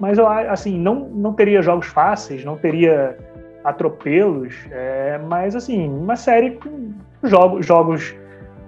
mas 0.00 0.18
eu 0.18 0.26
assim 0.26 0.76
não, 0.76 1.08
não 1.08 1.32
teria 1.32 1.62
jogos 1.62 1.86
fáceis, 1.86 2.44
não 2.44 2.56
teria 2.56 3.16
atropelos, 3.62 4.54
é, 4.72 5.20
mas 5.28 5.54
assim 5.54 5.88
uma 5.88 6.16
série 6.16 6.52
com 6.52 6.92
jogos, 7.22 7.64
jogos, 7.64 8.14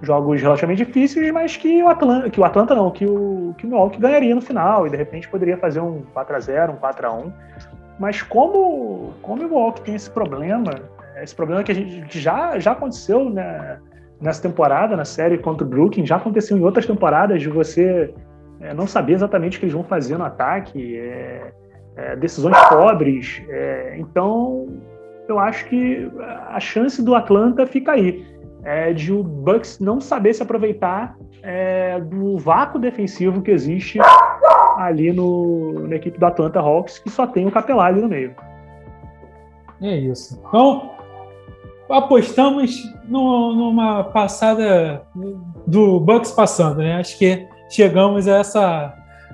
jogos 0.01 0.41
relativamente 0.41 0.85
difíceis, 0.85 1.31
mas 1.31 1.57
que 1.57 1.83
o 1.83 1.89
Atlanta, 1.89 2.29
que 2.29 2.39
o 2.39 2.45
Atlanta 2.45 2.73
não, 2.75 2.91
que 2.91 3.05
o, 3.05 3.53
que 3.57 3.65
o 3.65 3.69
Milwaukee 3.69 3.99
ganharia 3.99 4.33
no 4.33 4.41
final 4.41 4.87
e 4.87 4.89
de 4.89 4.95
repente 4.95 5.27
poderia 5.27 5.57
fazer 5.57 5.81
um 5.81 6.01
4 6.13 6.35
a 6.35 6.39
0 6.39 6.73
um 6.73 6.75
4 6.77 7.07
a 7.07 7.11
1 7.11 7.33
Mas 7.99 8.21
como, 8.21 9.11
como 9.21 9.41
o 9.41 9.45
Milwaukee 9.45 9.81
tem 9.81 9.95
esse 9.95 10.09
problema, 10.09 10.71
esse 11.23 11.35
problema 11.35 11.63
que 11.63 11.71
a 11.71 11.75
gente 11.75 12.19
já, 12.19 12.59
já 12.59 12.71
aconteceu 12.73 13.29
né, 13.29 13.79
nessa 14.21 14.41
temporada, 14.41 14.95
na 14.95 15.05
série 15.05 15.37
contra 15.37 15.65
o 15.65 15.69
Brooklyn, 15.69 16.05
já 16.05 16.17
aconteceu 16.17 16.57
em 16.57 16.63
outras 16.63 16.85
temporadas 16.85 17.41
de 17.41 17.49
você 17.49 18.13
é, 18.59 18.73
não 18.73 18.87
saber 18.87 19.13
exatamente 19.13 19.57
o 19.57 19.59
que 19.59 19.65
eles 19.65 19.73
vão 19.73 19.83
fazer 19.83 20.17
no 20.17 20.23
ataque, 20.23 20.97
é, 20.97 21.51
é, 21.95 22.15
decisões 22.15 22.57
pobres. 22.69 23.41
É, 23.49 23.95
então, 23.97 24.67
eu 25.27 25.39
acho 25.39 25.65
que 25.67 26.09
a 26.47 26.59
chance 26.59 27.01
do 27.03 27.15
Atlanta 27.15 27.65
fica 27.65 27.93
aí 27.93 28.25
é, 28.63 28.93
de 28.93 29.11
o 29.11 29.23
Bucks 29.23 29.79
não 29.79 29.99
saber 29.99 30.33
se 30.33 30.41
aproveitar 30.41 31.17
é, 31.41 31.99
do 31.99 32.37
vácuo 32.37 32.79
defensivo 32.79 33.41
que 33.41 33.51
existe 33.51 33.99
ali 34.77 35.11
no, 35.11 35.87
na 35.87 35.95
equipe 35.95 36.17
do 36.17 36.25
Atlanta 36.25 36.59
Hawks, 36.59 36.99
que 36.99 37.09
só 37.09 37.27
tem 37.27 37.45
o 37.45 37.51
Capelá 37.51 37.87
ali 37.87 38.01
no 38.01 38.07
meio. 38.07 38.33
É 39.81 39.97
isso. 39.97 40.41
Então, 40.47 40.92
apostamos 41.89 42.83
no, 43.07 43.53
numa 43.53 44.03
passada 44.05 45.01
do 45.67 45.99
Bucks 45.99 46.31
passando, 46.31 46.77
né? 46.77 46.95
Acho 46.95 47.17
que 47.17 47.47
chegamos 47.69 48.27
a 48.27 48.37
essa, 48.37 48.93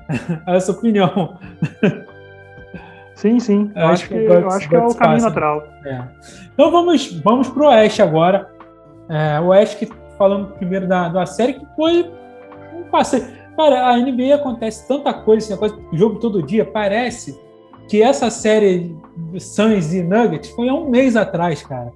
a 0.45 0.55
essa 0.55 0.71
opinião. 0.71 1.37
Sim, 3.15 3.39
sim. 3.39 3.71
Eu 3.75 3.87
acho, 3.87 4.07
que, 4.07 4.13
Bucks, 4.13 4.41
eu 4.41 4.49
acho 4.49 4.69
que 4.69 4.75
é 4.75 4.79
o 4.79 4.95
caminho 4.95 5.23
natural. 5.23 5.63
É. 5.85 6.03
Então 6.53 6.71
vamos, 6.71 7.11
vamos 7.21 7.49
para 7.49 7.63
o 7.63 7.67
Oeste 7.67 8.01
agora. 8.01 8.49
É, 9.09 9.39
o 9.39 9.47
Oeste 9.47 9.85
que 9.85 9.93
falando 10.17 10.53
primeiro 10.53 10.87
da, 10.87 11.09
da 11.09 11.25
série 11.25 11.53
que 11.53 11.65
foi 11.75 12.11
um 12.73 12.83
passeio. 12.89 13.27
Cara, 13.55 13.89
a 13.89 13.97
NBA 13.97 14.35
acontece 14.35 14.87
tanta 14.87 15.13
coisa, 15.13 15.43
esse 15.43 15.51
negócio, 15.51 15.77
jogo 15.93 16.19
todo 16.19 16.41
dia, 16.41 16.63
parece 16.63 17.37
que 17.89 18.01
essa 18.01 18.29
série 18.29 18.95
Suns 19.37 19.93
e 19.93 20.01
Nuggets 20.01 20.49
foi 20.51 20.69
há 20.69 20.73
um 20.73 20.89
mês 20.89 21.15
atrás, 21.17 21.61
cara. 21.63 21.91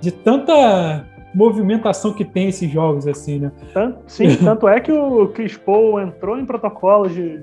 De 0.00 0.10
tanta 0.10 1.04
movimentação 1.34 2.14
que 2.14 2.24
tem 2.24 2.48
esses 2.48 2.70
jogos, 2.70 3.06
assim, 3.06 3.38
né? 3.38 3.52
Tanto, 3.74 3.98
sim, 4.06 4.34
tanto 4.42 4.66
é 4.66 4.80
que 4.80 4.90
o 4.90 5.28
Chris 5.28 5.56
Paul 5.56 6.00
entrou 6.00 6.38
em 6.38 6.46
protocolo 6.46 7.08
de, 7.08 7.42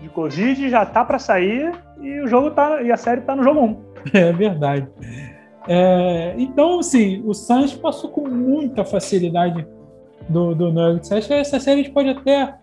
de 0.00 0.08
Covid, 0.08 0.68
já 0.70 0.86
tá 0.86 1.04
para 1.04 1.18
sair 1.18 1.72
e 2.00 2.20
o 2.20 2.26
jogo 2.26 2.50
tá 2.50 2.82
e 2.82 2.90
a 2.90 2.96
série 2.96 3.20
tá 3.20 3.36
no 3.36 3.42
jogo 3.42 3.60
1. 3.60 3.94
É 4.12 4.32
verdade. 4.32 4.86
É, 5.66 6.34
então, 6.36 6.80
assim, 6.80 7.22
o 7.24 7.32
Suns 7.32 7.74
passou 7.74 8.10
com 8.10 8.28
muita 8.28 8.84
facilidade 8.84 9.66
do, 10.28 10.54
do 10.54 10.70
Nuggets. 10.70 11.10
Acho 11.10 11.28
que 11.28 11.34
essa 11.34 11.58
série 11.58 11.80
a 11.80 11.84
gente 11.84 11.92
pode 11.92 12.10
até 12.10 12.54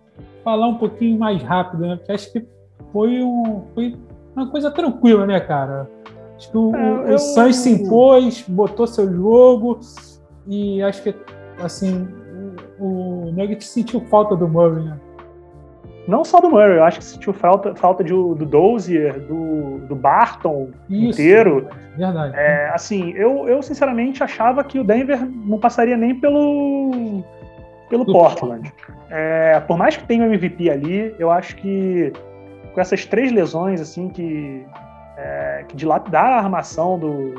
falar 0.44 0.68
um 0.68 0.76
pouquinho 0.76 1.18
mais 1.18 1.42
rápido, 1.42 1.82
né? 1.88 1.96
Porque 1.96 2.12
acho 2.12 2.32
que 2.32 2.46
foi, 2.92 3.22
um, 3.24 3.64
foi 3.74 3.98
uma 4.36 4.50
coisa 4.50 4.70
tranquila, 4.70 5.26
né, 5.26 5.40
cara? 5.40 5.90
Acho 6.42 6.50
que 6.50 6.58
o, 6.58 6.76
é, 6.76 7.14
o 7.14 7.20
Suns 7.20 7.58
se 7.58 7.70
impôs, 7.70 8.44
botou 8.48 8.88
seu 8.88 9.14
jogo 9.14 9.80
e 10.48 10.82
acho 10.82 11.04
que, 11.04 11.16
assim, 11.60 12.08
o, 12.80 13.28
o 13.28 13.32
Nuggets 13.32 13.70
sentiu 13.70 14.02
falta 14.02 14.36
do 14.36 14.48
Murray, 14.48 14.84
né? 14.84 15.00
Não 16.08 16.26
só 16.26 16.42
do 16.42 16.50
Murray, 16.50 16.78
eu 16.78 16.84
acho 16.84 16.98
que 16.98 17.06
sentiu 17.06 17.32
falta, 17.32 17.76
falta 17.76 18.04
de, 18.04 18.12
do 18.12 18.44
Dozier, 18.44 19.20
do, 19.20 19.86
do 19.88 19.96
Barton 19.96 20.72
Isso, 20.90 21.12
inteiro. 21.12 21.68
Verdade. 21.96 22.36
É, 22.36 22.72
assim, 22.74 23.12
eu, 23.12 23.48
eu 23.48 23.62
sinceramente 23.62 24.24
achava 24.24 24.64
que 24.64 24.80
o 24.80 24.84
Denver 24.84 25.24
não 25.46 25.60
passaria 25.60 25.96
nem 25.96 26.16
pelo, 26.16 27.24
pelo 27.88 28.04
Portland. 28.04 28.74
É, 29.12 29.60
por 29.60 29.78
mais 29.78 29.96
que 29.96 30.08
tenha 30.08 30.24
o 30.24 30.34
MVP 30.34 30.72
ali, 30.72 31.16
eu 31.20 31.30
acho 31.30 31.56
que 31.58 32.12
com 32.74 32.82
essas 32.82 33.06
três 33.06 33.32
lesões, 33.32 33.80
assim, 33.80 34.10
que, 34.10 34.66
é, 35.18 35.66
que 35.68 35.76
dilapidaram 35.76 36.36
a 36.36 36.40
armação 36.40 36.98
do, 36.98 37.36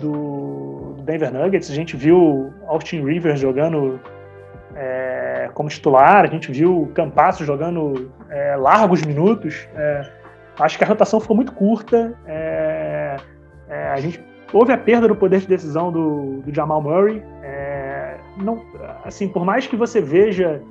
do 0.00 0.96
Denver 1.02 1.32
Nuggets, 1.32 1.70
a 1.70 1.74
gente 1.74 1.96
viu 1.96 2.52
Austin 2.66 3.04
Rivers 3.04 3.40
jogando 3.40 4.00
é, 4.74 5.50
como 5.54 5.68
titular, 5.68 6.24
a 6.24 6.28
gente 6.28 6.52
viu 6.52 6.90
Campasso 6.94 7.44
jogando 7.44 8.12
é, 8.30 8.56
largos 8.56 9.02
minutos. 9.02 9.68
É, 9.74 10.08
acho 10.60 10.78
que 10.78 10.84
a 10.84 10.86
rotação 10.86 11.20
ficou 11.20 11.34
muito 11.34 11.52
curta. 11.52 12.14
É, 12.26 13.16
é, 13.68 13.88
a 13.88 14.00
gente 14.00 14.22
houve 14.52 14.72
a 14.72 14.78
perda 14.78 15.08
do 15.08 15.16
poder 15.16 15.40
de 15.40 15.48
decisão 15.48 15.90
do, 15.90 16.42
do 16.42 16.54
Jamal 16.54 16.80
Murray. 16.80 17.22
Não, 18.36 18.62
assim, 19.04 19.28
por 19.28 19.44
mais 19.44 19.66
que 19.66 19.74
você 19.74 20.00
veja 20.00 20.62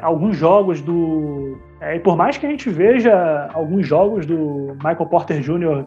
alguns 0.00 0.34
jogos 0.34 0.80
do 0.80 1.58
e 1.80 2.00
por 2.00 2.16
mais 2.16 2.38
que 2.38 2.46
a 2.46 2.50
gente 2.50 2.70
veja 2.70 3.50
alguns 3.52 3.86
jogos 3.86 4.24
do 4.24 4.74
Michael 4.76 5.06
Porter 5.06 5.40
Jr. 5.40 5.84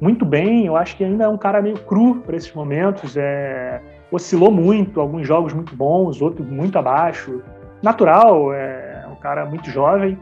muito 0.00 0.24
bem, 0.24 0.66
eu 0.66 0.76
acho 0.76 0.96
que 0.96 1.04
ainda 1.04 1.24
é 1.24 1.28
um 1.28 1.36
cara 1.36 1.60
meio 1.60 1.78
cru 1.80 2.16
para 2.16 2.36
esses 2.36 2.52
momentos. 2.52 3.16
É, 3.16 3.80
oscilou 4.10 4.50
muito, 4.50 5.00
alguns 5.00 5.26
jogos 5.26 5.52
muito 5.52 5.74
bons, 5.76 6.20
outros 6.20 6.48
muito 6.48 6.78
abaixo. 6.78 7.42
Natural, 7.82 8.52
é 8.52 9.06
um 9.10 9.16
cara 9.16 9.44
muito 9.46 9.70
jovem. 9.70 10.18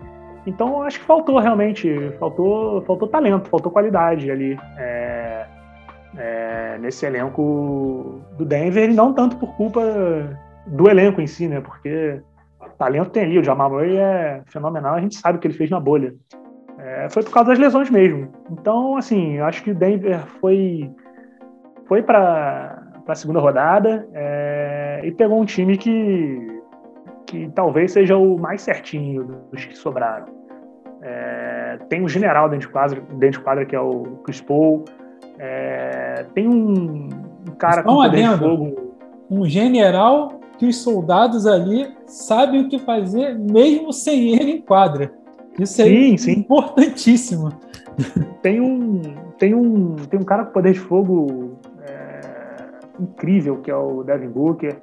Então 0.47 0.83
acho 0.83 1.01
que 1.01 1.05
faltou 1.05 1.39
realmente, 1.39 2.13
faltou, 2.19 2.83
faltou 2.83 3.09
talento, 3.09 3.49
faltou 3.49 3.71
qualidade 3.71 4.31
ali 4.31 4.59
é, 4.79 5.47
é, 6.17 6.79
nesse 6.81 7.05
elenco 7.05 8.21
do 8.37 8.45
Denver, 8.45 8.89
e 8.89 8.95
não 8.95 9.13
tanto 9.13 9.37
por 9.37 9.55
culpa 9.57 9.83
do 10.67 10.89
elenco 10.89 11.21
em 11.21 11.27
si, 11.27 11.49
né? 11.49 11.61
Porque 11.61 12.21
talento 12.79 13.11
tem 13.11 13.25
ali, 13.25 13.39
o 13.39 13.45
Jamal 13.45 13.71
Murray 13.71 13.97
é 13.97 14.43
fenomenal, 14.47 14.95
a 14.95 15.01
gente 15.01 15.17
sabe 15.17 15.39
o 15.39 15.41
que 15.41 15.49
ele 15.49 15.55
fez 15.55 15.69
na 15.69 15.81
bolha. 15.81 16.15
É, 16.79 17.09
foi 17.11 17.25
por 17.25 17.33
causa 17.33 17.51
das 17.51 17.59
lesões 17.59 17.91
mesmo. 17.91 18.29
Então, 18.53 18.97
assim, 18.97 19.39
acho 19.41 19.63
que 19.65 19.73
o 19.73 19.75
Denver 19.75 20.21
foi, 20.41 20.89
foi 21.87 22.03
para 22.03 22.81
a 23.07 23.15
segunda 23.15 23.41
rodada 23.41 24.09
é, 24.15 25.01
e 25.03 25.11
pegou 25.11 25.41
um 25.41 25.45
time 25.45 25.77
que, 25.77 26.61
que 27.27 27.51
talvez 27.55 27.93
seja 27.93 28.17
o 28.17 28.39
mais 28.39 28.63
certinho 28.63 29.25
dos 29.51 29.65
que 29.65 29.77
sobraram. 29.77 30.27
É, 31.03 31.79
tem 31.89 32.03
um 32.03 32.09
general 32.09 32.49
dentro 32.49 32.69
de 32.69 32.73
quadra, 32.73 33.01
dentro 33.01 33.39
de 33.39 33.45
quadra 33.45 33.67
que 33.67 33.75
é 33.75 33.81
o 33.81 34.03
Chris 34.25 34.41
Paul. 34.41 34.85
É, 35.39 36.27
tem 36.35 36.49
um, 36.49 37.09
um 37.49 37.55
cara 37.59 37.83
com 37.83 37.97
poder 37.97 38.29
de 38.29 38.39
fogo. 38.39 38.95
Um 39.31 39.45
general 39.45 40.38
que 40.59 40.67
os 40.67 40.77
soldados 40.77 41.47
ali 41.47 41.95
sabem 42.07 42.63
o 42.63 42.69
que 42.69 42.79
fazer 42.79 43.39
mesmo 43.39 43.93
sem 43.93 44.35
ele 44.35 44.53
em 44.53 44.61
quadra. 44.61 45.13
Isso 45.59 45.75
sim, 45.75 46.15
é 46.15 46.17
sim. 46.17 46.33
importantíssimo. 46.33 47.51
Tem 48.43 48.61
um, 48.61 49.01
tem 49.39 49.55
um, 49.55 49.97
tem 49.97 50.21
um 50.21 50.25
cara 50.25 50.45
com 50.45 50.53
poder 50.53 50.73
de 50.73 50.79
fogo 50.79 51.59
incrível 53.01 53.59
que 53.59 53.71
é 53.71 53.77
o 53.77 54.03
Devin 54.03 54.29
Booker. 54.29 54.77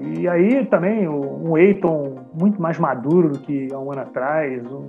E 0.00 0.28
aí 0.28 0.64
também 0.66 1.08
um 1.08 1.56
Eiton 1.56 2.16
muito 2.34 2.60
mais 2.60 2.78
maduro 2.78 3.30
do 3.30 3.38
que 3.38 3.68
há 3.72 3.78
um 3.78 3.90
ano 3.90 4.02
atrás, 4.02 4.62
um, 4.70 4.86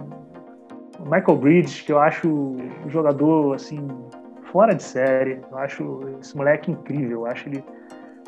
o 1.00 1.04
Michael 1.04 1.38
Bridges, 1.38 1.82
que 1.82 1.92
eu 1.92 2.00
acho 2.00 2.28
um 2.30 2.90
jogador 2.90 3.56
assim 3.56 3.88
fora 4.52 4.76
de 4.76 4.84
série. 4.84 5.40
Eu 5.50 5.58
acho 5.58 6.02
esse 6.20 6.36
moleque 6.36 6.72
incrível. 6.72 7.22
Eu 7.22 7.26
acho 7.28 7.48
ele 7.48 7.64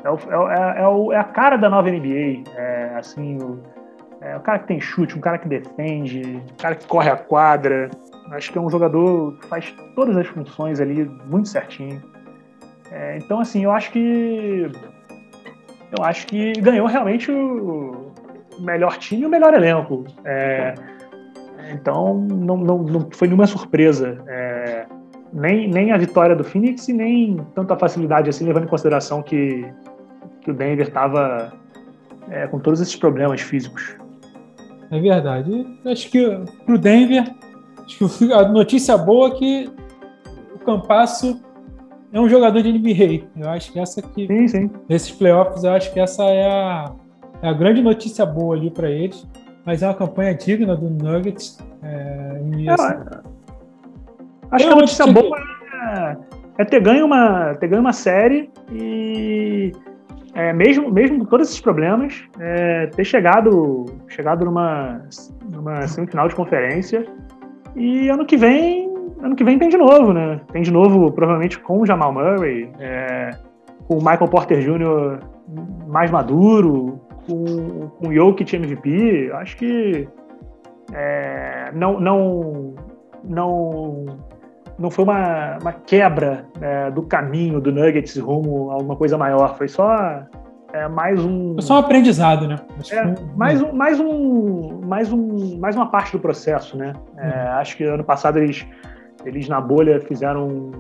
é, 0.04 0.10
o, 0.10 0.52
é, 0.52 0.82
é, 0.82 0.88
o, 0.88 1.12
é, 1.14 1.18
a 1.18 1.24
cara 1.24 1.58
da 1.58 1.70
nova 1.70 1.90
NBA. 1.90 2.44
É, 2.56 2.96
assim, 2.96 3.38
o, 3.38 3.60
é 4.22 4.36
o 4.36 4.40
cara 4.40 4.60
que 4.60 4.68
tem 4.68 4.80
chute, 4.80 5.18
um 5.18 5.22
cara 5.22 5.38
que 5.38 5.48
defende, 5.48 6.22
um 6.38 6.56
cara 6.58 6.76
que 6.76 6.86
corre 6.88 7.10
a 7.10 7.18
quadra. 7.18 7.90
Acho 8.32 8.52
que 8.52 8.58
é 8.58 8.62
um 8.62 8.70
jogador 8.70 9.38
que 9.40 9.48
faz 9.48 9.76
todas 9.96 10.16
as 10.16 10.28
funções 10.28 10.80
ali 10.80 11.06
muito 11.26 11.50
certinho. 11.50 12.02
É, 12.92 13.18
então, 13.18 13.40
assim, 13.40 13.64
eu 13.64 13.72
acho 13.72 13.92
que. 13.92 14.72
Eu 15.98 16.06
acho 16.06 16.26
que 16.28 16.54
ganhou 16.54 16.88
realmente 16.88 17.32
o 17.32 18.12
melhor 18.60 18.98
time 18.98 19.24
e 19.24 19.26
o 19.26 19.30
melhor 19.30 19.54
elenco. 19.54 20.06
É, 20.24 20.74
então, 21.74 22.16
não, 22.16 22.58
não, 22.58 22.78
não, 22.80 23.10
foi 23.12 23.28
nenhuma 23.28 23.48
surpresa. 23.48 24.24
É, 24.28 24.86
nem, 25.34 25.70
nem 25.70 25.92
a 25.92 25.98
vitória 25.98 26.36
do 26.36 26.44
Phoenix 26.44 26.88
e 26.88 26.94
nem 26.94 27.38
tanta 27.56 27.76
facilidade 27.78 28.30
assim, 28.30 28.46
levando 28.46 28.66
em 28.66 28.68
consideração 28.68 29.22
que, 29.22 29.66
que 30.42 30.52
o 30.52 30.54
Denver 30.54 30.88
estava 30.88 31.54
é, 32.30 32.48
com 32.48 32.60
todos 32.60 32.82
esses 32.82 32.96
problemas 32.96 33.42
físicos. 33.42 33.96
É 34.92 35.00
verdade. 35.00 35.66
Acho 35.86 36.10
que 36.10 36.28
para 36.66 36.76
o 36.76 36.78
Denver, 36.78 37.34
acho 37.86 38.18
que 38.18 38.34
a 38.34 38.48
notícia 38.50 38.98
boa 38.98 39.30
é 39.30 39.32
que 39.32 39.72
o 40.54 40.60
Campasso 40.60 41.42
é 42.14 42.20
um 42.20 42.28
jogador 42.28 42.62
de 42.62 42.72
NBA. 42.72 43.28
Eu 43.38 43.50
acho 43.50 43.72
que 43.72 43.80
essa 43.80 44.02
aqui, 44.02 44.28
sim, 44.28 44.48
sim. 44.48 44.70
nesses 44.90 45.12
playoffs, 45.12 45.64
eu 45.64 45.72
acho 45.72 45.94
que 45.94 46.00
essa 46.00 46.24
é 46.24 46.46
a, 46.46 46.92
é 47.42 47.50
a 47.50 47.54
grande 47.54 47.82
notícia 47.82 48.26
boa 48.26 48.56
ali 48.56 48.70
para 48.70 48.90
eles. 48.90 49.26
Mas 49.66 49.82
é 49.82 49.88
uma 49.88 49.94
campanha 49.94 50.34
digna 50.34 50.76
do 50.76 50.90
Nuggets. 50.90 51.58
É, 51.84 52.42
e, 52.58 52.70
assim, 52.70 52.84
acho 54.52 54.66
que 54.66 54.72
a 54.72 54.76
notícia 54.76 55.06
que... 55.06 55.12
boa 55.14 55.21
é, 56.58 56.66
ter 56.66 56.82
ganho 56.82 57.06
uma, 57.06 57.56
ter 57.56 57.68
ganho 57.68 57.82
uma 57.82 57.94
série 57.94 58.50
e 58.72 59.72
é, 60.34 60.54
mesmo, 60.54 60.92
mesmo 60.92 61.20
com 61.20 61.26
todos 61.26 61.50
esses 61.50 61.62
problemas, 61.62 62.24
é, 62.40 62.88
ter 62.88 63.04
chegado, 63.04 63.86
chegado 64.08 64.46
numa, 64.46 65.02
numa 65.52 65.88
semifinal 65.88 66.28
de 66.28 66.36
conferência. 66.36 67.06
E 67.76 68.10
ano 68.10 68.26
que 68.26 68.38
vem 68.38 68.92
ano 69.22 69.36
que 69.36 69.44
vem 69.44 69.58
tem 69.58 69.70
de 69.70 69.78
novo, 69.78 70.14
né? 70.14 70.42
Tem 70.52 70.62
de 70.62 70.72
novo, 70.72 71.12
provavelmente, 71.12 71.60
com 71.60 71.82
o 71.82 71.86
Jamal 71.86 72.14
Murray, 72.14 72.72
é, 72.80 73.32
com 73.88 73.96
o 73.96 73.98
Michael 73.98 74.28
Porter 74.28 74.60
Jr. 74.60 75.20
mais 75.88 76.10
maduro, 76.10 77.00
com, 77.28 77.90
com 77.90 78.08
o 78.08 78.14
Jokic 78.14 78.56
MVP. 78.56 79.32
Acho 79.34 79.58
que 79.58 80.08
é, 80.94 81.72
não, 81.74 82.00
não, 82.00 82.76
não, 83.24 84.06
não 84.82 84.90
foi 84.90 85.06
uma, 85.06 85.58
uma 85.62 85.72
quebra 85.72 86.46
é, 86.60 86.92
do 86.92 87.04
caminho 87.04 87.62
do 87.62 87.72
Nuggets 87.72 88.18
rumo 88.18 88.72
a 88.72 88.74
alguma 88.74 88.96
coisa 88.96 89.18
maior. 89.18 89.56
Foi 89.58 89.68
só 89.68 90.24
é 90.74 90.88
mais 90.88 91.24
um. 91.24 91.56
É 91.58 91.62
só 91.62 91.76
um 91.76 91.78
aprendizado, 91.80 92.48
né? 92.48 92.56
É, 92.92 93.04
mais, 93.36 93.62
um, 93.62 93.74
mais, 93.74 94.00
um, 94.00 94.82
mais, 94.86 95.12
um, 95.12 95.60
mais 95.60 95.76
uma 95.76 95.92
parte 95.92 96.14
do 96.14 96.20
processo, 96.20 96.78
né? 96.78 96.94
Uhum. 97.18 97.52
acho 97.60 97.78
que 97.78 97.84
ano 97.84 98.04
passado 98.04 98.40
eles 98.40 98.66
eles 99.26 99.48
na 99.48 99.60
bolha 99.62 100.00
fizeram, 100.02 100.72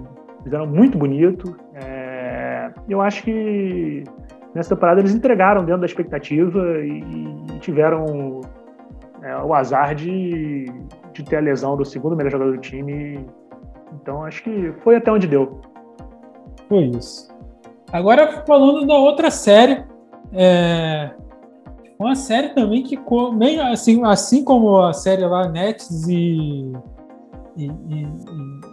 fizeram 0.43 0.65
muito 0.65 0.97
bonito. 0.97 1.55
É, 1.75 2.71
eu 2.89 3.01
acho 3.01 3.23
que 3.23 4.03
nessa 4.53 4.75
temporada 4.75 4.99
eles 4.99 5.13
entregaram 5.13 5.63
dentro 5.63 5.81
da 5.81 5.85
expectativa 5.85 6.59
e, 6.79 6.99
e 6.99 7.59
tiveram 7.59 8.41
é, 9.21 9.35
o 9.37 9.53
azar 9.53 9.95
de, 9.95 10.71
de 11.13 11.23
ter 11.23 11.37
a 11.37 11.39
lesão 11.39 11.75
do 11.77 11.85
segundo 11.85 12.15
melhor 12.15 12.31
jogador 12.31 12.53
do 12.53 12.61
time. 12.61 13.25
Então 13.93 14.23
acho 14.23 14.43
que 14.43 14.73
foi 14.84 14.95
até 14.95 15.12
onde 15.12 15.27
deu. 15.27 15.62
Foi 16.67 16.86
isso. 16.86 17.30
Agora 17.91 18.43
falando 18.45 18.86
da 18.88 18.95
outra 18.95 19.30
série, 19.30 19.84
é, 20.32 21.12
uma 21.99 22.15
série 22.15 22.49
também 22.49 22.84
que 22.84 22.97
meio 23.34 23.61
assim, 23.63 24.03
assim 24.05 24.43
como 24.43 24.82
a 24.82 24.93
série 24.93 25.26
lá 25.26 25.47
Nets 25.47 26.07
e 26.07 26.72
e, 27.57 27.65
e, 27.65 28.07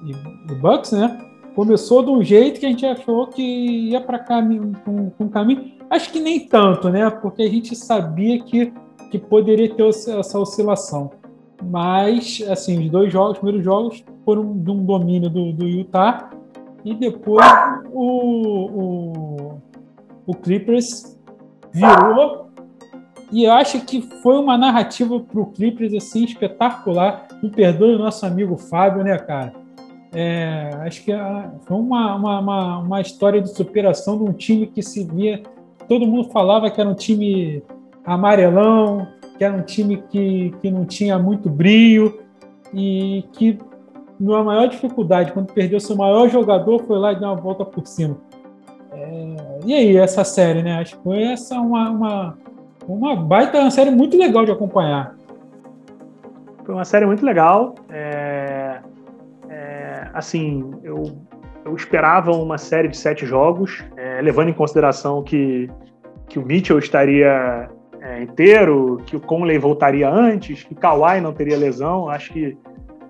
e, 0.04 0.52
e 0.52 0.54
Bucks, 0.54 0.92
né? 0.92 1.18
Começou 1.54 2.04
de 2.04 2.10
um 2.10 2.22
jeito 2.22 2.60
que 2.60 2.66
a 2.66 2.68
gente 2.68 2.86
achou 2.86 3.26
que 3.26 3.42
ia 3.42 4.00
para 4.00 4.18
caminho, 4.18 4.72
um, 5.18 5.28
caminho. 5.28 5.72
Acho 5.90 6.12
que 6.12 6.20
nem 6.20 6.46
tanto, 6.46 6.88
né? 6.88 7.10
Porque 7.10 7.42
a 7.42 7.48
gente 7.48 7.74
sabia 7.74 8.40
que, 8.42 8.72
que 9.10 9.18
poderia 9.18 9.74
ter 9.74 9.86
essa 9.88 10.38
oscilação. 10.38 11.10
Mas, 11.62 12.44
assim, 12.48 12.84
os 12.84 12.90
dois 12.90 13.12
jogos, 13.12 13.32
os 13.32 13.38
primeiros 13.38 13.64
jogos 13.64 14.04
foram 14.28 14.58
de 14.58 14.70
um 14.70 14.84
domínio 14.84 15.30
do, 15.30 15.54
do 15.54 15.66
Utah 15.66 16.28
e 16.84 16.94
depois 16.94 17.46
o, 17.94 18.66
o, 18.82 19.58
o 20.26 20.34
Clippers 20.34 21.18
virou 21.72 22.50
e 23.32 23.44
eu 23.44 23.52
acho 23.54 23.80
que 23.86 24.02
foi 24.22 24.38
uma 24.38 24.58
narrativa 24.58 25.18
para 25.18 25.40
o 25.40 25.46
Clippers 25.46 25.94
assim 25.94 26.24
espetacular. 26.24 27.26
Me 27.42 27.48
perdoe 27.48 27.94
o 27.94 27.98
nosso 27.98 28.26
amigo 28.26 28.58
Fábio, 28.58 29.02
né, 29.02 29.16
cara? 29.16 29.54
É, 30.12 30.72
acho 30.80 31.04
que 31.04 31.12
ah, 31.12 31.50
foi 31.66 31.78
uma, 31.78 32.14
uma, 32.16 32.78
uma, 32.80 33.00
história 33.00 33.40
de 33.40 33.54
superação 33.54 34.18
de 34.18 34.24
um 34.24 34.32
time 34.34 34.66
que 34.66 34.82
se 34.82 35.04
via. 35.04 35.42
Todo 35.88 36.06
mundo 36.06 36.28
falava 36.30 36.70
que 36.70 36.78
era 36.78 36.88
um 36.88 36.94
time 36.94 37.62
amarelão, 38.04 39.08
que 39.38 39.44
era 39.44 39.56
um 39.56 39.62
time 39.62 40.02
que, 40.10 40.54
que 40.60 40.70
não 40.70 40.84
tinha 40.84 41.18
muito 41.18 41.48
brilho 41.48 42.20
e 42.74 43.24
que, 43.32 43.58
na 44.18 44.42
maior 44.42 44.68
dificuldade, 44.68 45.32
quando 45.32 45.52
perdeu 45.52 45.78
seu 45.78 45.96
maior 45.96 46.28
jogador, 46.28 46.82
foi 46.84 46.98
lá 46.98 47.12
e 47.12 47.16
deu 47.16 47.28
uma 47.28 47.36
volta 47.36 47.64
por 47.64 47.86
cima. 47.86 48.16
É, 48.92 49.60
e 49.64 49.74
aí, 49.74 49.96
essa 49.96 50.24
série, 50.24 50.62
né? 50.62 50.78
Acho 50.78 50.96
que 50.96 51.02
foi 51.02 51.22
essa 51.22 51.60
uma, 51.60 51.90
uma, 51.90 52.38
uma 52.86 53.16
baita, 53.16 53.58
uma 53.58 53.70
série 53.70 53.90
muito 53.90 54.16
legal 54.16 54.44
de 54.44 54.50
acompanhar. 54.50 55.14
Foi 56.64 56.74
uma 56.74 56.84
série 56.84 57.06
muito 57.06 57.24
legal. 57.24 57.74
É, 57.90 58.80
é, 59.48 60.08
assim, 60.12 60.70
eu, 60.82 61.16
eu 61.64 61.74
esperava 61.76 62.32
uma 62.32 62.58
série 62.58 62.88
de 62.88 62.96
sete 62.96 63.24
jogos, 63.24 63.84
é, 63.96 64.20
levando 64.20 64.48
em 64.48 64.54
consideração 64.54 65.22
que, 65.22 65.70
que 66.28 66.38
o 66.38 66.44
Mitchell 66.44 66.78
estaria 66.78 67.68
é, 68.00 68.22
inteiro, 68.22 69.00
que 69.06 69.16
o 69.16 69.20
Conley 69.20 69.58
voltaria 69.58 70.08
antes, 70.10 70.64
que 70.64 70.72
o 70.72 70.76
Kawhi 70.76 71.20
não 71.20 71.32
teria 71.32 71.56
lesão. 71.56 72.08
Acho 72.08 72.32
que 72.32 72.56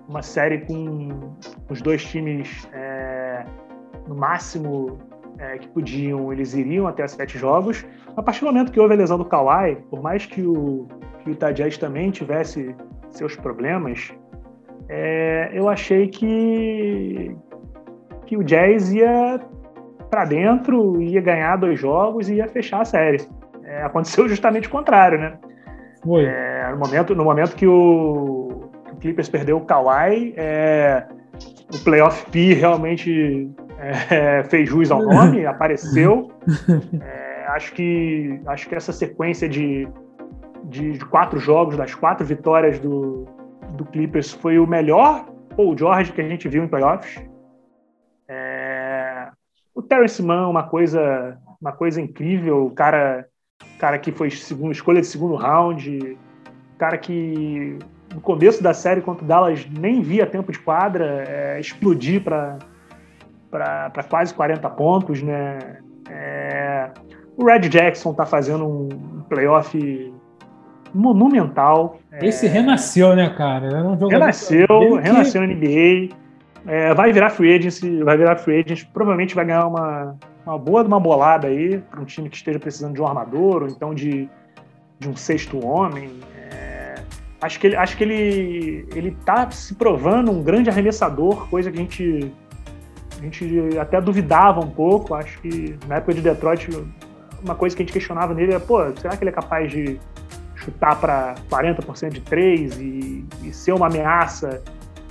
uma 0.09 0.23
série 0.23 0.57
com 0.65 1.09
os 1.69 1.81
dois 1.81 2.03
times 2.03 2.67
é, 2.73 3.45
no 4.07 4.15
máximo 4.15 4.97
é, 5.37 5.59
que 5.59 5.67
podiam, 5.69 6.33
eles 6.33 6.55
iriam 6.55 6.87
até 6.87 7.07
sete 7.07 7.37
jogos. 7.37 7.85
A 8.17 8.23
partir 8.23 8.39
do 8.41 8.47
momento 8.47 8.71
que 8.71 8.79
houve 8.79 8.95
a 8.95 8.97
lesão 8.97 9.19
do 9.19 9.25
Kawhi, 9.25 9.77
por 9.89 10.01
mais 10.01 10.25
que 10.25 10.41
o, 10.41 10.87
que 11.23 11.29
o 11.29 11.79
também 11.79 12.09
tivesse 12.09 12.75
seus 13.11 13.35
problemas, 13.35 14.11
é, 14.89 15.51
eu 15.53 15.69
achei 15.69 16.07
que, 16.07 17.35
que 18.25 18.35
o 18.35 18.43
Jazz 18.43 18.91
ia 18.91 19.39
para 20.09 20.25
dentro, 20.25 20.99
ia 20.99 21.21
ganhar 21.21 21.55
dois 21.57 21.79
jogos 21.79 22.27
e 22.29 22.35
ia 22.35 22.47
fechar 22.47 22.81
a 22.81 22.85
série. 22.85 23.21
É, 23.63 23.83
aconteceu 23.83 24.27
justamente 24.27 24.67
o 24.67 24.71
contrário, 24.71 25.19
né? 25.19 25.37
Foi. 26.03 26.25
É, 26.25 26.71
no, 26.71 26.77
momento, 26.79 27.13
no 27.13 27.23
momento 27.23 27.55
que 27.55 27.67
o 27.67 28.38
Clippers 28.99 29.29
perdeu 29.29 29.57
o 29.57 29.65
Kawhi, 29.65 30.33
é, 30.37 31.07
o 31.73 31.83
playoff 31.83 32.29
P 32.31 32.53
realmente 32.53 33.49
é, 33.77 34.43
fez 34.49 34.69
jus 34.69 34.91
ao 34.91 35.03
nome, 35.03 35.45
apareceu. 35.47 36.31
É, 37.01 37.45
acho, 37.49 37.73
que, 37.73 38.41
acho 38.47 38.67
que 38.67 38.75
essa 38.75 38.91
sequência 38.91 39.47
de, 39.47 39.87
de, 40.65 40.93
de, 40.93 41.05
quatro 41.05 41.39
jogos, 41.39 41.77
das 41.77 41.95
quatro 41.95 42.25
vitórias 42.25 42.79
do, 42.79 43.25
do 43.71 43.85
Clippers, 43.85 44.31
foi 44.31 44.59
o 44.59 44.67
melhor 44.67 45.25
Paul 45.55 45.77
George 45.77 46.11
que 46.11 46.21
a 46.21 46.27
gente 46.27 46.47
viu 46.47 46.63
em 46.63 46.67
playoffs. 46.67 47.21
É, 48.27 49.29
o 49.73 49.81
Terrence 49.81 50.21
Mann, 50.21 50.49
uma 50.49 50.63
coisa, 50.63 51.37
uma 51.61 51.71
coisa 51.71 51.99
incrível, 52.01 52.65
o 52.65 52.71
cara 52.71 53.25
cara 53.77 53.97
que 53.97 54.11
foi 54.11 54.29
segundo, 54.29 54.71
escolha 54.71 55.01
de 55.01 55.07
segundo 55.07 55.35
round, 55.35 56.17
cara 56.77 56.97
que 56.97 57.77
no 58.13 58.21
começo 58.21 58.61
da 58.61 58.73
série 58.73 59.01
contra 59.01 59.23
o 59.23 59.27
Dallas 59.27 59.65
nem 59.69 60.01
via 60.01 60.25
tempo 60.25 60.51
de 60.51 60.59
quadra, 60.59 61.23
é, 61.27 61.59
explodir 61.59 62.23
para 62.23 62.57
quase 64.09 64.33
40 64.33 64.69
pontos, 64.71 65.21
né? 65.21 65.79
É, 66.09 66.89
o 67.37 67.45
Red 67.45 67.69
Jackson 67.69 68.13
tá 68.13 68.25
fazendo 68.25 68.65
um 68.65 69.23
playoff 69.29 70.13
monumental. 70.93 71.99
Esse 72.21 72.47
é, 72.47 72.49
renasceu, 72.49 73.15
né, 73.15 73.29
cara? 73.29 73.67
Era 73.67 73.87
um 73.87 74.07
renasceu, 74.07 74.95
renasceu 74.95 75.41
que... 75.41 75.47
na 75.47 75.53
NBA. 75.53 76.15
É, 76.67 76.93
vai 76.93 77.13
virar 77.13 77.29
free 77.29 77.55
agency, 77.55 78.03
vai 78.03 78.17
virar 78.17 78.35
free 78.35 78.59
agent, 78.59 78.85
provavelmente 78.91 79.33
vai 79.33 79.45
ganhar 79.45 79.65
uma, 79.65 80.17
uma 80.45 80.57
boa 80.57 80.83
de 80.83 80.87
uma 80.87 80.99
bolada 80.99 81.47
aí 81.47 81.79
para 81.89 82.01
um 82.01 82.05
time 82.05 82.29
que 82.29 82.35
esteja 82.35 82.59
precisando 82.59 82.93
de 82.93 83.01
um 83.01 83.07
armador 83.07 83.63
ou 83.63 83.67
então 83.69 83.93
de, 83.93 84.29
de 84.99 85.09
um 85.09 85.15
sexto 85.15 85.65
homem. 85.65 86.11
Acho 87.41 87.59
que 87.59 87.67
ele 87.67 87.75
acho 87.75 87.97
que 87.97 88.03
ele 88.03 88.85
ele 88.95 89.09
está 89.09 89.49
se 89.51 89.75
provando 89.75 90.31
um 90.31 90.43
grande 90.43 90.69
arremessador, 90.69 91.47
coisa 91.47 91.71
que 91.71 91.77
a 91.77 91.81
gente 91.81 92.33
a 93.17 93.21
gente 93.21 93.77
até 93.77 93.99
duvidava 94.01 94.59
um 94.59 94.69
pouco. 94.69 95.13
Acho 95.13 95.39
que 95.41 95.75
na 95.87 95.95
época 95.95 96.13
de 96.13 96.21
Detroit 96.21 96.69
uma 97.43 97.55
coisa 97.55 97.75
que 97.75 97.81
a 97.81 97.85
gente 97.85 97.93
questionava 97.93 98.33
nele 98.33 98.53
é, 98.53 98.59
pô, 98.59 98.79
será 98.97 99.15
que 99.15 99.23
ele 99.23 99.29
é 99.29 99.33
capaz 99.33 99.71
de 99.71 99.99
chutar 100.55 100.99
para 100.99 101.35
40% 101.49 102.09
de 102.09 102.21
três 102.21 102.77
e, 102.77 103.25
e, 103.43 103.53
ser 103.53 103.71
uma 103.71 103.87
ameaça 103.87 104.61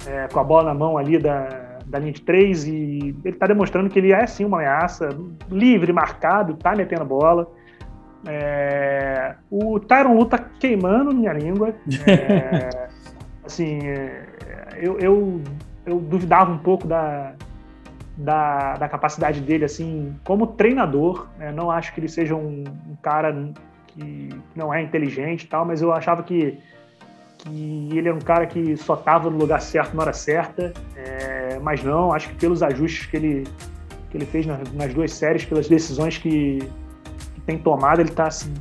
é, 0.07 0.29
com 0.29 0.39
a 0.39 0.45
bola 0.45 0.64
na 0.64 0.74
mão 0.74 0.99
ali 0.99 1.18
da, 1.18 1.79
da 1.87 1.99
linha 1.99 2.12
de 2.12 2.20
três 2.20 2.64
e 2.66 3.16
ele 3.24 3.35
está 3.35 3.47
demonstrando 3.47 3.89
que 3.89 3.99
ele 3.99 4.12
é 4.12 4.26
sim 4.26 4.45
uma 4.45 4.59
ameaça, 4.59 5.09
livre, 5.51 5.93
marcado, 5.93 6.55
tá 6.55 6.76
metendo 6.76 7.05
bola. 7.05 7.51
É, 8.27 9.35
o 9.51 9.79
Tyron 9.79 10.14
Lu 10.14 10.27
tá 10.27 10.39
queimando 10.39 11.14
minha 11.14 11.33
língua. 11.33 11.75
É, 12.07 12.89
assim, 13.45 13.79
é, 13.87 14.27
eu, 14.77 14.99
eu, 14.99 15.43
eu, 15.87 16.01
duvidava 16.01 16.51
um 16.51 16.59
pouco 16.59 16.87
da, 16.87 17.35
da, 18.16 18.75
da, 18.75 18.89
capacidade 18.89 19.41
dele, 19.41 19.64
assim, 19.64 20.14
como 20.25 20.47
treinador. 20.47 21.29
Né? 21.39 21.53
não 21.53 21.71
acho 21.71 21.95
que 21.95 22.01
ele 22.01 22.09
seja 22.09 22.35
um, 22.35 22.64
um 22.89 22.97
cara 23.01 23.53
que 23.87 24.29
não 24.55 24.73
é 24.73 24.83
inteligente 24.83 25.45
e 25.45 25.47
tal, 25.47 25.64
mas 25.64 25.81
eu 25.81 25.93
achava 25.93 26.23
que 26.23 26.59
que 27.39 27.97
ele 27.97 28.09
era 28.09 28.16
um 28.16 28.21
cara 28.21 28.47
que 28.47 28.77
só 28.77 28.95
estava 28.95 29.31
no 29.31 29.39
lugar 29.39 29.61
certo 29.61 29.95
na 29.95 30.03
hora 30.03 30.12
certa, 30.12 30.73
é, 30.97 31.59
mas 31.62 31.83
não, 31.83 32.12
acho 32.12 32.29
que 32.31 32.35
pelos 32.35 32.62
ajustes 32.62 33.07
que 33.07 33.16
ele, 33.16 33.45
que 34.11 34.16
ele 34.16 34.27
fez 34.27 34.45
nas, 34.45 34.73
nas 34.73 34.93
duas 34.93 35.12
séries, 35.12 35.45
pelas 35.45 35.69
decisões 35.69 36.19
que, 36.19 36.59
que 36.59 36.69
tem 37.49 37.57
tomado, 37.57 38.03
ele 38.03 38.11
está 38.11 38.30
se, 38.30 38.53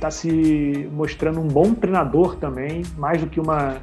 tá 0.00 0.10
se 0.10 0.88
mostrando 0.90 1.38
um 1.38 1.46
bom 1.46 1.74
treinador 1.74 2.36
também, 2.36 2.80
mais 2.96 3.20
do 3.20 3.26
que 3.26 3.38
uma 3.38 3.76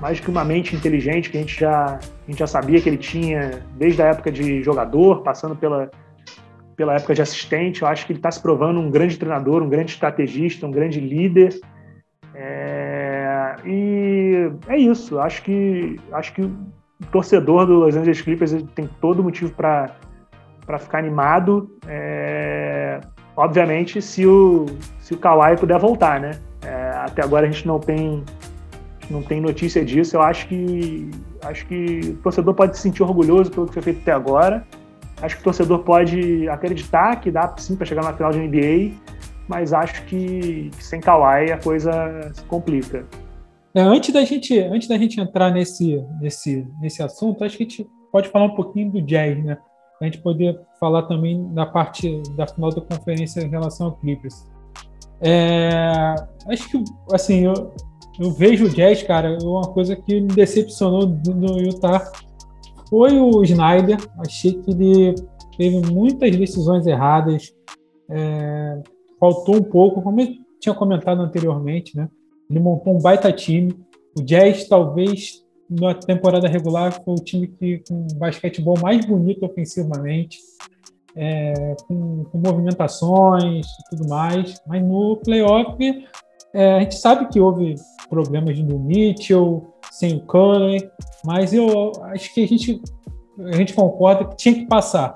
mais 0.00 0.18
do 0.18 0.24
que 0.24 0.30
uma 0.30 0.44
mente 0.44 0.74
inteligente 0.76 1.28
que 1.28 1.36
a 1.36 1.40
gente 1.40 1.58
já 1.60 1.96
a 1.96 2.30
gente 2.30 2.38
já 2.38 2.46
sabia 2.46 2.80
que 2.80 2.88
ele 2.88 2.96
tinha 2.96 3.62
desde 3.76 4.00
a 4.00 4.06
época 4.06 4.30
de 4.30 4.62
jogador, 4.62 5.22
passando 5.22 5.56
pela 5.56 5.90
pela 6.76 6.94
época 6.94 7.14
de 7.14 7.20
assistente. 7.20 7.82
Eu 7.82 7.88
acho 7.88 8.06
que 8.06 8.12
ele 8.12 8.20
está 8.20 8.30
se 8.30 8.40
provando 8.40 8.78
um 8.78 8.90
grande 8.90 9.18
treinador, 9.18 9.60
um 9.60 9.68
grande 9.68 9.90
estrategista, 9.90 10.68
um 10.68 10.70
grande 10.70 11.00
líder. 11.00 11.58
É, 12.32 13.56
e 13.66 14.52
é 14.68 14.76
isso. 14.78 15.18
Acho 15.18 15.42
que 15.42 15.96
acho 16.12 16.32
que 16.32 16.42
o 16.42 16.56
torcedor 17.10 17.66
do 17.66 17.74
Los 17.74 17.96
Angeles 17.96 18.22
Clippers 18.22 18.52
tem 18.76 18.88
todo 19.00 19.20
motivo 19.20 19.52
para 19.52 19.96
para 20.64 20.78
ficar 20.78 20.98
animado. 20.98 21.76
É, 21.88 22.59
obviamente, 23.40 24.00
se 24.02 24.26
o 24.26 24.66
se 25.00 25.14
o 25.14 25.18
Kawhi 25.18 25.56
puder 25.56 25.78
voltar, 25.78 26.20
né? 26.20 26.38
É, 26.62 26.90
até 26.96 27.22
agora 27.22 27.46
a 27.46 27.50
gente 27.50 27.66
não 27.66 27.80
tem 27.80 28.22
não 29.10 29.22
tem 29.22 29.40
notícia 29.40 29.84
disso. 29.84 30.16
Eu 30.16 30.22
acho 30.22 30.46
que 30.46 31.10
acho 31.42 31.66
que 31.66 32.00
o 32.10 32.16
torcedor 32.22 32.54
pode 32.54 32.76
se 32.76 32.82
sentir 32.82 33.02
orgulhoso 33.02 33.50
pelo 33.50 33.66
que 33.66 33.74
foi 33.74 33.82
feito 33.82 34.00
até 34.02 34.12
agora. 34.12 34.64
Acho 35.20 35.36
que 35.36 35.40
o 35.42 35.44
torcedor 35.44 35.80
pode 35.80 36.48
acreditar 36.48 37.16
que 37.16 37.30
dá 37.30 37.52
sim 37.58 37.76
para 37.76 37.86
chegar 37.86 38.02
na 38.02 38.12
final 38.12 38.30
de 38.30 38.38
NBA, 38.38 38.96
mas 39.48 39.72
acho 39.72 40.04
que, 40.04 40.70
que 40.76 40.84
sem 40.84 41.00
Kawhi 41.00 41.50
a 41.52 41.58
coisa 41.58 42.30
se 42.32 42.42
complica. 42.44 43.04
É, 43.74 43.80
antes, 43.80 44.12
da 44.12 44.24
gente, 44.24 44.58
antes 44.58 44.88
da 44.88 44.98
gente 44.98 45.20
entrar 45.20 45.50
nesse, 45.50 46.02
nesse, 46.20 46.66
nesse 46.80 47.02
assunto, 47.02 47.44
acho 47.44 47.56
que 47.56 47.64
a 47.64 47.68
gente 47.68 47.86
pode 48.10 48.28
falar 48.28 48.46
um 48.46 48.54
pouquinho 48.54 48.90
do 48.90 49.02
Jazz, 49.02 49.42
né? 49.44 49.58
A 50.00 50.04
gente 50.06 50.18
poder 50.18 50.58
falar 50.78 51.02
também 51.02 51.52
da 51.52 51.66
parte 51.66 52.22
da 52.36 52.46
final 52.46 52.70
da 52.70 52.80
conferência 52.80 53.40
em 53.40 53.50
relação 53.50 53.88
ao 53.88 53.96
Clippers. 53.96 54.46
É, 55.20 56.14
acho 56.48 56.70
que, 56.70 56.82
assim, 57.12 57.44
eu, 57.44 57.74
eu 58.18 58.30
vejo 58.30 58.64
o 58.64 58.68
Jazz, 58.70 59.02
cara, 59.02 59.36
uma 59.42 59.68
coisa 59.72 59.94
que 59.94 60.20
me 60.20 60.28
decepcionou 60.28 61.06
no 61.06 61.58
Utah 61.60 62.10
foi 62.88 63.20
o 63.20 63.42
Snyder. 63.44 63.98
Achei 64.18 64.54
que 64.54 64.70
ele 64.70 65.14
teve 65.56 65.92
muitas 65.92 66.34
decisões 66.34 66.86
erradas, 66.86 67.54
é, 68.10 68.82
faltou 69.18 69.56
um 69.56 69.62
pouco, 69.62 70.00
como 70.00 70.20
eu 70.20 70.28
tinha 70.58 70.74
comentado 70.74 71.20
anteriormente, 71.20 71.96
né? 71.96 72.08
Ele 72.48 72.58
montou 72.58 72.94
um 72.94 73.00
baita 73.00 73.30
time. 73.30 73.78
O 74.18 74.22
Jazz, 74.22 74.66
talvez, 74.66 75.44
na 75.70 75.94
temporada 75.94 76.48
regular, 76.48 76.92
foi 77.04 77.14
o 77.14 77.24
time 77.24 77.46
que, 77.46 77.82
com 77.88 78.06
basquetebol 78.16 78.76
mais 78.82 79.04
bonito 79.06 79.44
ofensivamente, 79.46 80.38
é, 81.14 81.76
com, 81.86 82.24
com, 82.24 82.38
movimentações 82.38 83.66
e 83.66 83.90
tudo 83.90 84.08
mais. 84.08 84.60
Mas 84.66 84.82
no 84.82 85.16
playoff, 85.16 85.76
é, 86.52 86.74
a 86.74 86.80
gente 86.80 86.96
sabe 86.96 87.28
que 87.28 87.38
houve 87.38 87.76
problemas 88.08 88.58
no 88.58 88.78
Mitchell, 88.80 89.72
sem 89.92 90.16
o 90.16 90.20
Curry, 90.20 90.90
mas 91.24 91.52
eu 91.52 91.92
acho 92.04 92.34
que 92.34 92.42
a 92.42 92.48
gente, 92.48 92.82
a 93.38 93.56
gente 93.56 93.72
concorda 93.72 94.24
que 94.24 94.36
tinha 94.36 94.54
que 94.54 94.66
passar. 94.66 95.14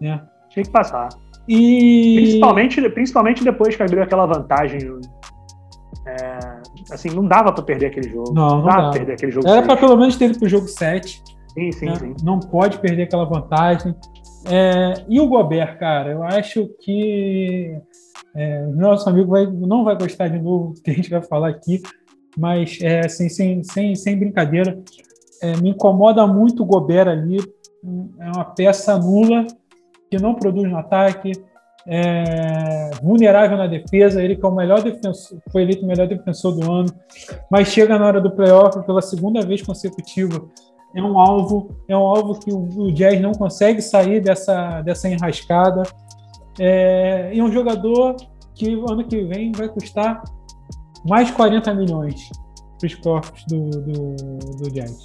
Né? 0.00 0.20
Tinha 0.48 0.64
que 0.64 0.70
passar. 0.70 1.08
E... 1.48 2.16
Principalmente, 2.16 2.88
principalmente 2.90 3.44
depois 3.44 3.76
que 3.76 3.82
abriu 3.82 4.02
aquela 4.02 4.26
vantagem 4.26 4.80
é, 6.06 6.31
assim, 6.92 7.10
não 7.10 7.26
dava 7.26 7.52
para 7.52 7.62
perder 7.62 7.86
aquele 7.86 8.08
jogo. 8.08 8.32
Não, 8.32 8.58
não, 8.58 8.64
dava 8.64 8.82
para 8.82 8.90
perder 8.90 9.12
aquele 9.12 9.32
jogo. 9.32 9.48
Era 9.48 9.62
para 9.62 9.76
pelo 9.76 9.96
menos 9.96 10.16
ter 10.16 10.26
ido 10.26 10.38
pro 10.38 10.48
jogo 10.48 10.68
7. 10.68 11.22
Sim, 11.54 11.72
sim, 11.72 11.86
né? 11.86 11.96
sim. 11.96 12.14
Não 12.22 12.40
pode 12.40 12.78
perder 12.78 13.04
aquela 13.04 13.24
vantagem. 13.24 13.94
É, 14.46 15.04
e 15.08 15.20
o 15.20 15.28
Gobert, 15.28 15.78
cara, 15.78 16.10
eu 16.10 16.22
acho 16.22 16.68
que 16.80 17.76
É, 18.34 18.66
nosso 18.66 19.08
amigo 19.08 19.30
vai, 19.30 19.46
não 19.46 19.84
vai 19.84 19.96
gostar 19.96 20.28
de 20.28 20.38
novo 20.38 20.72
do 20.72 20.80
que 20.80 20.90
a 20.90 20.94
gente 20.94 21.10
vai 21.10 21.22
falar 21.22 21.48
aqui, 21.48 21.82
mas 22.36 22.78
é, 22.80 23.00
assim, 23.00 23.28
sem, 23.28 23.62
sem, 23.62 23.94
sem 23.94 24.18
brincadeira, 24.18 24.82
é, 25.42 25.56
me 25.58 25.70
incomoda 25.70 26.26
muito 26.26 26.62
o 26.62 26.66
Gobert 26.66 27.08
ali. 27.08 27.38
É 28.18 28.30
uma 28.34 28.44
peça 28.44 28.96
nula 28.96 29.46
que 30.10 30.18
não 30.18 30.34
produz 30.34 30.70
no 30.70 30.78
ataque, 30.78 31.32
é, 31.86 32.90
vulnerável 33.02 33.56
na 33.56 33.66
defesa. 33.66 34.22
Ele 34.22 34.36
que 34.36 34.44
é 34.44 34.48
o 34.48 34.54
melhor 34.54 34.82
defensor, 34.82 35.38
foi 35.50 35.62
eleito 35.62 35.84
o 35.84 35.88
melhor 35.88 36.06
defensor 36.06 36.54
do 36.54 36.70
ano, 36.70 36.92
mas 37.50 37.68
chega 37.68 37.98
na 37.98 38.06
hora 38.06 38.20
do 38.20 38.30
playoff 38.30 38.80
pela 38.84 39.02
segunda 39.02 39.44
vez 39.44 39.62
consecutiva. 39.62 40.44
É 40.94 41.02
um 41.02 41.18
alvo, 41.18 41.74
é 41.88 41.96
um 41.96 42.06
alvo 42.06 42.38
que 42.38 42.52
o, 42.52 42.68
o 42.78 42.92
Jazz 42.92 43.20
não 43.20 43.32
consegue 43.32 43.80
sair 43.80 44.20
dessa, 44.20 44.82
dessa 44.82 45.08
enrascada. 45.08 45.82
É, 46.60 47.30
e 47.32 47.40
um 47.40 47.50
jogador 47.50 48.16
que 48.54 48.74
ano 48.74 49.04
que 49.04 49.22
vem 49.24 49.52
vai 49.52 49.68
custar 49.68 50.22
mais 51.08 51.30
40 51.30 51.74
milhões 51.74 52.28
para 52.78 52.86
os 52.86 52.94
corpos 52.96 53.44
do, 53.46 53.70
do, 53.70 54.16
do 54.58 54.70
Jazz. 54.70 55.04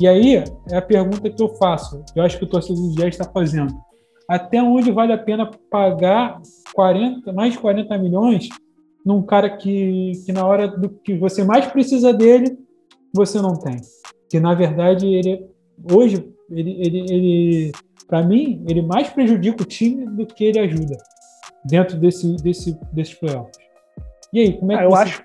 E 0.00 0.08
aí 0.08 0.42
é 0.70 0.76
a 0.76 0.82
pergunta 0.82 1.30
que 1.30 1.42
eu 1.42 1.50
faço, 1.56 2.02
eu 2.16 2.22
acho 2.22 2.38
que 2.38 2.44
o 2.44 2.48
torcedor 2.48 2.82
do 2.82 2.94
Jazz 2.94 3.14
está 3.14 3.24
fazendo 3.24 3.72
até 4.28 4.62
onde 4.62 4.90
vale 4.90 5.12
a 5.12 5.18
pena 5.18 5.50
pagar 5.70 6.40
40, 6.74 7.32
mais 7.32 7.52
de 7.52 7.58
40 7.58 7.98
milhões 7.98 8.48
num 9.04 9.22
cara 9.22 9.50
que, 9.50 10.12
que 10.24 10.32
na 10.32 10.46
hora 10.46 10.68
do 10.68 10.88
que 10.88 11.16
você 11.16 11.44
mais 11.44 11.66
precisa 11.66 12.12
dele, 12.12 12.56
você 13.14 13.40
não 13.40 13.54
tem. 13.54 13.76
Que 14.30 14.38
na 14.40 14.54
verdade 14.54 15.06
ele 15.06 15.46
hoje 15.92 16.24
ele, 16.50 16.70
ele, 16.80 16.98
ele 17.12 17.72
para 18.06 18.22
mim 18.22 18.64
ele 18.68 18.82
mais 18.82 19.08
prejudica 19.08 19.62
o 19.62 19.66
time 19.66 20.06
do 20.06 20.26
que 20.26 20.44
ele 20.44 20.58
ajuda 20.60 20.96
dentro 21.64 21.96
desse 21.98 22.36
desse 22.36 22.78
desses 22.92 23.14
playoffs. 23.14 23.56
E 24.32 24.40
aí, 24.40 24.58
como 24.58 24.72
é 24.72 24.76
que 24.76 24.80
ah, 24.82 24.84
eu 24.84 24.90
você... 24.90 25.02
acho 25.02 25.22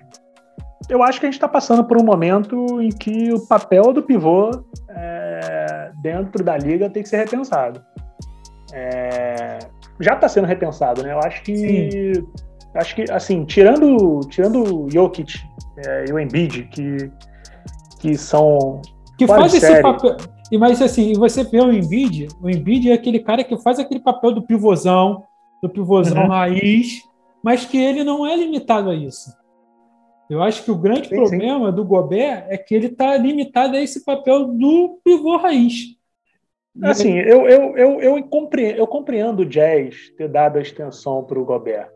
eu 0.88 1.02
acho 1.02 1.20
que 1.20 1.26
a 1.26 1.28
gente 1.28 1.36
está 1.36 1.48
passando 1.48 1.84
por 1.84 2.00
um 2.00 2.04
momento 2.04 2.80
em 2.80 2.88
que 2.88 3.32
o 3.32 3.46
papel 3.46 3.92
do 3.92 4.02
pivô 4.02 4.50
é, 4.88 5.92
dentro 6.02 6.42
da 6.42 6.56
liga 6.56 6.88
tem 6.88 7.02
que 7.02 7.08
ser 7.08 7.18
repensado 7.18 7.84
é, 8.72 9.58
já 10.00 10.14
está 10.14 10.28
sendo 10.28 10.46
repensado, 10.46 11.02
né? 11.02 11.12
Eu 11.12 11.18
acho 11.20 11.42
que 11.42 11.56
Sim. 11.56 12.26
acho 12.74 12.94
que 12.94 13.04
assim, 13.10 13.44
tirando 13.44 14.20
tirando 14.28 14.84
o 14.84 14.90
Jokic 14.90 15.40
é, 15.86 16.04
e 16.08 16.12
o 16.12 16.18
Embiid 16.18 16.64
que 16.64 17.10
que 18.00 18.16
são 18.16 18.80
que 19.16 19.26
faz 19.26 19.54
esse 19.54 19.66
série. 19.66 19.82
papel 19.82 20.16
mas 20.56 20.80
assim, 20.80 21.12
você 21.12 21.44
vê 21.44 21.60
o 21.60 21.72
Embiid, 21.72 22.28
o 22.40 22.48
Embiid 22.48 22.90
é 22.90 22.94
aquele 22.94 23.18
cara 23.18 23.44
que 23.44 23.58
faz 23.58 23.78
aquele 23.78 24.00
papel 24.00 24.32
do 24.32 24.42
pivôzão, 24.42 25.24
do 25.62 25.68
pivôzão 25.68 26.22
uhum. 26.22 26.28
raiz, 26.28 27.02
mas 27.42 27.66
que 27.66 27.76
ele 27.76 28.02
não 28.02 28.26
é 28.26 28.34
limitado 28.34 28.88
a 28.88 28.94
isso. 28.94 29.30
Eu 30.30 30.42
acho 30.42 30.62
que 30.62 30.70
o 30.70 30.76
grande 30.76 31.08
sim, 31.08 31.16
problema 31.16 31.70
sim. 31.70 31.76
do 31.76 31.84
Gobert 31.84 32.46
é 32.48 32.56
que 32.56 32.74
ele 32.74 32.86
está 32.86 33.16
limitado 33.16 33.76
a 33.76 33.80
esse 33.80 34.04
papel 34.04 34.46
do 34.46 35.00
pivô 35.04 35.36
raiz. 35.36 35.97
Assim, 36.82 37.18
eu, 37.18 37.48
eu, 37.48 37.76
eu, 37.76 38.00
eu, 38.00 38.22
compreendo, 38.24 38.78
eu 38.78 38.86
compreendo 38.86 39.40
o 39.40 39.46
Jazz 39.46 40.10
ter 40.16 40.28
dado 40.28 40.58
a 40.58 40.62
extensão 40.62 41.24
para 41.24 41.38
o 41.38 41.44
Gobert. 41.44 41.88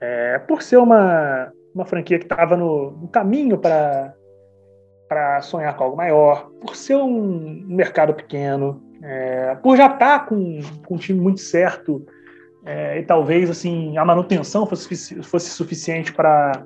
É, 0.00 0.38
por 0.40 0.62
ser 0.62 0.78
uma, 0.78 1.52
uma 1.74 1.84
franquia 1.84 2.18
que 2.18 2.24
estava 2.24 2.56
no, 2.56 2.90
no, 2.92 3.08
caminho 3.08 3.58
para 3.58 4.14
sonhar 5.42 5.76
com 5.76 5.84
algo 5.84 5.96
maior, 5.96 6.50
por 6.60 6.74
ser 6.74 6.96
um 6.96 7.64
mercado 7.66 8.14
pequeno, 8.14 8.82
é, 9.02 9.54
por 9.56 9.76
já 9.76 9.86
estar 9.86 10.20
tá 10.20 10.26
com, 10.26 10.60
com 10.86 10.94
um 10.94 10.98
time 10.98 11.20
muito 11.20 11.40
certo 11.40 12.04
é, 12.64 12.98
e 12.98 13.02
talvez 13.02 13.50
assim 13.50 13.96
a 13.98 14.04
manutenção 14.04 14.66
fosse, 14.66 15.22
fosse 15.22 15.50
suficiente 15.50 16.12
para 16.12 16.64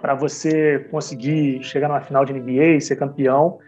para 0.00 0.14
você 0.14 0.86
conseguir 0.90 1.60
chegar 1.64 1.88
na 1.88 2.00
final 2.00 2.24
de 2.24 2.32
NBA 2.32 2.76
e 2.76 2.80
ser 2.80 2.94
campeão. 2.94 3.58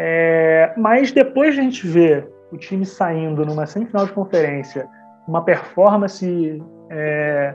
É, 0.00 0.72
mas 0.76 1.10
depois 1.10 1.54
de 1.54 1.60
a 1.60 1.64
gente 1.64 1.84
ver 1.84 2.30
o 2.52 2.56
time 2.56 2.86
saindo 2.86 3.44
numa 3.44 3.66
semifinal 3.66 4.06
de 4.06 4.12
conferência, 4.12 4.86
uma 5.26 5.44
performance, 5.44 6.62
é, 6.88 7.52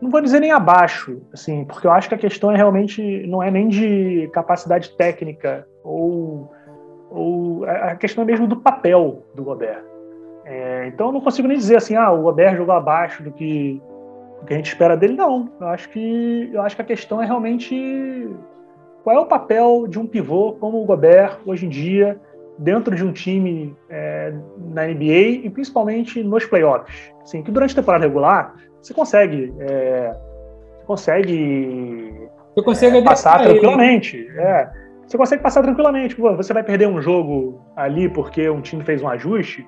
não 0.00 0.08
vou 0.08 0.20
dizer 0.20 0.38
nem 0.38 0.52
abaixo, 0.52 1.20
assim, 1.32 1.64
porque 1.64 1.84
eu 1.84 1.90
acho 1.90 2.08
que 2.08 2.14
a 2.14 2.18
questão 2.18 2.52
é 2.52 2.56
realmente 2.56 3.26
não 3.26 3.42
é 3.42 3.50
nem 3.50 3.68
de 3.68 4.30
capacidade 4.32 4.96
técnica 4.96 5.66
ou, 5.82 6.48
ou 7.10 7.64
a 7.64 7.96
questão 7.96 8.22
é 8.22 8.26
mesmo 8.26 8.46
do 8.46 8.56
papel 8.56 9.24
do 9.34 9.42
Gobert. 9.42 9.82
É, 10.44 10.86
então 10.86 11.08
eu 11.08 11.12
não 11.12 11.20
consigo 11.20 11.48
nem 11.48 11.58
dizer 11.58 11.76
assim, 11.76 11.96
ah, 11.96 12.12
o 12.12 12.22
Gobert 12.22 12.56
jogou 12.56 12.74
abaixo 12.74 13.20
do 13.22 13.32
que, 13.32 13.82
do 14.40 14.46
que 14.46 14.54
a 14.54 14.56
gente 14.56 14.68
espera 14.68 14.96
dele, 14.96 15.14
não. 15.14 15.50
Eu 15.60 15.66
acho 15.66 15.88
que 15.88 16.50
eu 16.52 16.62
acho 16.62 16.76
que 16.76 16.82
a 16.82 16.84
questão 16.84 17.20
é 17.20 17.26
realmente 17.26 18.30
qual 19.02 19.16
é 19.16 19.20
o 19.20 19.26
papel 19.26 19.86
de 19.88 19.98
um 19.98 20.06
pivô 20.06 20.52
como 20.54 20.82
o 20.82 20.84
Gobert 20.84 21.38
hoje 21.46 21.66
em 21.66 21.68
dia 21.68 22.20
dentro 22.58 22.94
de 22.94 23.04
um 23.04 23.12
time 23.12 23.76
é, 23.88 24.32
na 24.72 24.86
NBA 24.86 25.44
e 25.44 25.50
principalmente 25.50 26.22
nos 26.22 26.44
playoffs? 26.44 27.12
Assim, 27.22 27.42
que 27.42 27.50
durante 27.50 27.72
a 27.72 27.76
temporada 27.76 28.04
regular 28.04 28.54
você 28.80 28.92
consegue, 28.94 29.54
é, 29.60 30.12
você 30.78 30.86
consegue, 30.86 32.28
você 32.54 32.64
consegue 32.64 32.98
é, 32.98 33.02
passar 33.02 33.42
tranquilamente. 33.42 34.28
É, 34.36 34.70
você 35.06 35.16
consegue 35.16 35.42
passar 35.42 35.62
tranquilamente. 35.62 36.14
Você 36.14 36.52
vai 36.52 36.62
perder 36.62 36.86
um 36.88 37.00
jogo 37.00 37.60
ali 37.76 38.08
porque 38.08 38.48
um 38.50 38.60
time 38.60 38.84
fez 38.84 39.02
um 39.02 39.08
ajuste, 39.08 39.66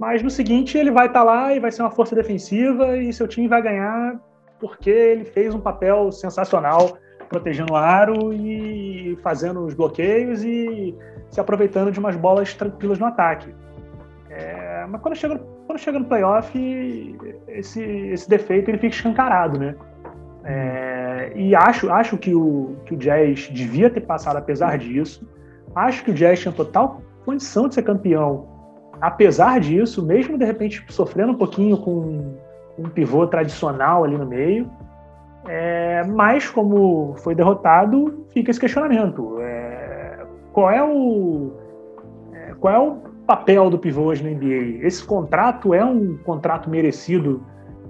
mas 0.00 0.22
no 0.22 0.30
seguinte 0.30 0.76
ele 0.76 0.90
vai 0.90 1.06
estar 1.06 1.20
tá 1.20 1.24
lá 1.24 1.54
e 1.54 1.60
vai 1.60 1.70
ser 1.70 1.82
uma 1.82 1.90
força 1.90 2.14
defensiva 2.14 2.96
e 2.96 3.12
seu 3.12 3.28
time 3.28 3.46
vai 3.46 3.62
ganhar 3.62 4.20
porque 4.60 4.90
ele 4.90 5.24
fez 5.24 5.54
um 5.54 5.60
papel 5.60 6.10
sensacional 6.10 6.96
protegendo 7.34 7.72
o 7.72 7.76
aro 7.76 8.32
e 8.32 9.18
fazendo 9.22 9.64
os 9.64 9.74
bloqueios 9.74 10.44
e 10.44 10.94
se 11.30 11.40
aproveitando 11.40 11.90
de 11.90 11.98
umas 11.98 12.14
bolas 12.14 12.54
tranquilas 12.54 12.98
no 12.98 13.06
ataque. 13.06 13.52
É, 14.30 14.86
mas 14.88 15.00
quando 15.00 15.16
chega, 15.16 15.40
quando 15.66 15.78
chega 15.78 15.98
no 15.98 16.04
playoff, 16.04 16.56
esse, 17.48 17.82
esse 17.82 18.28
defeito 18.28 18.70
ele 18.70 18.78
fica 18.78 18.94
escancarado, 18.94 19.58
né? 19.58 19.74
É, 20.44 21.32
e 21.34 21.54
acho, 21.56 21.90
acho 21.90 22.16
que, 22.16 22.34
o, 22.34 22.76
que 22.84 22.94
o 22.94 22.96
Jazz 22.96 23.48
devia 23.50 23.90
ter 23.90 24.02
passado 24.02 24.36
apesar 24.36 24.78
disso. 24.78 25.26
Acho 25.74 26.04
que 26.04 26.10
o 26.12 26.14
Jazz 26.14 26.40
tinha 26.40 26.52
total 26.52 27.00
condição 27.24 27.68
de 27.68 27.74
ser 27.74 27.82
campeão 27.82 28.54
apesar 29.00 29.58
disso, 29.60 30.04
mesmo 30.04 30.38
de 30.38 30.44
repente 30.44 30.84
sofrendo 30.88 31.32
um 31.32 31.36
pouquinho 31.36 31.76
com 31.78 32.36
um 32.78 32.88
pivô 32.88 33.26
tradicional 33.26 34.04
ali 34.04 34.16
no 34.16 34.26
meio. 34.26 34.70
É, 35.46 36.02
mas, 36.04 36.48
como 36.48 37.14
foi 37.18 37.34
derrotado, 37.34 38.26
fica 38.32 38.50
esse 38.50 38.60
questionamento. 38.60 39.38
É, 39.40 40.24
qual, 40.52 40.70
é 40.70 40.82
o, 40.82 41.52
é, 42.32 42.54
qual 42.58 42.74
é 42.74 42.78
o 42.78 42.96
papel 43.26 43.68
do 43.68 43.78
pivô 43.78 44.02
hoje 44.02 44.22
na 44.22 44.30
NBA? 44.30 44.86
Esse 44.86 45.04
contrato 45.04 45.74
é 45.74 45.84
um 45.84 46.16
contrato 46.18 46.70
merecido 46.70 47.44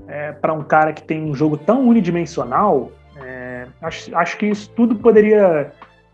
é, 0.09 0.33
para 0.33 0.53
um 0.53 0.63
cara 0.63 0.93
que 0.93 1.03
tem 1.03 1.23
um 1.23 1.35
jogo 1.35 1.57
tão 1.57 1.87
unidimensional? 1.89 2.91
É, 3.23 3.67
acho, 3.83 4.17
acho 4.17 4.37
que 4.37 4.47
isso 4.47 4.71
tudo 4.71 4.97
poderia 4.97 5.73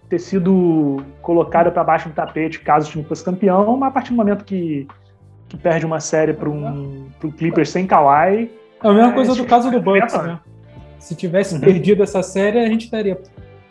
ter 0.09 0.19
sido 0.19 1.03
colocado 1.23 1.71
para 1.71 1.85
baixo 1.85 2.09
do 2.09 2.15
tapete 2.15 2.61
caso 2.61 2.89
o 2.89 2.91
time 2.91 3.05
fosse 3.05 3.25
campeão, 3.25 3.77
mas 3.77 3.89
a 3.89 3.93
partir 3.93 4.11
do 4.11 4.17
momento 4.17 4.45
que, 4.45 4.87
que 5.49 5.57
perde 5.57 5.87
uma 5.87 6.01
série 6.01 6.35
para 6.35 6.51
um, 6.51 7.09
um 7.23 7.31
Clippers 7.31 7.71
sem 7.71 7.87
Kawhi. 7.87 8.51
É 8.83 8.89
a 8.89 8.93
mesma 8.93 9.13
coisa 9.13 9.35
do 9.35 9.47
caso 9.47 9.71
do 9.71 9.81
Bucks, 9.81 10.21
né? 10.23 10.39
Se 11.01 11.15
tivesse 11.17 11.55
uhum. 11.55 11.61
perdido 11.61 12.03
essa 12.03 12.23
série, 12.23 12.59
a 12.59 12.69
gente 12.69 12.85
estaria 12.85 13.21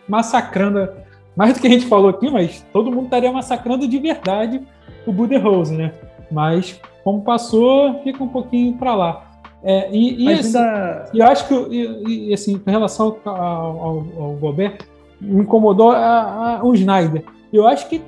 massacrando, 0.07 0.89
mais 1.35 1.53
do 1.53 1.61
que 1.61 1.67
a 1.67 1.69
gente 1.69 1.85
falou 1.85 2.09
aqui, 2.09 2.29
mas 2.29 2.65
todo 2.73 2.91
mundo 2.91 3.05
estaria 3.05 3.31
massacrando 3.31 3.87
de 3.87 3.97
verdade 3.97 4.61
o 5.05 5.13
Budenholzer, 5.13 5.77
né? 5.77 5.93
Mas, 6.31 6.79
como 7.03 7.21
passou, 7.21 8.01
fica 8.03 8.23
um 8.23 8.27
pouquinho 8.27 8.73
para 8.73 8.95
lá. 8.95 9.25
É, 9.63 9.89
e, 9.91 10.25
e 10.25 10.33
assim, 10.33 10.57
ainda... 10.57 11.05
eu 11.13 11.25
acho 11.25 11.47
que, 11.47 11.53
e, 11.53 12.29
e, 12.29 12.33
assim, 12.33 12.57
com 12.57 12.69
relação 12.69 13.17
ao, 13.23 13.35
ao, 13.35 13.95
ao 14.17 14.33
Gobert, 14.39 14.79
me 15.21 15.41
incomodou 15.41 15.91
a, 15.91 16.57
a, 16.59 16.63
o 16.65 16.73
Snyder. 16.73 17.23
Eu 17.53 17.67
acho 17.67 17.87
que 17.87 18.01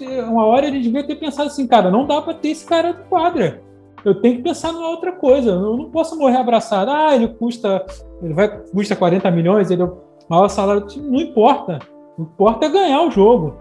é, 0.00 0.22
uma 0.22 0.44
hora 0.44 0.66
ele 0.66 0.80
devia 0.80 1.04
ter 1.04 1.16
pensado 1.16 1.48
assim, 1.48 1.66
cara, 1.66 1.90
não 1.90 2.06
dá 2.06 2.22
para 2.22 2.34
ter 2.34 2.48
esse 2.48 2.64
cara 2.64 2.92
do 2.92 3.02
quadra 3.04 3.62
eu 4.04 4.14
tenho 4.14 4.36
que 4.36 4.42
pensar 4.42 4.72
numa 4.72 4.88
outra 4.88 5.12
coisa. 5.12 5.50
Eu 5.50 5.76
não 5.76 5.90
posso 5.90 6.16
morrer 6.16 6.36
abraçado. 6.36 6.90
Ah, 6.90 7.14
ele 7.14 7.28
custa, 7.28 7.84
ele 8.22 8.34
vai 8.34 8.48
custa 8.48 8.96
40 8.96 9.30
milhões, 9.30 9.70
ele 9.70 9.82
é 9.82 9.84
o 9.84 9.98
maior 10.28 10.48
salário. 10.48 10.86
Não 10.96 11.20
importa. 11.20 11.78
O 12.16 12.24
que 12.24 12.32
importa 12.32 12.66
é 12.66 12.68
ganhar 12.68 13.02
o 13.02 13.10
jogo. 13.10 13.56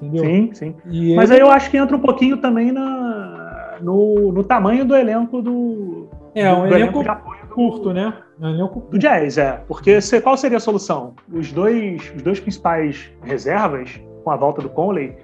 Entendeu? 0.00 0.24
Sim, 0.24 0.50
sim. 0.52 0.76
E 0.86 1.14
Mas 1.14 1.30
ele... 1.30 1.40
aí 1.40 1.46
eu 1.46 1.50
acho 1.50 1.70
que 1.70 1.76
entra 1.76 1.96
um 1.96 2.00
pouquinho 2.00 2.36
também 2.38 2.72
na, 2.72 3.78
no, 3.80 4.32
no 4.32 4.44
tamanho 4.44 4.84
do 4.84 4.96
elenco 4.96 5.40
do. 5.40 6.08
É, 6.34 6.52
um 6.52 6.66
do 6.66 6.74
elenco, 6.74 7.00
elenco 7.02 7.48
curto, 7.54 7.92
né? 7.92 8.12
Um 8.40 8.48
elenco 8.48 8.74
curto. 8.74 8.90
Do 8.90 8.98
Jazz, 8.98 9.38
é. 9.38 9.62
Porque 9.68 10.00
se, 10.00 10.20
qual 10.20 10.36
seria 10.36 10.56
a 10.56 10.60
solução? 10.60 11.14
Os 11.32 11.52
dois, 11.52 12.12
os 12.16 12.22
dois 12.22 12.40
principais 12.40 13.10
reservas, 13.22 14.00
com 14.24 14.30
a 14.30 14.36
volta 14.36 14.62
do 14.62 14.70
Conley, 14.70 15.16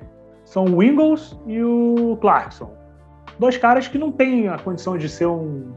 são 0.45 0.66
o 0.66 0.83
Ingles 0.83 1.39
e 1.47 1.62
o 1.62 2.16
Clarkson 2.20 2.79
dois 3.39 3.57
caras 3.57 3.89
que 3.89 3.97
não 3.97 4.11
têm 4.11 4.49
a 4.49 4.59
condição 4.59 4.99
de 4.99 5.09
ser 5.09 5.26
um, 5.26 5.72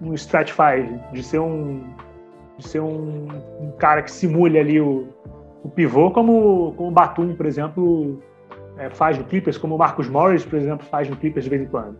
um 0.00 0.16
five, 0.16 0.98
de 1.12 1.22
ser 1.22 1.38
um 1.38 1.84
de 2.58 2.68
ser 2.68 2.80
um, 2.80 3.28
um 3.60 3.70
cara 3.78 4.02
que 4.02 4.10
simule 4.10 4.58
ali 4.58 4.80
o, 4.80 5.08
o 5.62 5.68
pivô, 5.68 6.10
como, 6.10 6.74
como 6.76 6.88
o 6.88 6.92
Batum, 6.92 7.34
por 7.34 7.46
exemplo, 7.46 8.20
é, 8.76 8.90
faz 8.90 9.16
no 9.16 9.24
Clippers, 9.24 9.56
como 9.56 9.74
o 9.74 9.78
Marcus 9.78 10.08
Morris, 10.08 10.44
por 10.44 10.58
exemplo, 10.58 10.86
faz 10.86 11.08
no 11.08 11.16
Clippers 11.16 11.44
de 11.44 11.50
vez 11.50 11.62
em 11.62 11.66
quando. 11.66 11.96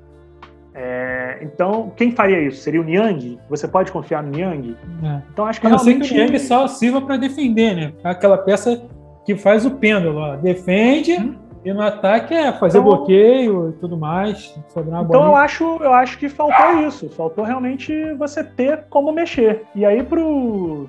É, 0.74 1.38
então, 1.42 1.92
quem 1.96 2.12
faria 2.12 2.40
isso? 2.40 2.60
Seria 2.62 2.80
o 2.80 2.84
Niang? 2.84 3.38
Você 3.48 3.66
pode 3.66 3.90
confiar 3.90 4.22
no 4.22 4.30
Niang? 4.30 4.76
É. 5.02 5.22
Então, 5.32 5.46
acho 5.46 5.60
que 5.60 5.66
a 5.66 5.70
não 5.70 5.78
realmente... 5.78 6.06
ser 6.06 6.14
que 6.14 6.20
o 6.20 6.24
Niang 6.24 6.38
só 6.38 6.68
sirva 6.68 7.00
para 7.00 7.16
defender, 7.16 7.74
né? 7.74 7.92
Aquela 8.04 8.38
peça 8.38 8.82
que 9.24 9.36
faz 9.36 9.66
o 9.66 9.72
pêndulo, 9.72 10.18
ó. 10.18 10.36
defende 10.36 11.14
hum. 11.14 11.34
E 11.68 11.72
no 11.74 11.82
ataque 11.82 12.32
é 12.32 12.50
fazer 12.50 12.78
então, 12.78 12.90
bloqueio 12.90 13.68
e 13.68 13.72
tudo 13.72 13.94
mais. 13.94 14.58
então 14.74 15.26
eu 15.26 15.36
acho, 15.36 15.64
eu 15.82 15.92
acho 15.92 16.16
que 16.16 16.26
faltou 16.26 16.80
isso. 16.80 17.10
Faltou 17.10 17.44
realmente 17.44 18.14
você 18.14 18.42
ter 18.42 18.84
como 18.88 19.12
mexer. 19.12 19.66
E 19.74 19.84
aí 19.84 20.02
pro 20.02 20.88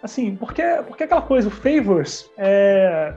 assim, 0.00 0.36
porque 0.36 0.62
porque 0.86 1.02
aquela 1.02 1.22
coisa, 1.22 1.48
o 1.48 1.50
favors 1.50 2.30
é 2.38 3.14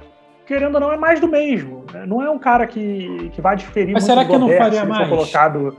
querendo 0.48 0.76
ou 0.76 0.82
não, 0.82 0.92
é 0.92 0.98
mais 0.98 1.20
do 1.20 1.28
mesmo. 1.28 1.86
Né? 1.94 2.08
Não 2.08 2.24
é 2.24 2.30
um 2.30 2.40
cara 2.40 2.66
que, 2.66 3.30
que 3.34 3.42
vai 3.42 3.56
diferir 3.56 3.94
Mas 3.94 4.04
será 4.04 4.26
que 4.26 4.36
não 4.36 4.50
faria 4.50 4.84
mais? 4.84 5.08
colocado 5.08 5.78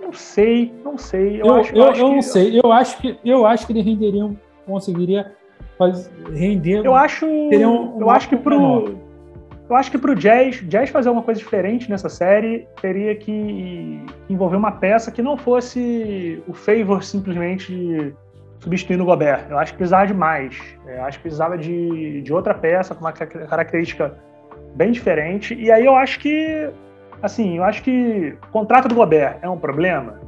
não 0.00 0.14
sei, 0.14 0.72
não 0.82 0.96
sei. 0.96 1.42
Eu, 1.42 1.46
eu, 1.46 1.54
acho, 1.56 1.72
eu, 1.74 1.76
eu, 1.76 1.90
acho 1.90 2.04
que... 2.04 2.10
não 2.10 2.22
sei. 2.22 2.60
Eu 2.62 2.72
acho 2.72 2.98
que 2.98 3.18
eu 3.22 3.46
acho 3.46 3.66
que 3.66 3.72
ele 3.74 3.82
renderia, 3.82 4.30
conseguiria 4.66 5.32
fazer, 5.76 6.10
render. 6.32 6.86
Eu 6.86 6.94
acho, 6.94 7.26
um, 7.26 8.00
eu 8.00 8.08
acho 8.08 8.30
que 8.30 8.36
pro 8.36 9.07
eu 9.68 9.76
acho 9.76 9.90
que 9.90 9.98
pro 9.98 10.14
Jazz, 10.14 10.56
Jazz 10.62 10.90
fazer 10.90 11.08
alguma 11.08 11.24
coisa 11.24 11.38
diferente 11.38 11.90
nessa 11.90 12.08
série 12.08 12.66
teria 12.80 13.14
que 13.14 14.02
envolver 14.28 14.56
uma 14.56 14.72
peça 14.72 15.10
que 15.10 15.20
não 15.20 15.36
fosse 15.36 16.42
o 16.48 16.54
favor 16.54 17.02
simplesmente 17.02 18.14
substituindo 18.60 19.02
o 19.02 19.06
Gobert. 19.06 19.46
Eu 19.50 19.58
acho 19.58 19.72
que 19.72 19.78
precisava 19.78 20.06
de 20.06 20.14
mais. 20.14 20.58
Eu 20.86 21.04
acho 21.04 21.18
que 21.18 21.22
precisava 21.22 21.58
de, 21.58 22.22
de 22.22 22.32
outra 22.32 22.54
peça 22.54 22.94
com 22.94 23.02
uma 23.02 23.12
característica 23.12 24.16
bem 24.74 24.90
diferente. 24.90 25.54
E 25.54 25.70
aí 25.70 25.84
eu 25.84 25.94
acho 25.94 26.18
que 26.18 26.70
assim, 27.22 27.58
eu 27.58 27.64
acho 27.64 27.82
que 27.82 28.36
o 28.48 28.50
contrato 28.50 28.88
do 28.88 28.94
Gobert 28.94 29.38
é 29.42 29.48
um 29.48 29.58
problema. 29.58 30.20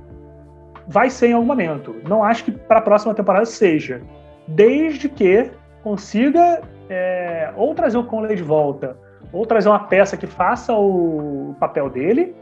Vai 0.87 1.09
ser 1.09 1.29
em 1.29 1.33
algum 1.33 1.47
momento. 1.47 1.97
Não 2.07 2.23
acho 2.23 2.45
que 2.45 2.53
para 2.53 2.79
a 2.79 2.83
próxima 2.83 3.15
temporada 3.15 3.47
seja. 3.47 4.03
Desde 4.47 5.09
que 5.09 5.51
consiga 5.83 6.61
é, 6.89 7.53
ou 7.57 7.75
trazer 7.75 7.97
o 7.97 8.05
Conley 8.05 8.37
de 8.37 8.43
volta, 8.43 8.97
ou 9.33 9.47
trazer 9.47 9.69
uma 9.69 9.79
peça 9.79 10.17
que 10.17 10.27
faça 10.27 10.73
o 10.75 11.55
papel 11.59 11.89
dele 11.89 12.35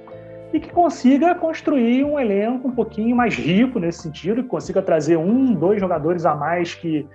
e 0.53 0.59
que 0.59 0.71
consiga 0.71 1.35
construir 1.35 2.05
um 2.05 2.19
elenco 2.19 2.69
um 2.69 2.73
pouquinho 2.73 3.15
mais 3.15 3.35
rico 3.35 3.79
nesse 3.79 4.03
sentido, 4.03 4.43
que 4.43 4.49
consiga 4.49 4.81
trazer 4.81 5.17
um, 5.17 5.53
dois 5.53 5.79
jogadores 5.81 6.25
a 6.25 6.35
mais 6.35 6.75
que, 6.75 7.07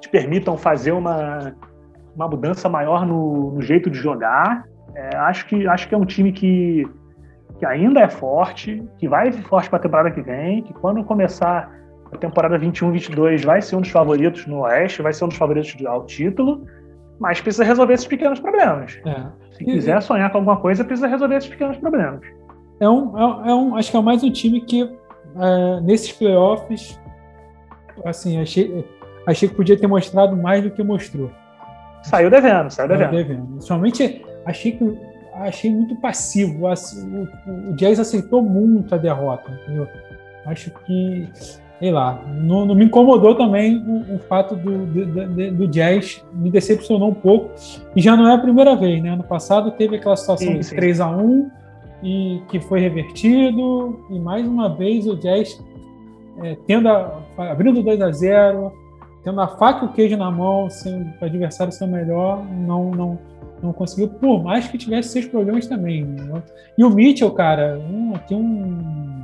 te 0.00 0.08
permitam 0.08 0.56
fazer 0.56 0.92
uma, 0.92 1.54
uma 2.16 2.26
mudança 2.26 2.68
maior 2.68 3.06
no, 3.06 3.52
no 3.52 3.62
jeito 3.62 3.90
de 3.90 3.98
jogar. 3.98 4.64
É, 4.94 5.16
acho, 5.16 5.46
que, 5.46 5.66
acho 5.68 5.88
que 5.88 5.94
é 5.94 5.98
um 5.98 6.04
time 6.04 6.32
que, 6.32 6.88
que 7.58 7.66
ainda 7.66 8.00
é 8.00 8.08
forte, 8.08 8.82
que 8.98 9.06
vai 9.06 9.30
forte 9.30 9.68
para 9.68 9.78
a 9.78 9.82
temporada 9.82 10.10
que 10.10 10.22
vem, 10.22 10.62
que 10.62 10.72
quando 10.72 11.04
começar 11.04 11.70
a 12.12 12.16
temporada 12.16 12.58
21-22 12.58 13.44
vai 13.44 13.62
ser 13.62 13.76
um 13.76 13.82
dos 13.82 13.90
favoritos 13.90 14.46
no 14.46 14.60
Oeste, 14.60 15.02
vai 15.02 15.12
ser 15.12 15.24
um 15.24 15.28
dos 15.28 15.36
favoritos 15.36 15.76
ao 15.86 16.04
título, 16.06 16.66
mas 17.20 17.40
precisa 17.40 17.62
resolver 17.62 17.92
esses 17.92 18.06
pequenos 18.06 18.40
problemas. 18.40 18.98
É. 19.04 19.26
Se 19.52 19.64
quiser 19.64 20.00
sonhar 20.00 20.32
com 20.32 20.38
alguma 20.38 20.56
coisa, 20.56 20.82
precisa 20.82 21.06
resolver 21.06 21.36
esses 21.36 21.50
pequenos 21.50 21.76
problemas. 21.76 22.20
É 22.80 22.88
um, 22.88 23.16
é, 23.16 23.50
é 23.50 23.54
um 23.54 23.76
acho 23.76 23.90
que 23.90 23.96
é 23.96 24.00
mais 24.00 24.24
um 24.24 24.32
time 24.32 24.62
que 24.62 24.82
é, 25.36 25.80
nesses 25.82 26.10
playoffs, 26.12 26.98
assim, 28.06 28.40
achei, 28.40 28.84
achei 29.26 29.48
que 29.48 29.54
podia 29.54 29.78
ter 29.78 29.86
mostrado 29.86 30.34
mais 30.34 30.64
do 30.64 30.70
que 30.70 30.82
mostrou. 30.82 31.30
Saiu 32.02 32.30
devendo, 32.30 32.70
saiu 32.70 32.88
devendo. 32.88 33.10
Saiu 33.10 33.24
devendo. 33.24 33.62
Somente 33.62 34.24
achei 34.46 34.72
que 34.72 34.98
achei 35.34 35.70
muito 35.70 35.94
passivo. 35.96 36.66
O, 36.66 37.70
o 37.70 37.76
Jazz 37.76 38.00
aceitou 38.00 38.42
muito 38.42 38.94
a 38.94 38.98
derrota, 38.98 39.50
entendeu? 39.50 39.86
Acho 40.46 40.70
que, 40.70 41.28
sei 41.80 41.90
lá, 41.90 42.22
não, 42.28 42.66
não 42.66 42.74
me 42.74 42.84
incomodou 42.84 43.34
também 43.34 43.78
o, 43.78 44.16
o 44.16 44.18
fato 44.18 44.54
do, 44.54 44.86
do, 44.86 45.50
do, 45.52 45.66
Jazz, 45.66 46.22
me 46.32 46.50
decepcionou 46.50 47.08
um 47.08 47.14
pouco. 47.14 47.50
E 47.96 48.02
já 48.02 48.14
não 48.14 48.28
é 48.28 48.34
a 48.34 48.38
primeira 48.38 48.76
vez, 48.76 49.02
né? 49.02 49.08
Ano 49.08 49.24
passado 49.24 49.70
teve 49.72 49.96
aquela 49.96 50.14
situação 50.14 50.48
sim, 50.48 50.58
de 50.58 50.68
3 50.68 51.00
a 51.00 51.08
1 51.08 51.50
e 52.02 52.42
que 52.48 52.60
foi 52.60 52.80
revertido, 52.80 53.98
e 54.10 54.18
mais 54.18 54.46
uma 54.46 54.68
vez 54.68 55.06
o 55.06 55.16
Jazz 55.16 55.58
é, 56.42 56.56
tendo 56.66 56.88
a, 56.88 57.18
abrindo 57.38 57.82
2 57.82 58.00
a 58.00 58.10
0 58.10 58.72
tendo 59.22 59.40
a 59.40 59.48
faca 59.48 59.84
e 59.84 59.88
o 59.88 59.92
queijo 59.92 60.16
na 60.16 60.30
mão, 60.30 60.68
sendo 60.70 61.12
o 61.20 61.24
adversário 61.24 61.72
ser 61.72 61.86
melhor, 61.86 62.42
não, 62.44 62.90
não, 62.90 63.18
não 63.62 63.72
conseguiu, 63.72 64.08
por 64.08 64.42
mais 64.42 64.66
que 64.66 64.78
tivesse 64.78 65.10
seus 65.10 65.26
problemas 65.26 65.66
também. 65.66 66.04
Né? 66.04 66.42
E 66.76 66.84
o 66.84 66.90
Mitchell, 66.90 67.30
cara, 67.32 67.78
um, 67.90 68.14
aqui 68.14 68.34
um, 68.34 69.19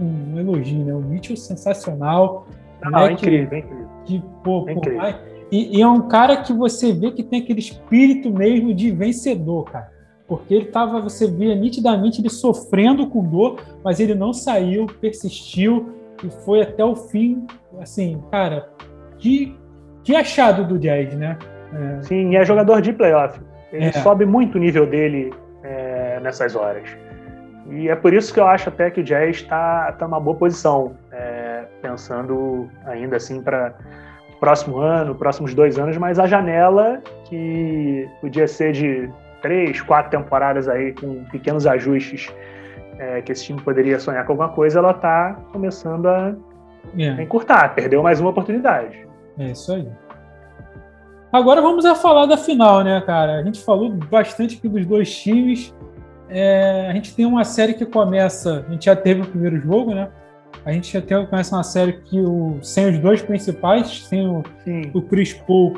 um 0.00 0.38
elogio, 0.38 0.84
né? 0.84 0.94
O 0.94 1.00
Mitchell 1.00 1.36
sensacional. 1.36 2.46
Não, 2.82 2.90
né? 2.90 3.08
é 3.08 3.12
incrível, 3.12 3.48
é 3.52 3.58
incrível. 3.58 3.88
Que, 4.04 4.22
pô, 4.42 4.68
é 4.68 4.72
incrível. 4.72 5.00
Pô, 5.00 5.18
e, 5.50 5.78
e, 5.78 5.82
é 5.82 5.88
um 5.88 6.08
cara 6.08 6.36
que 6.36 6.52
você 6.52 6.92
vê 6.92 7.10
que 7.10 7.22
tem 7.22 7.40
aquele 7.40 7.60
espírito 7.60 8.30
mesmo 8.30 8.74
de 8.74 8.90
vencedor, 8.90 9.64
cara. 9.64 9.90
Porque 10.26 10.54
ele 10.54 10.66
tava, 10.66 11.00
você 11.00 11.26
via 11.26 11.54
nitidamente 11.54 12.20
ele 12.20 12.28
sofrendo 12.28 13.06
com 13.06 13.24
dor, 13.24 13.60
mas 13.82 13.98
ele 13.98 14.14
não 14.14 14.32
saiu, 14.34 14.86
persistiu 14.86 15.94
e 16.22 16.28
foi 16.44 16.60
até 16.60 16.84
o 16.84 16.94
fim. 16.94 17.46
Assim, 17.80 18.22
cara, 18.30 18.68
que, 19.18 19.56
que 20.04 20.14
achado 20.14 20.66
do 20.66 20.78
Jazz, 20.78 21.14
né? 21.14 21.38
É. 21.72 22.02
Sim, 22.02 22.36
é 22.36 22.44
jogador 22.44 22.82
de 22.82 22.92
playoff. 22.92 23.40
Ele 23.72 23.86
é. 23.86 23.92
sobe 23.92 24.26
muito 24.26 24.56
o 24.56 24.60
nível 24.60 24.86
dele 24.86 25.32
é, 25.62 26.20
nessas 26.20 26.54
horas. 26.54 26.88
E 27.70 27.88
é 27.88 27.94
por 27.94 28.14
isso 28.14 28.32
que 28.32 28.40
eu 28.40 28.46
acho 28.46 28.68
até 28.68 28.90
que 28.90 29.00
o 29.00 29.04
Jazz 29.04 29.36
está 29.36 29.92
tá 29.92 30.06
numa 30.06 30.20
boa 30.20 30.36
posição, 30.36 30.96
é, 31.12 31.64
pensando 31.82 32.68
ainda 32.86 33.16
assim 33.16 33.42
para 33.42 33.74
o 34.34 34.40
próximo 34.40 34.78
ano, 34.78 35.14
próximos 35.14 35.54
dois 35.54 35.78
anos, 35.78 35.96
mas 35.96 36.18
a 36.18 36.26
janela 36.26 37.02
que 37.24 38.08
podia 38.20 38.48
ser 38.48 38.72
de 38.72 39.10
três, 39.42 39.80
quatro 39.80 40.10
temporadas 40.10 40.68
aí 40.68 40.94
com 40.94 41.24
pequenos 41.24 41.66
ajustes 41.66 42.32
é, 42.98 43.22
que 43.22 43.32
esse 43.32 43.44
time 43.44 43.60
poderia 43.60 43.98
sonhar 43.98 44.24
com 44.24 44.32
alguma 44.32 44.48
coisa, 44.48 44.78
ela 44.78 44.90
está 44.90 45.34
começando 45.52 46.06
a, 46.06 46.34
é. 46.98 47.10
a 47.10 47.22
encurtar, 47.22 47.74
perdeu 47.74 48.02
mais 48.02 48.20
uma 48.20 48.30
oportunidade. 48.30 49.06
É 49.38 49.52
isso 49.52 49.72
aí. 49.72 49.88
Agora 51.30 51.60
vamos 51.60 51.84
a 51.84 51.94
falar 51.94 52.26
da 52.26 52.36
final, 52.36 52.82
né, 52.82 53.00
cara? 53.02 53.36
A 53.36 53.42
gente 53.42 53.62
falou 53.62 53.90
bastante 53.90 54.56
aqui 54.56 54.68
dos 54.68 54.86
dois 54.86 55.14
times. 55.14 55.74
É, 56.28 56.88
a 56.90 56.92
gente 56.92 57.14
tem 57.14 57.24
uma 57.26 57.44
série 57.44 57.74
que 57.74 57.86
começa. 57.86 58.64
A 58.66 58.72
gente 58.72 58.86
já 58.86 58.96
teve 58.96 59.22
o 59.22 59.26
primeiro 59.26 59.60
jogo, 59.60 59.94
né? 59.94 60.08
A 60.64 60.72
gente 60.72 60.92
já 60.92 61.00
tem, 61.00 61.26
começa 61.26 61.56
uma 61.56 61.62
série 61.62 61.92
que 61.92 62.20
o, 62.20 62.58
sem 62.62 62.88
os 62.90 62.98
dois 62.98 63.22
principais, 63.22 64.06
sem 64.06 64.26
o, 64.26 64.42
o 64.92 65.02
Chris 65.02 65.32
Paul 65.32 65.74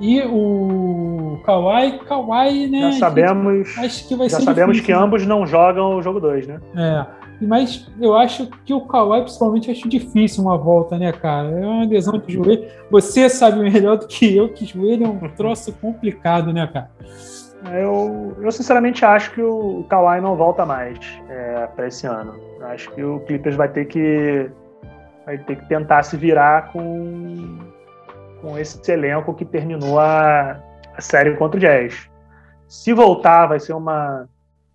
e 0.00 0.20
o 0.22 1.40
Kawhi. 1.44 1.98
Kawhi, 2.00 2.68
né? 2.68 2.92
Já 2.92 2.98
sabemos. 2.98 3.78
Acho 3.78 4.08
que 4.08 4.16
vai 4.16 4.28
já 4.28 4.38
ser 4.38 4.44
sabemos 4.44 4.76
difícil, 4.76 4.94
que 4.94 4.98
né? 4.98 5.06
ambos 5.06 5.26
não 5.26 5.46
jogam 5.46 5.96
o 5.96 6.02
jogo 6.02 6.20
2, 6.20 6.46
né? 6.46 6.60
É. 6.76 7.22
Mas 7.44 7.90
eu 8.00 8.16
acho 8.16 8.48
que 8.64 8.72
o 8.72 8.82
Kawhi, 8.82 9.22
principalmente, 9.22 9.70
acho 9.70 9.88
difícil 9.88 10.44
uma 10.44 10.56
volta, 10.56 10.96
né, 10.96 11.10
cara? 11.12 11.50
É 11.50 11.66
uma 11.66 11.84
lesão 11.84 12.18
de 12.18 12.32
joelho. 12.32 12.64
Você 12.90 13.28
sabe 13.28 13.58
melhor 13.58 13.98
do 13.98 14.06
que 14.06 14.36
eu 14.36 14.48
que 14.48 14.64
joelho 14.64 15.06
é 15.06 15.08
um 15.08 15.28
troço 15.34 15.72
complicado, 15.72 16.52
né, 16.52 16.66
cara? 16.66 16.90
Eu, 17.70 18.36
eu 18.40 18.50
sinceramente 18.50 19.04
acho 19.04 19.30
que 19.32 19.42
o 19.42 19.84
Kawhi 19.88 20.20
não 20.20 20.36
volta 20.36 20.66
mais 20.66 20.98
é, 21.28 21.66
para 21.68 21.86
esse 21.86 22.06
ano. 22.06 22.34
Acho 22.62 22.90
que 22.92 23.02
o 23.02 23.20
Clippers 23.20 23.56
vai 23.56 23.68
ter 23.68 23.84
que 23.84 24.50
vai 25.24 25.38
ter 25.38 25.56
que 25.56 25.68
tentar 25.68 26.02
se 26.02 26.16
virar 26.16 26.72
com, 26.72 27.58
com 28.40 28.58
esse 28.58 28.90
elenco 28.90 29.32
que 29.34 29.44
terminou 29.44 30.00
a, 30.00 30.60
a 30.96 31.00
série 31.00 31.36
contra 31.36 31.56
o 31.56 31.60
Jazz. 31.60 32.10
Se 32.66 32.92
voltar, 32.92 33.46
vai 33.46 33.60
ser 33.60 33.74
uma, 33.74 34.28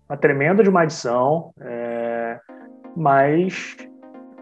uma 0.08 0.16
tremenda 0.16 0.62
de 0.62 0.70
uma 0.70 0.82
adição. 0.82 1.52
É, 1.60 2.38
mas 2.96 3.76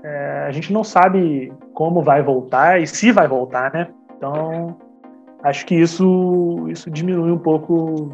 é, 0.02 0.44
a 0.46 0.52
gente 0.52 0.72
não 0.72 0.84
sabe 0.84 1.52
como 1.74 2.02
vai 2.02 2.22
voltar 2.22 2.80
e 2.80 2.86
se 2.86 3.10
vai 3.10 3.26
voltar, 3.26 3.72
né? 3.72 3.88
Então, 4.16 4.78
acho 5.42 5.66
que 5.66 5.74
isso, 5.74 6.66
isso 6.68 6.90
diminui 6.90 7.30
um 7.30 7.38
pouco 7.38 8.12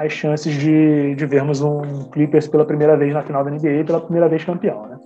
as 0.00 0.12
chances 0.12 0.54
de, 0.54 1.14
de 1.14 1.26
vermos 1.26 1.60
um 1.60 2.04
Clippers 2.10 2.48
pela 2.48 2.64
primeira 2.64 2.96
vez 2.96 3.12
na 3.12 3.22
final 3.22 3.44
da 3.44 3.50
NBA 3.50 3.68
e 3.68 3.84
pela 3.84 4.00
primeira 4.00 4.28
vez 4.28 4.42
campeão, 4.42 4.86
né? 4.86 4.98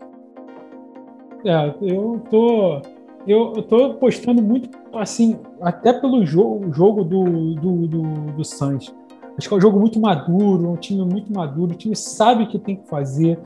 É, 1.45 1.75
eu 1.83 2.23
tô 2.31 2.81
eu, 3.27 3.53
tô 3.63 3.87
apostando 3.87 4.41
muito 4.43 4.69
assim, 4.95 5.39
até 5.61 5.93
pelo 5.93 6.25
jogo, 6.25 6.73
jogo 6.73 7.03
do, 7.03 7.55
do, 7.55 7.87
do, 7.89 8.03
do 8.33 8.45
Suns. 8.45 8.95
Acho 9.37 9.49
que 9.49 9.55
é 9.55 9.57
um 9.57 9.61
jogo 9.61 9.81
muito 9.81 9.99
maduro, 9.99 10.71
um 10.71 10.77
time 10.77 11.05
muito 11.05 11.33
maduro, 11.33 11.73
o 11.73 11.77
time 11.77 11.97
sabe 11.97 12.45
o 12.45 12.47
que 12.47 12.59
tem 12.59 12.77
que 12.77 12.87
fazer, 12.87 13.39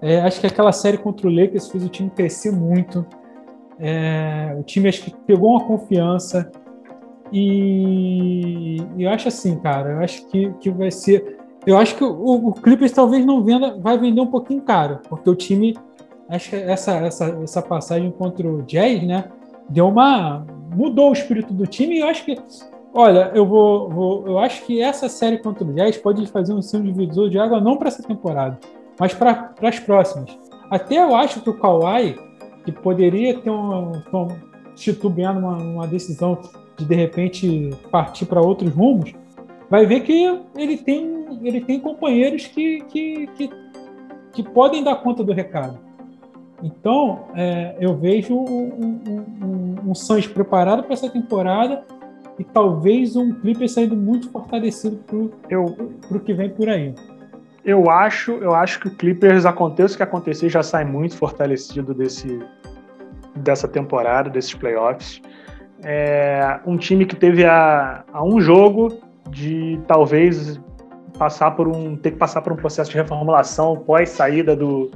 É, 0.00 0.20
acho 0.20 0.40
que 0.40 0.46
aquela 0.46 0.72
série 0.72 0.96
contra 0.96 1.26
o 1.26 1.30
Lakers 1.30 1.68
fez 1.68 1.84
o 1.84 1.88
time 1.88 2.10
crescer 2.10 2.52
muito. 2.52 3.04
É, 3.78 4.56
o 4.58 4.62
time 4.62 4.88
acho 4.88 5.02
que 5.02 5.14
pegou 5.26 5.50
uma 5.50 5.64
confiança. 5.64 6.50
E, 7.32 8.76
eu 8.98 9.10
acho 9.10 9.28
assim, 9.28 9.58
cara, 9.58 9.92
eu 9.92 9.98
acho 9.98 10.26
que, 10.28 10.52
que 10.60 10.70
vai 10.70 10.90
ser. 10.90 11.38
Eu 11.66 11.78
acho 11.78 11.96
que 11.96 12.04
o, 12.04 12.48
o 12.48 12.52
Clippers 12.52 12.92
talvez 12.92 13.24
não 13.24 13.42
venda, 13.42 13.76
vai 13.78 13.98
vender 13.98 14.20
um 14.20 14.26
pouquinho 14.26 14.60
caro, 14.62 15.00
porque 15.08 15.28
o 15.28 15.34
time, 15.34 15.76
acho 16.28 16.50
que 16.50 16.56
essa, 16.56 16.92
essa, 16.92 17.24
essa 17.42 17.62
passagem 17.62 18.10
contra 18.10 18.46
o 18.46 18.62
Jazz, 18.62 19.02
né, 19.02 19.24
deu 19.68 19.88
uma. 19.88 20.46
mudou 20.74 21.10
o 21.10 21.12
espírito 21.12 21.52
do 21.54 21.66
time 21.66 21.96
e 21.96 22.00
eu 22.00 22.08
acho 22.08 22.24
que. 22.24 22.36
Olha, 22.96 23.32
eu 23.34 23.44
vou, 23.44 23.90
vou 23.90 24.26
eu 24.26 24.38
acho 24.38 24.64
que 24.64 24.80
essa 24.80 25.08
série 25.08 25.38
contra 25.38 25.64
o 25.64 25.72
Jazz 25.72 25.96
pode 25.96 26.24
fazer 26.28 26.52
um, 26.52 26.62
ser 26.62 26.76
um 26.76 26.82
divisor 26.82 27.28
de 27.28 27.38
água 27.38 27.60
não 27.60 27.76
para 27.76 27.88
essa 27.88 28.02
temporada, 28.02 28.58
mas 29.00 29.12
para 29.12 29.52
as 29.62 29.80
próximas. 29.80 30.38
Até 30.70 30.98
eu 30.98 31.14
acho 31.14 31.40
que 31.40 31.50
o 31.50 31.54
Kawhi, 31.54 32.16
que 32.64 32.70
poderia 32.70 33.36
ter 33.38 33.50
um, 33.50 33.92
um 33.92 34.28
titubeando 34.74 35.40
uma, 35.40 35.56
uma 35.56 35.86
decisão 35.86 36.38
de 36.76 36.84
de 36.84 36.94
repente 36.94 37.70
partir 37.90 38.26
para 38.26 38.40
outros 38.40 38.72
rumos, 38.72 39.12
vai 39.70 39.86
ver 39.86 40.00
que 40.00 40.40
ele 40.56 40.76
tem, 40.76 41.26
ele 41.42 41.60
tem 41.60 41.80
companheiros 41.80 42.46
que, 42.46 42.82
que, 42.84 43.26
que, 43.28 43.50
que 44.32 44.42
podem 44.42 44.82
dar 44.82 44.96
conta 44.96 45.22
do 45.22 45.32
recado. 45.32 45.78
Então, 46.62 47.26
é, 47.34 47.76
eu 47.78 47.96
vejo 47.96 48.34
um, 48.34 49.00
um, 49.42 49.90
um 49.90 49.94
Suns 49.94 50.26
preparado 50.26 50.82
para 50.82 50.94
essa 50.94 51.10
temporada 51.10 51.82
e 52.38 52.44
talvez 52.44 53.16
um 53.16 53.32
Clippers 53.34 53.72
saindo 53.72 53.96
muito 53.96 54.30
fortalecido 54.30 54.98
para 55.06 56.16
o 56.16 56.20
que 56.20 56.32
vem 56.32 56.50
por 56.50 56.68
aí. 56.68 56.94
Eu 57.64 57.90
acho, 57.90 58.32
eu 58.32 58.54
acho 58.54 58.80
que 58.80 58.88
o 58.88 58.90
Clippers, 58.94 59.46
aconteça 59.46 59.94
o 59.94 59.96
que 59.96 60.02
acontecer, 60.02 60.48
já 60.48 60.62
sai 60.62 60.84
muito 60.84 61.16
fortalecido 61.16 61.94
desse, 61.94 62.38
dessa 63.36 63.66
temporada, 63.66 64.28
desses 64.28 64.54
playoffs. 64.54 65.20
É 65.82 66.60
um 66.66 66.76
time 66.76 67.04
que 67.04 67.16
teve 67.16 67.44
a, 67.44 68.04
a 68.12 68.24
um 68.24 68.40
jogo 68.40 69.00
de 69.30 69.80
talvez 69.86 70.60
passar 71.18 71.52
por 71.52 71.68
um 71.68 71.96
ter 71.96 72.12
que 72.12 72.16
passar 72.16 72.42
por 72.42 72.52
um 72.52 72.56
processo 72.56 72.90
de 72.90 72.96
reformulação 72.96 73.76
pós 73.76 74.10
saída 74.10 74.56
do 74.56 74.90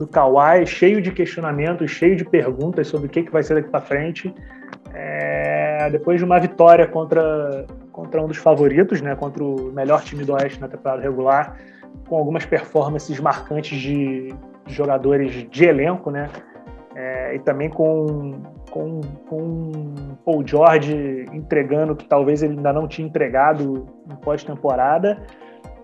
do 0.00 0.06
Kawhi, 0.06 0.66
cheio 0.66 1.02
de 1.02 1.12
questionamentos, 1.12 1.90
cheio 1.90 2.16
de 2.16 2.24
perguntas 2.24 2.88
sobre 2.88 3.06
o 3.06 3.10
que, 3.10 3.22
que 3.22 3.30
vai 3.30 3.42
ser 3.42 3.56
daqui 3.56 3.68
para 3.68 3.82
frente. 3.82 4.34
É, 4.94 5.90
depois 5.92 6.18
de 6.18 6.24
uma 6.24 6.40
vitória 6.40 6.86
contra, 6.86 7.66
contra 7.92 8.22
um 8.22 8.26
dos 8.26 8.38
favoritos, 8.38 9.02
né, 9.02 9.14
contra 9.14 9.44
o 9.44 9.70
melhor 9.70 10.02
time 10.02 10.24
do 10.24 10.32
Oeste 10.32 10.58
na 10.58 10.68
temporada 10.68 11.02
regular, 11.02 11.58
com 12.08 12.16
algumas 12.16 12.46
performances 12.46 13.20
marcantes 13.20 13.78
de, 13.78 14.34
jogadores 14.66 15.46
de 15.50 15.64
elenco, 15.64 16.10
né? 16.10 16.30
É, 16.94 17.34
e 17.34 17.38
também 17.40 17.68
com, 17.68 18.40
com, 18.70 19.00
com 19.28 19.70
Paul 20.24 20.46
George 20.46 21.26
entregando 21.32 21.94
que 21.94 22.06
talvez 22.06 22.42
ele 22.42 22.54
ainda 22.54 22.72
não 22.72 22.88
tinha 22.88 23.06
entregado 23.06 23.86
em 24.10 24.16
pós-temporada. 24.16 25.22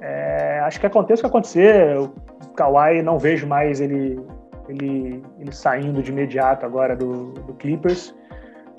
É, 0.01 0.61
acho 0.61 0.79
que 0.79 0.87
aconteça 0.87 1.21
o 1.21 1.25
que 1.25 1.29
acontecer, 1.29 1.99
o 1.99 2.09
Kawhi 2.55 3.03
não 3.03 3.19
vejo 3.19 3.47
mais 3.47 3.81
ele, 3.81 4.21
ele, 4.69 5.23
ele 5.39 5.53
saindo 5.53 6.03
de 6.03 6.11
imediato 6.11 6.65
agora 6.65 6.95
do, 6.95 7.33
do 7.33 7.55
Clippers. 7.55 8.15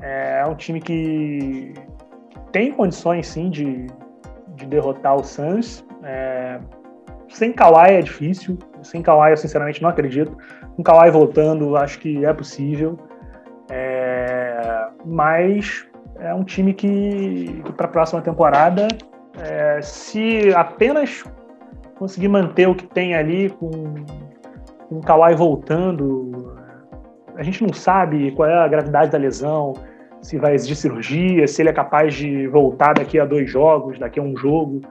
É, 0.02 0.42
é 0.42 0.46
um 0.46 0.56
time 0.56 0.80
que 0.80 1.74
tem 2.52 2.72
condições 2.72 3.28
sim 3.28 3.50
de, 3.50 3.88
de 4.56 4.66
derrotar 4.66 5.16
o 5.16 5.24
Suns. 5.24 5.86
É, 6.04 6.60
sem 7.30 7.52
Kawhi 7.52 7.96
é 7.96 8.02
difícil. 8.02 8.58
Sem 8.82 9.02
Kawhi 9.02 9.32
eu 9.32 9.38
sinceramente 9.38 9.82
não 9.82 9.90
acredito. 9.90 10.38
Com 10.76 10.84
Kawhi 10.84 11.10
voltando, 11.10 11.76
acho 11.76 12.00
que 12.00 12.26
é 12.26 12.34
possível. 12.34 12.98
É, 13.70 13.97
mas 15.08 15.88
é 16.20 16.34
um 16.34 16.44
time 16.44 16.74
que, 16.74 17.62
que 17.64 17.72
para 17.74 17.86
a 17.86 17.90
próxima 17.90 18.22
temporada, 18.22 18.88
é, 19.40 19.82
se 19.82 20.54
apenas 20.54 21.24
conseguir 21.98 22.28
manter 22.28 22.68
o 22.68 22.76
que 22.76 22.86
tem 22.86 23.16
ali 23.16 23.50
com, 23.50 23.72
com 24.90 24.98
o 24.98 25.02
Kawhi 25.02 25.36
voltando, 25.36 26.56
a 27.36 27.44
gente 27.44 27.64
não 27.64 27.74
sabe 27.74 28.32
qual 28.32 28.50
é 28.50 28.56
a 28.56 28.68
gravidade 28.68 29.12
da 29.12 29.18
lesão, 29.18 29.74
se 30.22 30.38
vai 30.38 30.56
exigir 30.56 30.76
cirurgia, 30.76 31.48
se 31.48 31.62
ele 31.62 31.70
é 31.70 31.74
capaz 31.74 32.16
de 32.16 32.48
voltar 32.48 32.94
daqui 32.94 33.20
a 33.20 33.26
dois 33.26 33.50
jogos, 33.50 34.00
daqui 34.00 34.20
a 34.20 34.24
um 34.24 34.36
jogo. 34.36 34.82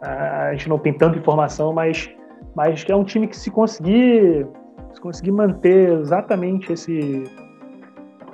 A 0.00 0.52
gente 0.52 0.68
não 0.68 0.78
tem 0.78 0.92
tanta 0.92 1.18
informação, 1.18 1.72
mas, 1.72 2.10
mas 2.54 2.84
é 2.88 2.96
um 2.96 3.04
time 3.04 3.26
que 3.26 3.36
se 3.36 3.50
conseguir, 3.50 4.46
se 4.92 5.00
conseguir 5.00 5.32
manter 5.32 5.90
exatamente 6.00 6.72
esse, 6.72 7.24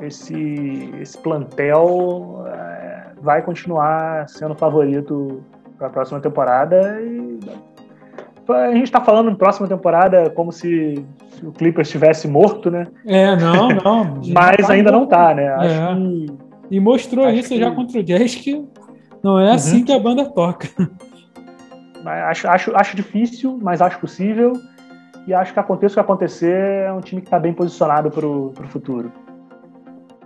esse, 0.00 0.94
esse 1.00 1.18
plantel, 1.18 2.44
é, 2.46 3.06
vai 3.20 3.42
continuar 3.42 4.28
sendo 4.28 4.54
favorito 4.54 5.42
para 5.78 5.88
a 5.88 5.90
próxima 5.90 6.20
temporada. 6.20 7.00
E 7.02 7.38
a 8.48 8.72
gente 8.72 8.84
está 8.84 9.00
falando 9.00 9.30
em 9.30 9.34
próxima 9.34 9.66
temporada 9.66 10.30
como 10.30 10.52
se, 10.52 11.04
se, 11.30 11.46
o 11.46 11.52
Clippers 11.52 11.88
estivesse 11.88 12.28
morto, 12.28 12.70
né? 12.70 12.86
É, 13.06 13.34
não, 13.36 13.68
não. 13.84 14.20
Mas 14.32 14.66
tá 14.66 14.72
ainda 14.72 14.92
não 14.92 15.06
tá, 15.06 15.34
né? 15.34 15.48
Acho 15.48 15.80
é. 15.80 15.94
que, 15.94 16.26
e 16.70 16.80
mostrou 16.80 17.28
isso 17.30 17.48
que... 17.48 17.58
já 17.58 17.70
contra 17.70 18.00
o 18.00 18.02
Jazz 18.02 18.34
que 18.34 18.64
não 19.22 19.38
é 19.38 19.52
assim 19.52 19.78
uhum. 19.78 19.84
que 19.84 19.92
a 19.92 19.98
banda 19.98 20.24
toca. 20.24 20.68
Acho, 22.04 22.48
acho, 22.48 22.76
acho 22.76 22.96
difícil, 22.96 23.58
mas 23.60 23.82
acho 23.82 23.98
possível. 23.98 24.52
E 25.26 25.34
acho 25.34 25.52
que 25.52 25.58
aconteça 25.58 25.94
o 25.94 25.96
que 25.96 26.00
acontecer, 26.00 26.84
é 26.86 26.92
um 26.92 27.00
time 27.00 27.20
que 27.20 27.26
está 27.26 27.38
bem 27.38 27.52
posicionado 27.52 28.12
para 28.12 28.24
o 28.24 28.52
futuro. 28.68 29.10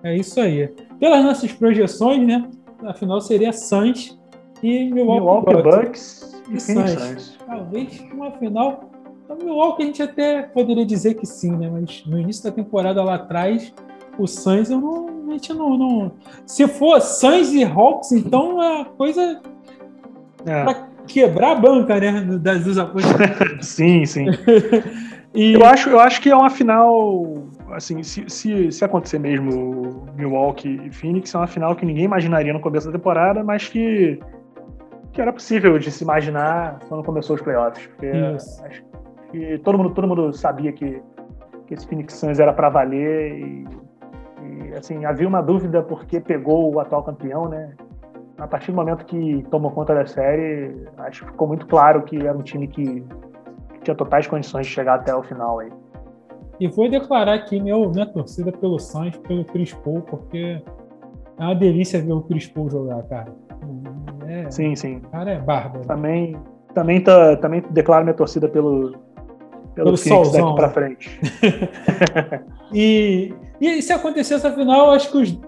É 0.02 0.16
isso 0.16 0.40
aí. 0.40 0.68
Pelas 0.98 1.24
nossas 1.24 1.52
projeções, 1.52 2.26
né? 2.26 2.48
Afinal, 2.84 3.20
seria 3.20 3.52
Suns 3.52 4.18
e 4.62 4.90
Milwaukee, 4.90 5.54
Milwaukee 5.54 5.86
Bucks. 5.86 6.42
E, 6.48 6.56
e 6.56 6.60
Suns. 6.60 6.90
Suns. 6.90 7.38
Talvez 7.46 8.00
uma 8.12 8.30
final. 8.32 8.90
O 9.28 9.44
Milwaukee 9.44 9.82
a 9.82 9.86
gente 9.86 10.02
até 10.02 10.42
poderia 10.42 10.84
dizer 10.84 11.14
que 11.14 11.26
sim, 11.26 11.52
né? 11.56 11.70
Mas 11.70 12.04
no 12.06 12.18
início 12.18 12.44
da 12.44 12.50
temporada 12.50 13.02
lá 13.02 13.14
atrás, 13.14 13.72
o 14.18 14.26
Suns 14.26 14.70
eu 14.70 14.80
não, 14.80 15.28
a 15.28 15.32
gente 15.32 15.52
não, 15.52 15.76
não. 15.76 16.12
Se 16.46 16.66
for 16.66 17.00
Suns 17.00 17.52
e 17.52 17.62
Hawks, 17.62 18.12
então 18.12 18.62
é 18.62 18.84
coisa 18.96 19.40
é. 20.44 20.64
para 20.64 20.88
quebrar 21.06 21.52
a 21.52 21.60
banca, 21.60 21.98
né? 22.00 22.22
Das 22.40 22.64
duas 22.64 22.76
apostas. 22.78 23.66
sim, 23.66 24.04
sim. 24.04 24.26
e... 25.34 25.52
eu, 25.52 25.64
acho, 25.64 25.90
eu 25.90 26.00
acho 26.00 26.20
que 26.20 26.30
é 26.30 26.36
uma 26.36 26.50
final. 26.50 27.44
Assim, 27.72 28.02
se, 28.02 28.28
se, 28.28 28.72
se 28.72 28.84
acontecer 28.84 29.18
mesmo 29.18 30.06
Milwaukee 30.14 30.80
e 30.84 30.92
Phoenix, 30.92 31.34
é 31.34 31.38
uma 31.38 31.46
final 31.46 31.74
que 31.76 31.86
ninguém 31.86 32.04
imaginaria 32.04 32.52
no 32.52 32.60
começo 32.60 32.86
da 32.86 32.92
temporada, 32.92 33.42
mas 33.44 33.68
que, 33.68 34.18
que 35.12 35.20
era 35.20 35.32
possível 35.32 35.78
de 35.78 35.90
se 35.90 36.04
imaginar 36.04 36.78
quando 36.88 37.04
começou 37.04 37.36
os 37.36 37.42
playoffs. 37.42 37.86
Porque 37.86 38.06
Isso. 38.06 38.64
acho 38.64 38.82
que 39.30 39.58
todo 39.58 39.78
mundo, 39.78 39.90
todo 39.90 40.08
mundo 40.08 40.32
sabia 40.32 40.72
que, 40.72 41.02
que 41.66 41.74
esse 41.74 41.86
Phoenix 41.86 42.14
Suns 42.14 42.38
era 42.40 42.52
para 42.52 42.68
valer 42.68 43.38
e 43.38 43.66
e, 44.70 44.74
assim, 44.74 45.04
havia 45.04 45.26
uma 45.26 45.42
dúvida 45.42 45.82
porque 45.82 46.20
pegou 46.20 46.72
o 46.72 46.80
atual 46.80 47.02
campeão, 47.02 47.48
né? 47.48 47.74
A 48.38 48.46
partir 48.46 48.70
do 48.70 48.76
momento 48.76 49.04
que 49.04 49.44
tomou 49.50 49.70
conta 49.70 49.94
da 49.94 50.06
série, 50.06 50.86
acho 50.98 51.24
que 51.24 51.30
ficou 51.30 51.46
muito 51.46 51.66
claro 51.66 52.02
que 52.02 52.16
era 52.16 52.36
um 52.36 52.42
time 52.42 52.66
que, 52.66 53.04
que 53.74 53.80
tinha 53.82 53.94
totais 53.94 54.26
condições 54.26 54.66
de 54.66 54.72
chegar 54.72 54.94
até 54.94 55.14
o 55.14 55.22
final 55.22 55.58
aí. 55.58 55.70
E 56.60 56.68
vou 56.68 56.90
declarar 56.90 57.34
aqui 57.34 57.58
meu, 57.58 57.88
minha 57.90 58.04
torcida 58.04 58.52
pelo 58.52 58.78
Suns, 58.78 59.16
pelo 59.16 59.44
Chris 59.46 59.72
Paul, 59.72 60.02
porque 60.02 60.62
é 61.38 61.42
uma 61.42 61.54
delícia 61.54 62.02
ver 62.02 62.12
o 62.12 62.20
Chris 62.20 62.46
Paul 62.46 62.68
jogar, 62.68 63.02
cara. 63.04 63.34
É, 64.28 64.50
sim, 64.50 64.76
sim. 64.76 64.98
O 64.98 65.08
cara 65.08 65.30
é 65.30 65.38
bárbaro. 65.38 65.86
Também, 65.86 66.36
também, 66.74 67.00
tá, 67.00 67.36
também 67.38 67.62
declaro 67.70 68.04
minha 68.04 68.14
torcida 68.14 68.46
pelo, 68.46 68.90
pelo, 69.74 69.86
pelo 69.86 69.96
Phoenix 69.96 70.32
daqui 70.32 70.54
para 70.54 70.68
frente. 70.68 71.20
e, 72.74 73.34
e 73.58 73.80
se 73.80 73.94
acontecer 73.94 74.34
essa 74.34 74.52
final, 74.52 74.90
acho 74.90 75.10
que 75.10 75.16
os, 75.16 75.40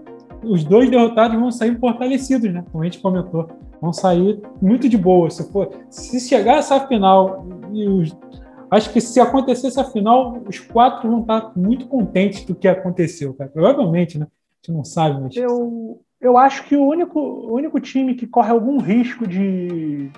os 0.43 0.65
dois 0.65 0.89
derrotados 0.89 1.39
vão 1.39 1.53
sair 1.53 1.79
fortalecidos, 1.79 2.51
né? 2.51 2.65
Como 2.73 2.83
a 2.83 2.87
gente 2.87 3.01
comentou. 3.01 3.49
Vão 3.83 3.93
sair 3.93 4.41
muito 4.63 4.89
de 4.89 4.97
boa. 4.97 5.29
Se, 5.29 5.53
for, 5.53 5.69
se 5.91 6.21
chegar 6.21 6.59
essa 6.59 6.81
final 6.87 7.45
e 7.71 7.87
os, 7.87 8.17
acho 8.73 8.91
que 8.91 9.01
se 9.01 9.21
acontecer 9.21 9.67
essa 9.67 9.85
final, 9.85 10.39
os 10.49 10.59
quatro 10.59 11.09
vão 11.09 11.21
estar 11.21 11.53
muito 11.55 11.87
contentes 11.87 12.45
do 12.45 12.55
que 12.55 12.67
aconteceu, 12.67 13.35
cara. 13.35 13.51
Provavelmente, 13.51 14.19
né? 14.19 14.27
A 14.27 14.67
gente 14.67 14.77
não 14.77 14.85
sabe, 14.85 15.21
mas. 15.21 15.37
Eu, 15.37 16.01
eu 16.19 16.39
acho 16.39 16.65
que 16.65 16.75
o 16.75 16.87
único, 16.87 17.21
o 17.21 17.55
único 17.55 17.79
time 17.79 18.15
que 18.15 18.27
corre 18.27 18.51
algum 18.51 18.79
risco 18.79 19.27
de, 19.27 20.09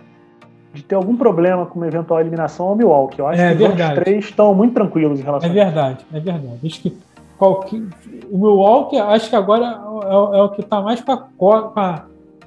de 0.72 0.84
ter 0.84 0.94
algum 0.94 1.16
problema 1.16 1.66
com 1.66 1.80
uma 1.80 1.88
eventual 1.88 2.20
eliminação 2.20 2.68
é 2.68 2.72
o 2.72 2.76
Milwaukee. 2.76 3.18
Eu 3.18 3.26
acho 3.26 3.42
é, 3.42 3.52
que 3.52 3.58
verdade. 3.58 3.98
os 3.98 4.04
três 4.04 4.24
estão 4.26 4.54
muito 4.54 4.74
tranquilos 4.74 5.18
em 5.18 5.24
relação 5.24 5.50
É 5.50 5.52
verdade, 5.52 6.06
é 6.12 6.20
verdade. 6.20 6.60
Acho 6.64 6.80
que 6.80 6.96
qualquer, 7.36 7.82
o 8.30 8.38
Milwaukee, 8.38 8.98
acho 8.98 9.30
que 9.30 9.36
agora 9.36 9.80
é, 10.04 10.38
é 10.38 10.42
o 10.42 10.50
que 10.50 10.60
está 10.60 10.80
mais 10.80 11.00
com 11.00 11.12
a, 11.12 12.04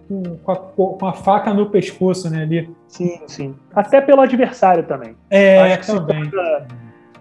com, 0.07 0.51
a, 0.51 0.55
com, 0.55 0.93
a, 0.95 0.97
com 0.99 1.05
a 1.07 1.13
faca 1.13 1.53
no 1.53 1.69
pescoço, 1.69 2.29
né, 2.29 2.43
ali. 2.43 2.75
Sim, 2.87 3.21
sim. 3.27 3.55
Até 3.73 4.01
pelo 4.01 4.21
adversário 4.21 4.83
também. 4.83 5.15
É, 5.29 5.73
acho 5.73 5.79
que 5.79 5.95
também. 5.99 6.25
Se 6.25 6.31
pega, 6.31 6.67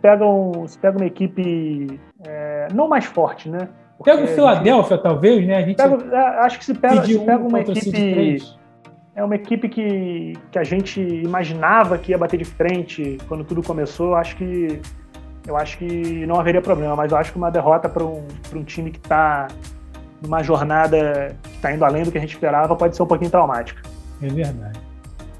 pegam, 0.01 0.64
se 0.66 0.78
pega 0.78 0.97
uma 0.97 1.07
equipe 1.07 2.01
é, 2.24 2.68
não 2.72 2.89
mais 2.89 3.05
forte, 3.05 3.49
né? 3.49 3.68
Porque 3.99 4.11
pega 4.11 4.24
o 4.24 4.28
Filadélfia, 4.28 4.99
talvez, 4.99 5.47
né? 5.47 5.57
A 5.57 5.62
gente 5.62 5.76
pega, 5.76 6.16
é, 6.16 6.18
acho 6.41 6.59
que 6.59 6.64
se 6.64 6.74
pega, 6.74 7.05
se 7.05 7.18
pega 7.18 7.43
uma 7.43 7.61
equipe. 7.61 8.39
É 9.14 9.24
uma 9.24 9.34
equipe 9.34 9.68
que, 9.70 10.34
que 10.51 10.59
a 10.59 10.64
gente 10.64 11.01
imaginava 11.01 11.97
que 11.97 12.12
ia 12.12 12.18
bater 12.18 12.37
de 12.37 12.45
frente 12.45 13.16
quando 13.26 13.45
tudo 13.45 13.62
começou. 13.62 14.14
Acho 14.14 14.37
que 14.37 14.80
eu 15.47 15.57
acho 15.57 15.78
que 15.78 16.26
não 16.26 16.39
haveria 16.39 16.61
problema, 16.61 16.95
mas 16.95 17.12
eu 17.12 17.18
acho 17.18 17.32
que 17.32 17.39
uma 17.39 17.51
derrota 17.51 17.89
para 17.89 18.05
um, 18.05 18.26
um 18.55 18.62
time 18.62 18.91
que 18.91 18.99
está 18.99 19.49
numa 20.27 20.43
jornada 20.43 21.37
que 21.43 21.57
está 21.57 21.72
indo 21.72 21.85
além 21.85 22.03
do 22.03 22.12
que 22.12 22.18
a 22.18 22.20
gente 22.20 22.35
esperava 22.35 22.74
pode 22.77 22.97
ser 22.97 23.03
um 23.03 23.07
pouquinho 23.07 23.31
traumática. 23.31 23.81
É 24.20 24.27
verdade. 24.27 24.79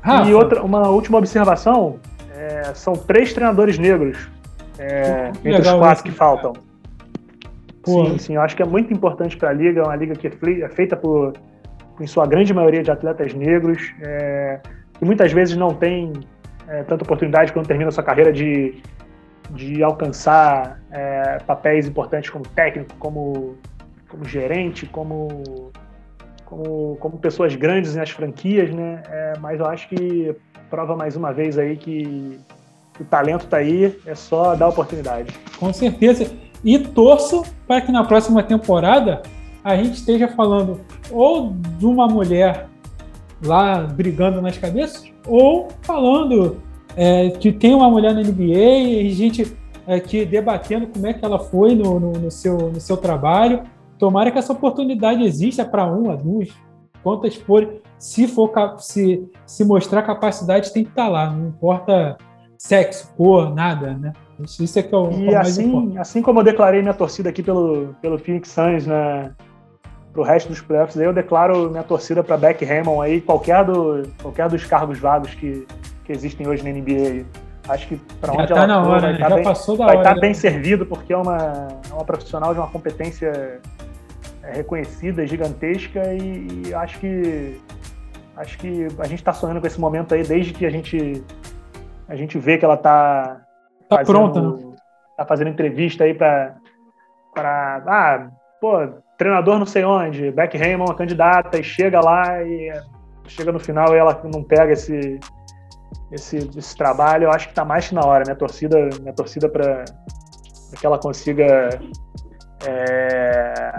Rafa. 0.01 0.30
E 0.30 0.34
outra, 0.34 0.62
uma 0.62 0.89
última 0.89 1.18
observação: 1.18 1.99
é, 2.34 2.72
são 2.74 2.95
três 2.95 3.32
treinadores 3.32 3.78
negros 3.78 4.28
é, 4.78 5.32
entre 5.45 5.61
os 5.61 5.72
quatro 5.72 6.05
que 6.05 6.12
faltam. 6.12 6.53
Pô. 7.82 8.07
Sim, 8.07 8.18
sim, 8.18 8.34
eu 8.34 8.41
acho 8.41 8.57
que 8.57 8.62
é 8.62 8.66
muito 8.66 8.93
importante 8.93 9.37
para 9.37 9.51
a 9.51 9.53
liga, 9.53 9.80
é 9.80 9.84
uma 9.84 9.95
liga 9.95 10.14
que 10.14 10.26
é 10.26 10.68
feita 10.68 10.97
por, 10.97 11.34
em 12.01 12.07
sua 12.07 12.26
grande 12.26 12.53
maioria, 12.53 12.82
de 12.82 12.91
atletas 12.91 13.32
negros, 13.32 13.93
é, 14.01 14.61
que 14.99 15.05
muitas 15.05 15.32
vezes 15.32 15.57
não 15.57 15.72
tem 15.72 16.12
é, 16.66 16.82
tanta 16.82 17.05
oportunidade 17.05 17.53
quando 17.53 17.66
termina 17.66 17.91
sua 17.93 18.03
carreira 18.03 18.32
de, 18.32 18.82
de 19.51 19.84
alcançar 19.84 20.80
é, 20.91 21.39
papéis 21.47 21.87
importantes 21.87 22.28
como 22.28 22.45
técnico, 22.49 22.93
como, 22.99 23.57
como 24.17 24.25
gerente, 24.25 24.87
como, 24.87 25.71
como, 26.45 26.97
como 26.97 27.19
pessoas 27.19 27.55
grandes 27.55 27.95
nas 27.95 28.11
franquias, 28.11 28.75
né? 28.75 29.03
É, 29.11 29.35
mas 29.39 29.61
eu 29.61 29.67
acho 29.67 29.89
que 29.89 30.35
prova 30.71 30.97
mais 30.97 31.14
uma 31.14 31.33
vez 31.33 31.59
aí 31.59 31.77
que 31.77 32.41
o 32.99 33.05
talento 33.05 33.45
está 33.45 33.59
aí, 33.59 33.95
é 34.07 34.14
só 34.14 34.55
dar 34.57 34.69
oportunidade. 34.69 35.33
Com 35.59 35.73
certeza. 35.73 36.33
E 36.64 36.79
torço 36.79 37.45
para 37.67 37.83
que 37.83 37.93
na 37.93 38.03
próxima 38.05 38.43
temporada 38.43 39.23
a 39.62 39.77
gente 39.77 39.95
esteja 39.95 40.29
falando 40.29 40.81
ou 41.11 41.55
de 41.79 41.85
uma 41.85 42.09
mulher 42.09 42.69
lá 43.45 43.81
brigando 43.81 44.41
nas 44.41 44.57
cabeças, 44.57 45.05
ou 45.27 45.69
falando 45.83 46.62
é, 46.97 47.31
que 47.31 47.53
tem 47.53 47.75
uma 47.75 47.91
mulher 47.91 48.14
na 48.14 48.23
NBA 48.23 49.03
e 49.03 49.11
gente 49.11 49.55
aqui 49.87 50.25
debatendo 50.25 50.87
como 50.87 51.07
é 51.07 51.12
que 51.12 51.25
ela 51.25 51.39
foi 51.39 51.75
no, 51.75 52.01
no, 52.01 52.12
no 52.12 52.31
seu, 52.31 52.57
no 52.57 52.81
seu 52.81 52.97
trabalho. 52.97 53.62
Tomara 53.99 54.30
que 54.30 54.38
essa 54.38 54.53
oportunidade 54.53 55.22
exista 55.24 55.64
para 55.64 55.86
uma, 55.86 56.16
duas, 56.16 56.51
quantas 57.03 57.34
forem. 57.34 57.80
Se 57.99 58.28
for 58.28 58.53
se, 58.78 59.26
se 59.47 59.64
mostrar 59.64 60.03
capacidade, 60.03 60.72
tem 60.72 60.84
que 60.84 60.90
estar 60.90 61.05
tá 61.05 61.09
lá. 61.09 61.30
Não 61.30 61.49
importa 61.49 62.18
sexo, 62.59 63.12
cor, 63.16 63.55
nada, 63.55 63.94
né? 63.94 64.12
Isso, 64.40 64.78
é 64.78 64.82
que 64.82 64.94
é 64.94 64.99
o, 64.99 65.11
e 65.11 65.28
é 65.28 65.30
o 65.30 65.34
mais 65.34 65.49
assim, 65.49 65.99
assim 65.99 66.22
como 66.22 66.40
eu 66.40 66.44
declarei 66.44 66.82
minha 66.82 66.92
torcida 66.92 67.30
aqui 67.30 67.42
pelo, 67.42 67.94
pelo 68.03 68.18
Phoenix 68.18 68.51
Suns, 68.51 68.86
né? 68.86 69.32
Pro 70.12 70.22
resto 70.22 70.49
dos 70.49 70.61
playoffs, 70.61 70.97
eu 70.97 71.12
declaro 71.12 71.70
minha 71.70 71.82
torcida 71.82 72.22
para 72.22 72.36
Beck 72.36 72.64
Hammond 72.64 73.03
aí, 73.03 73.20
qualquer, 73.20 73.64
do, 73.64 74.03
qualquer 74.20 74.49
dos 74.49 74.64
cargos 74.64 74.99
vagos 74.99 75.34
que, 75.34 75.66
que 76.05 76.12
existem 76.12 76.47
hoje 76.47 76.62
na 76.62 76.70
NBA. 76.70 77.24
Acho 77.68 77.88
que 77.88 77.97
para 78.20 78.32
onde 78.32 78.49
tá 78.49 78.62
ela 78.62 78.84
for, 78.84 78.90
hora, 78.90 79.01
vai 79.01 79.12
estar 79.14 79.28
tá 79.28 79.34
bem, 79.34 79.44
passou 79.44 79.76
vai 79.76 79.88
hora, 79.88 79.99
estar 79.99 80.14
tá 80.14 80.20
bem 80.20 80.34
servido, 80.34 80.86
porque 80.86 81.12
é 81.12 81.16
uma, 81.16 81.68
é 81.90 81.92
uma 81.92 82.05
profissional 82.05 82.55
de 82.55 82.61
uma 82.61 82.68
competência 82.68 83.61
reconhecida, 84.53 85.26
gigantesca, 85.26 86.12
e, 86.12 86.68
e 86.68 86.74
acho 86.74 86.99
que 86.99 87.61
acho 88.36 88.59
que 88.59 88.86
a 88.99 89.07
gente 89.07 89.20
está 89.20 89.32
sonhando 89.32 89.61
com 89.61 89.66
esse 89.66 89.80
momento 89.80 90.14
aí 90.14 90.22
desde 90.22 90.53
que 90.53 90.66
a 90.66 90.70
gente 90.70 91.24
a 92.09 92.14
gente 92.14 92.38
vê 92.38 92.59
que 92.59 92.64
ela 92.64 92.74
está 92.74 93.40
tá 93.88 94.05
pronta, 94.05 94.40
né? 94.40 94.76
tá 95.16 95.24
fazendo 95.24 95.51
entrevista 95.51 96.05
aí 96.05 96.14
para 96.14 96.57
para 97.34 97.82
ah, 97.86 98.30
pô, 98.61 98.88
treinador 99.16 99.59
não 99.59 99.66
sei 99.66 99.84
onde, 99.84 100.30
Beck 100.30 100.57
Raymond, 100.57 100.94
candidata, 100.97 101.59
e 101.59 101.64
chega 101.64 102.01
lá 102.01 102.42
e 102.42 102.70
chega 103.28 103.53
no 103.53 103.59
final 103.59 103.94
e 103.94 103.99
ela 103.99 104.20
não 104.32 104.42
pega 104.42 104.72
esse, 104.72 105.18
esse, 106.11 106.36
esse 106.57 106.76
trabalho. 106.76 107.24
Eu 107.24 107.30
acho 107.30 107.47
que 107.47 107.53
está 107.53 107.64
mais 107.64 107.88
que 107.88 107.94
na 107.94 108.05
hora. 108.05 108.24
Minha 108.24 108.36
torcida, 108.36 108.88
minha 109.01 109.12
torcida 109.12 109.49
para 109.49 109.84
que 110.78 110.86
ela 110.86 110.99
consiga 110.99 111.68
é, 112.66 113.76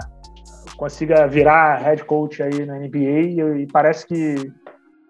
consiga 0.78 1.26
virar 1.26 1.82
head 1.82 2.04
coach 2.04 2.40
aí 2.40 2.64
na 2.64 2.78
NBA 2.78 3.58
e, 3.58 3.66
parece 3.66 4.06
que 4.06 4.36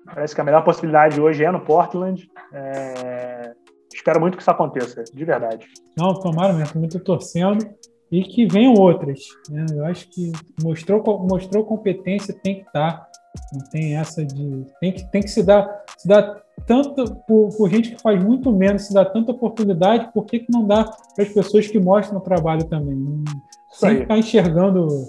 parece 0.07 0.35
que 0.35 0.41
a 0.41 0.45
melhor 0.45 0.65
possibilidade 0.65 1.21
hoje 1.21 1.45
é 1.45 1.53
no 1.53 1.61
Portland. 1.61 2.29
É, 2.53 3.53
espero 3.93 4.19
muito 4.19 4.37
que 4.37 4.43
isso 4.43 4.51
aconteça, 4.51 5.05
de 5.05 5.25
verdade. 5.25 5.67
Não, 5.97 6.15
tomara 6.15 6.55
mesmo, 6.55 6.81
muito 6.81 6.99
torcendo 6.99 7.69
e 8.11 8.23
que 8.23 8.47
venham 8.47 8.73
outras. 8.73 9.21
Né? 9.51 9.67
Eu 9.71 9.85
acho 9.85 10.09
que 10.09 10.33
mostrou, 10.63 11.03
mostrou 11.29 11.63
competência, 11.65 12.35
tem 12.43 12.61
que 12.61 12.67
estar. 12.67 13.01
Tá. 13.01 13.09
Não 13.53 13.61
tem 13.71 13.95
essa 13.95 14.25
de. 14.25 14.65
Tem 14.81 14.93
que, 14.93 15.11
tem 15.11 15.23
que 15.23 15.29
se 15.29 15.43
dar, 15.43 15.85
se 15.99 16.09
dar 16.09 16.43
tanto 16.67 17.15
por, 17.27 17.55
por 17.55 17.69
gente 17.69 17.95
que 17.95 18.01
faz 18.01 18.23
muito 18.25 18.51
menos, 18.51 18.87
se 18.87 18.95
dá 18.95 19.05
tanta 19.05 19.33
oportunidade, 19.33 20.11
por 20.15 20.25
que, 20.25 20.41
que 20.41 20.51
não 20.51 20.67
dá 20.67 20.85
para 21.15 21.25
as 21.25 21.29
pessoas 21.29 21.69
que 21.69 21.79
mostram 21.79 22.19
o 22.19 22.23
trabalho 22.23 22.65
também? 22.65 23.23
Sem 23.71 23.99
ficar 23.99 24.17
enxergando 24.17 25.07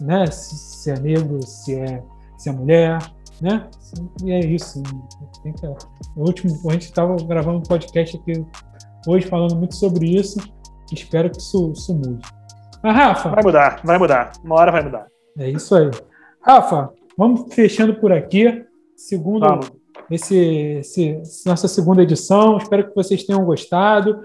né, 0.00 0.26
se, 0.26 0.56
se, 0.56 0.90
é 0.90 0.98
negro, 0.98 1.40
se 1.42 1.74
é, 1.74 2.02
se 2.36 2.48
é 2.48 2.52
mulher, 2.52 2.98
né? 3.40 3.68
E 4.24 4.32
é 4.32 4.40
isso. 4.40 4.82
Tem 5.42 5.52
que, 5.52 5.66
o 5.66 5.76
último, 6.16 6.58
a 6.68 6.72
gente 6.72 6.86
estava 6.86 7.16
gravando 7.24 7.58
um 7.58 7.62
podcast 7.62 8.16
aqui 8.16 8.44
hoje 9.06 9.26
falando 9.26 9.56
muito 9.56 9.76
sobre 9.76 10.06
isso 10.06 10.38
Espero 10.92 11.30
que 11.30 11.38
isso, 11.38 11.72
isso 11.72 11.94
mude. 11.94 12.24
Mas, 12.82 12.96
Rafa. 12.96 13.28
Vai 13.30 13.42
mudar, 13.42 13.80
vai 13.84 13.98
mudar. 13.98 14.32
Uma 14.42 14.56
hora 14.56 14.72
vai 14.72 14.82
mudar. 14.82 15.06
É 15.38 15.50
isso 15.50 15.74
aí. 15.74 15.90
Rafa, 16.40 16.90
vamos 17.16 17.54
fechando 17.54 17.94
por 17.94 18.12
aqui. 18.12 18.64
Segundo 18.96 19.46
vamos. 19.46 19.70
Esse, 20.10 20.36
esse, 20.80 21.22
nossa 21.44 21.68
segunda 21.68 22.02
edição. 22.02 22.56
Espero 22.56 22.88
que 22.88 22.94
vocês 22.94 23.24
tenham 23.24 23.44
gostado. 23.44 24.22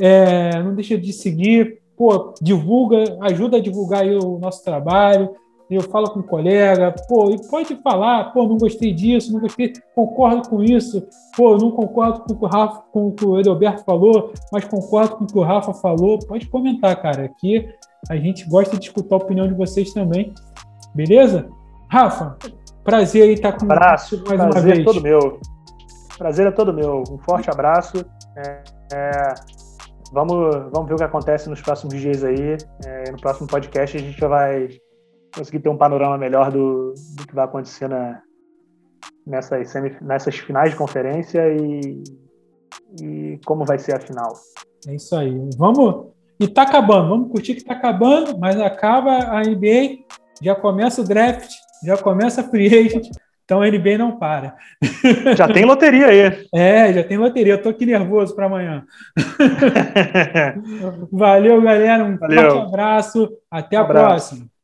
É, 0.00 0.62
não 0.62 0.74
deixa 0.74 0.96
de 0.96 1.12
seguir, 1.12 1.80
pô, 1.98 2.32
divulga, 2.40 3.18
ajuda 3.22 3.56
a 3.56 3.60
divulgar 3.60 4.06
o 4.06 4.38
nosso 4.38 4.64
trabalho 4.64 5.30
eu 5.70 5.82
falo 5.82 6.10
com 6.10 6.20
um 6.20 6.22
colega, 6.22 6.94
pô, 7.06 7.30
e 7.30 7.48
pode 7.48 7.76
falar, 7.82 8.32
pô, 8.32 8.46
não 8.46 8.56
gostei 8.56 8.92
disso, 8.92 9.32
não 9.32 9.40
gostei, 9.40 9.72
concordo 9.94 10.48
com 10.48 10.62
isso, 10.62 11.06
pô, 11.36 11.56
não 11.58 11.70
concordo 11.70 12.20
com 12.20 12.32
o 12.32 12.38
que 12.38 12.44
o 12.44 12.48
Rafa, 12.48 12.82
com 12.90 13.08
o 13.08 13.12
que 13.12 13.24
o 13.24 13.38
Edelberto 13.38 13.84
falou, 13.84 14.32
mas 14.50 14.64
concordo 14.64 15.16
com 15.16 15.24
o 15.24 15.26
que 15.26 15.38
o 15.38 15.42
Rafa 15.42 15.74
falou. 15.74 16.18
Pode 16.20 16.48
comentar, 16.48 16.96
cara. 17.00 17.24
Aqui 17.26 17.68
a 18.08 18.16
gente 18.16 18.48
gosta 18.48 18.78
de 18.78 18.86
escutar 18.86 19.16
a 19.16 19.18
opinião 19.18 19.46
de 19.46 19.54
vocês 19.54 19.92
também. 19.92 20.32
Beleza? 20.94 21.50
Rafa, 21.90 22.36
prazer 22.82 23.24
aí 23.24 23.34
estar 23.34 23.52
com 23.52 23.66
abraço, 23.66 24.24
mais 24.26 24.40
prazer 24.40 24.52
uma 24.52 24.60
vez. 24.60 24.78
é 24.78 24.84
todo 24.84 25.02
meu. 25.02 25.40
Prazer 26.16 26.46
é 26.46 26.50
todo 26.50 26.72
meu. 26.72 27.04
Um 27.10 27.18
forte 27.18 27.50
abraço. 27.50 28.04
É, 28.36 28.62
é, 28.94 29.34
vamos, 30.12 30.70
vamos 30.72 30.88
ver 30.88 30.94
o 30.94 30.96
que 30.96 31.04
acontece 31.04 31.48
nos 31.48 31.60
próximos 31.60 31.94
dias 32.00 32.24
aí. 32.24 32.56
É, 32.84 33.10
no 33.10 33.18
próximo 33.18 33.46
podcast 33.46 33.96
a 33.96 34.00
gente 34.00 34.20
vai 34.20 34.68
conseguir 35.34 35.60
ter 35.60 35.68
um 35.68 35.76
panorama 35.76 36.16
melhor 36.18 36.50
do, 36.50 36.94
do 37.16 37.26
que 37.26 37.34
vai 37.34 37.44
acontecer 37.44 37.88
na, 37.88 38.22
nessas, 39.26 39.72
nessas 40.00 40.36
finais 40.36 40.70
de 40.70 40.76
conferência 40.76 41.42
e, 41.54 42.02
e 43.00 43.40
como 43.44 43.64
vai 43.64 43.78
ser 43.78 43.94
a 43.94 44.00
final. 44.00 44.32
É 44.86 44.94
isso 44.94 45.14
aí. 45.14 45.48
Vamos. 45.56 46.12
E 46.40 46.46
tá 46.46 46.62
acabando, 46.62 47.08
vamos 47.08 47.32
curtir 47.32 47.54
que 47.54 47.64
tá 47.64 47.74
acabando, 47.74 48.38
mas 48.38 48.60
acaba 48.60 49.36
a 49.36 49.42
NBA, 49.42 50.04
já 50.40 50.54
começa 50.54 51.00
o 51.00 51.04
draft, 51.04 51.50
já 51.84 51.96
começa 51.96 52.42
a 52.42 52.44
free 52.44 52.66
agent, 52.66 53.08
então 53.48 53.62
a 53.62 53.66
NBA 53.66 53.96
não 53.96 54.18
para. 54.18 54.56
Já 55.34 55.48
tem 55.48 55.64
loteria 55.64 56.08
aí. 56.08 56.46
É, 56.54 56.92
já 56.92 57.02
tem 57.02 57.16
loteria. 57.16 57.54
Eu 57.54 57.62
tô 57.62 57.70
aqui 57.70 57.86
nervoso 57.86 58.36
para 58.36 58.44
amanhã. 58.44 58.84
Valeu, 61.10 61.62
galera. 61.62 62.04
Um 62.04 62.18
Valeu. 62.18 62.50
forte 62.50 62.66
abraço. 62.68 63.28
Até 63.50 63.78
um 63.78 63.80
a 63.80 63.84
abraço. 63.84 64.28
próxima. 64.36 64.57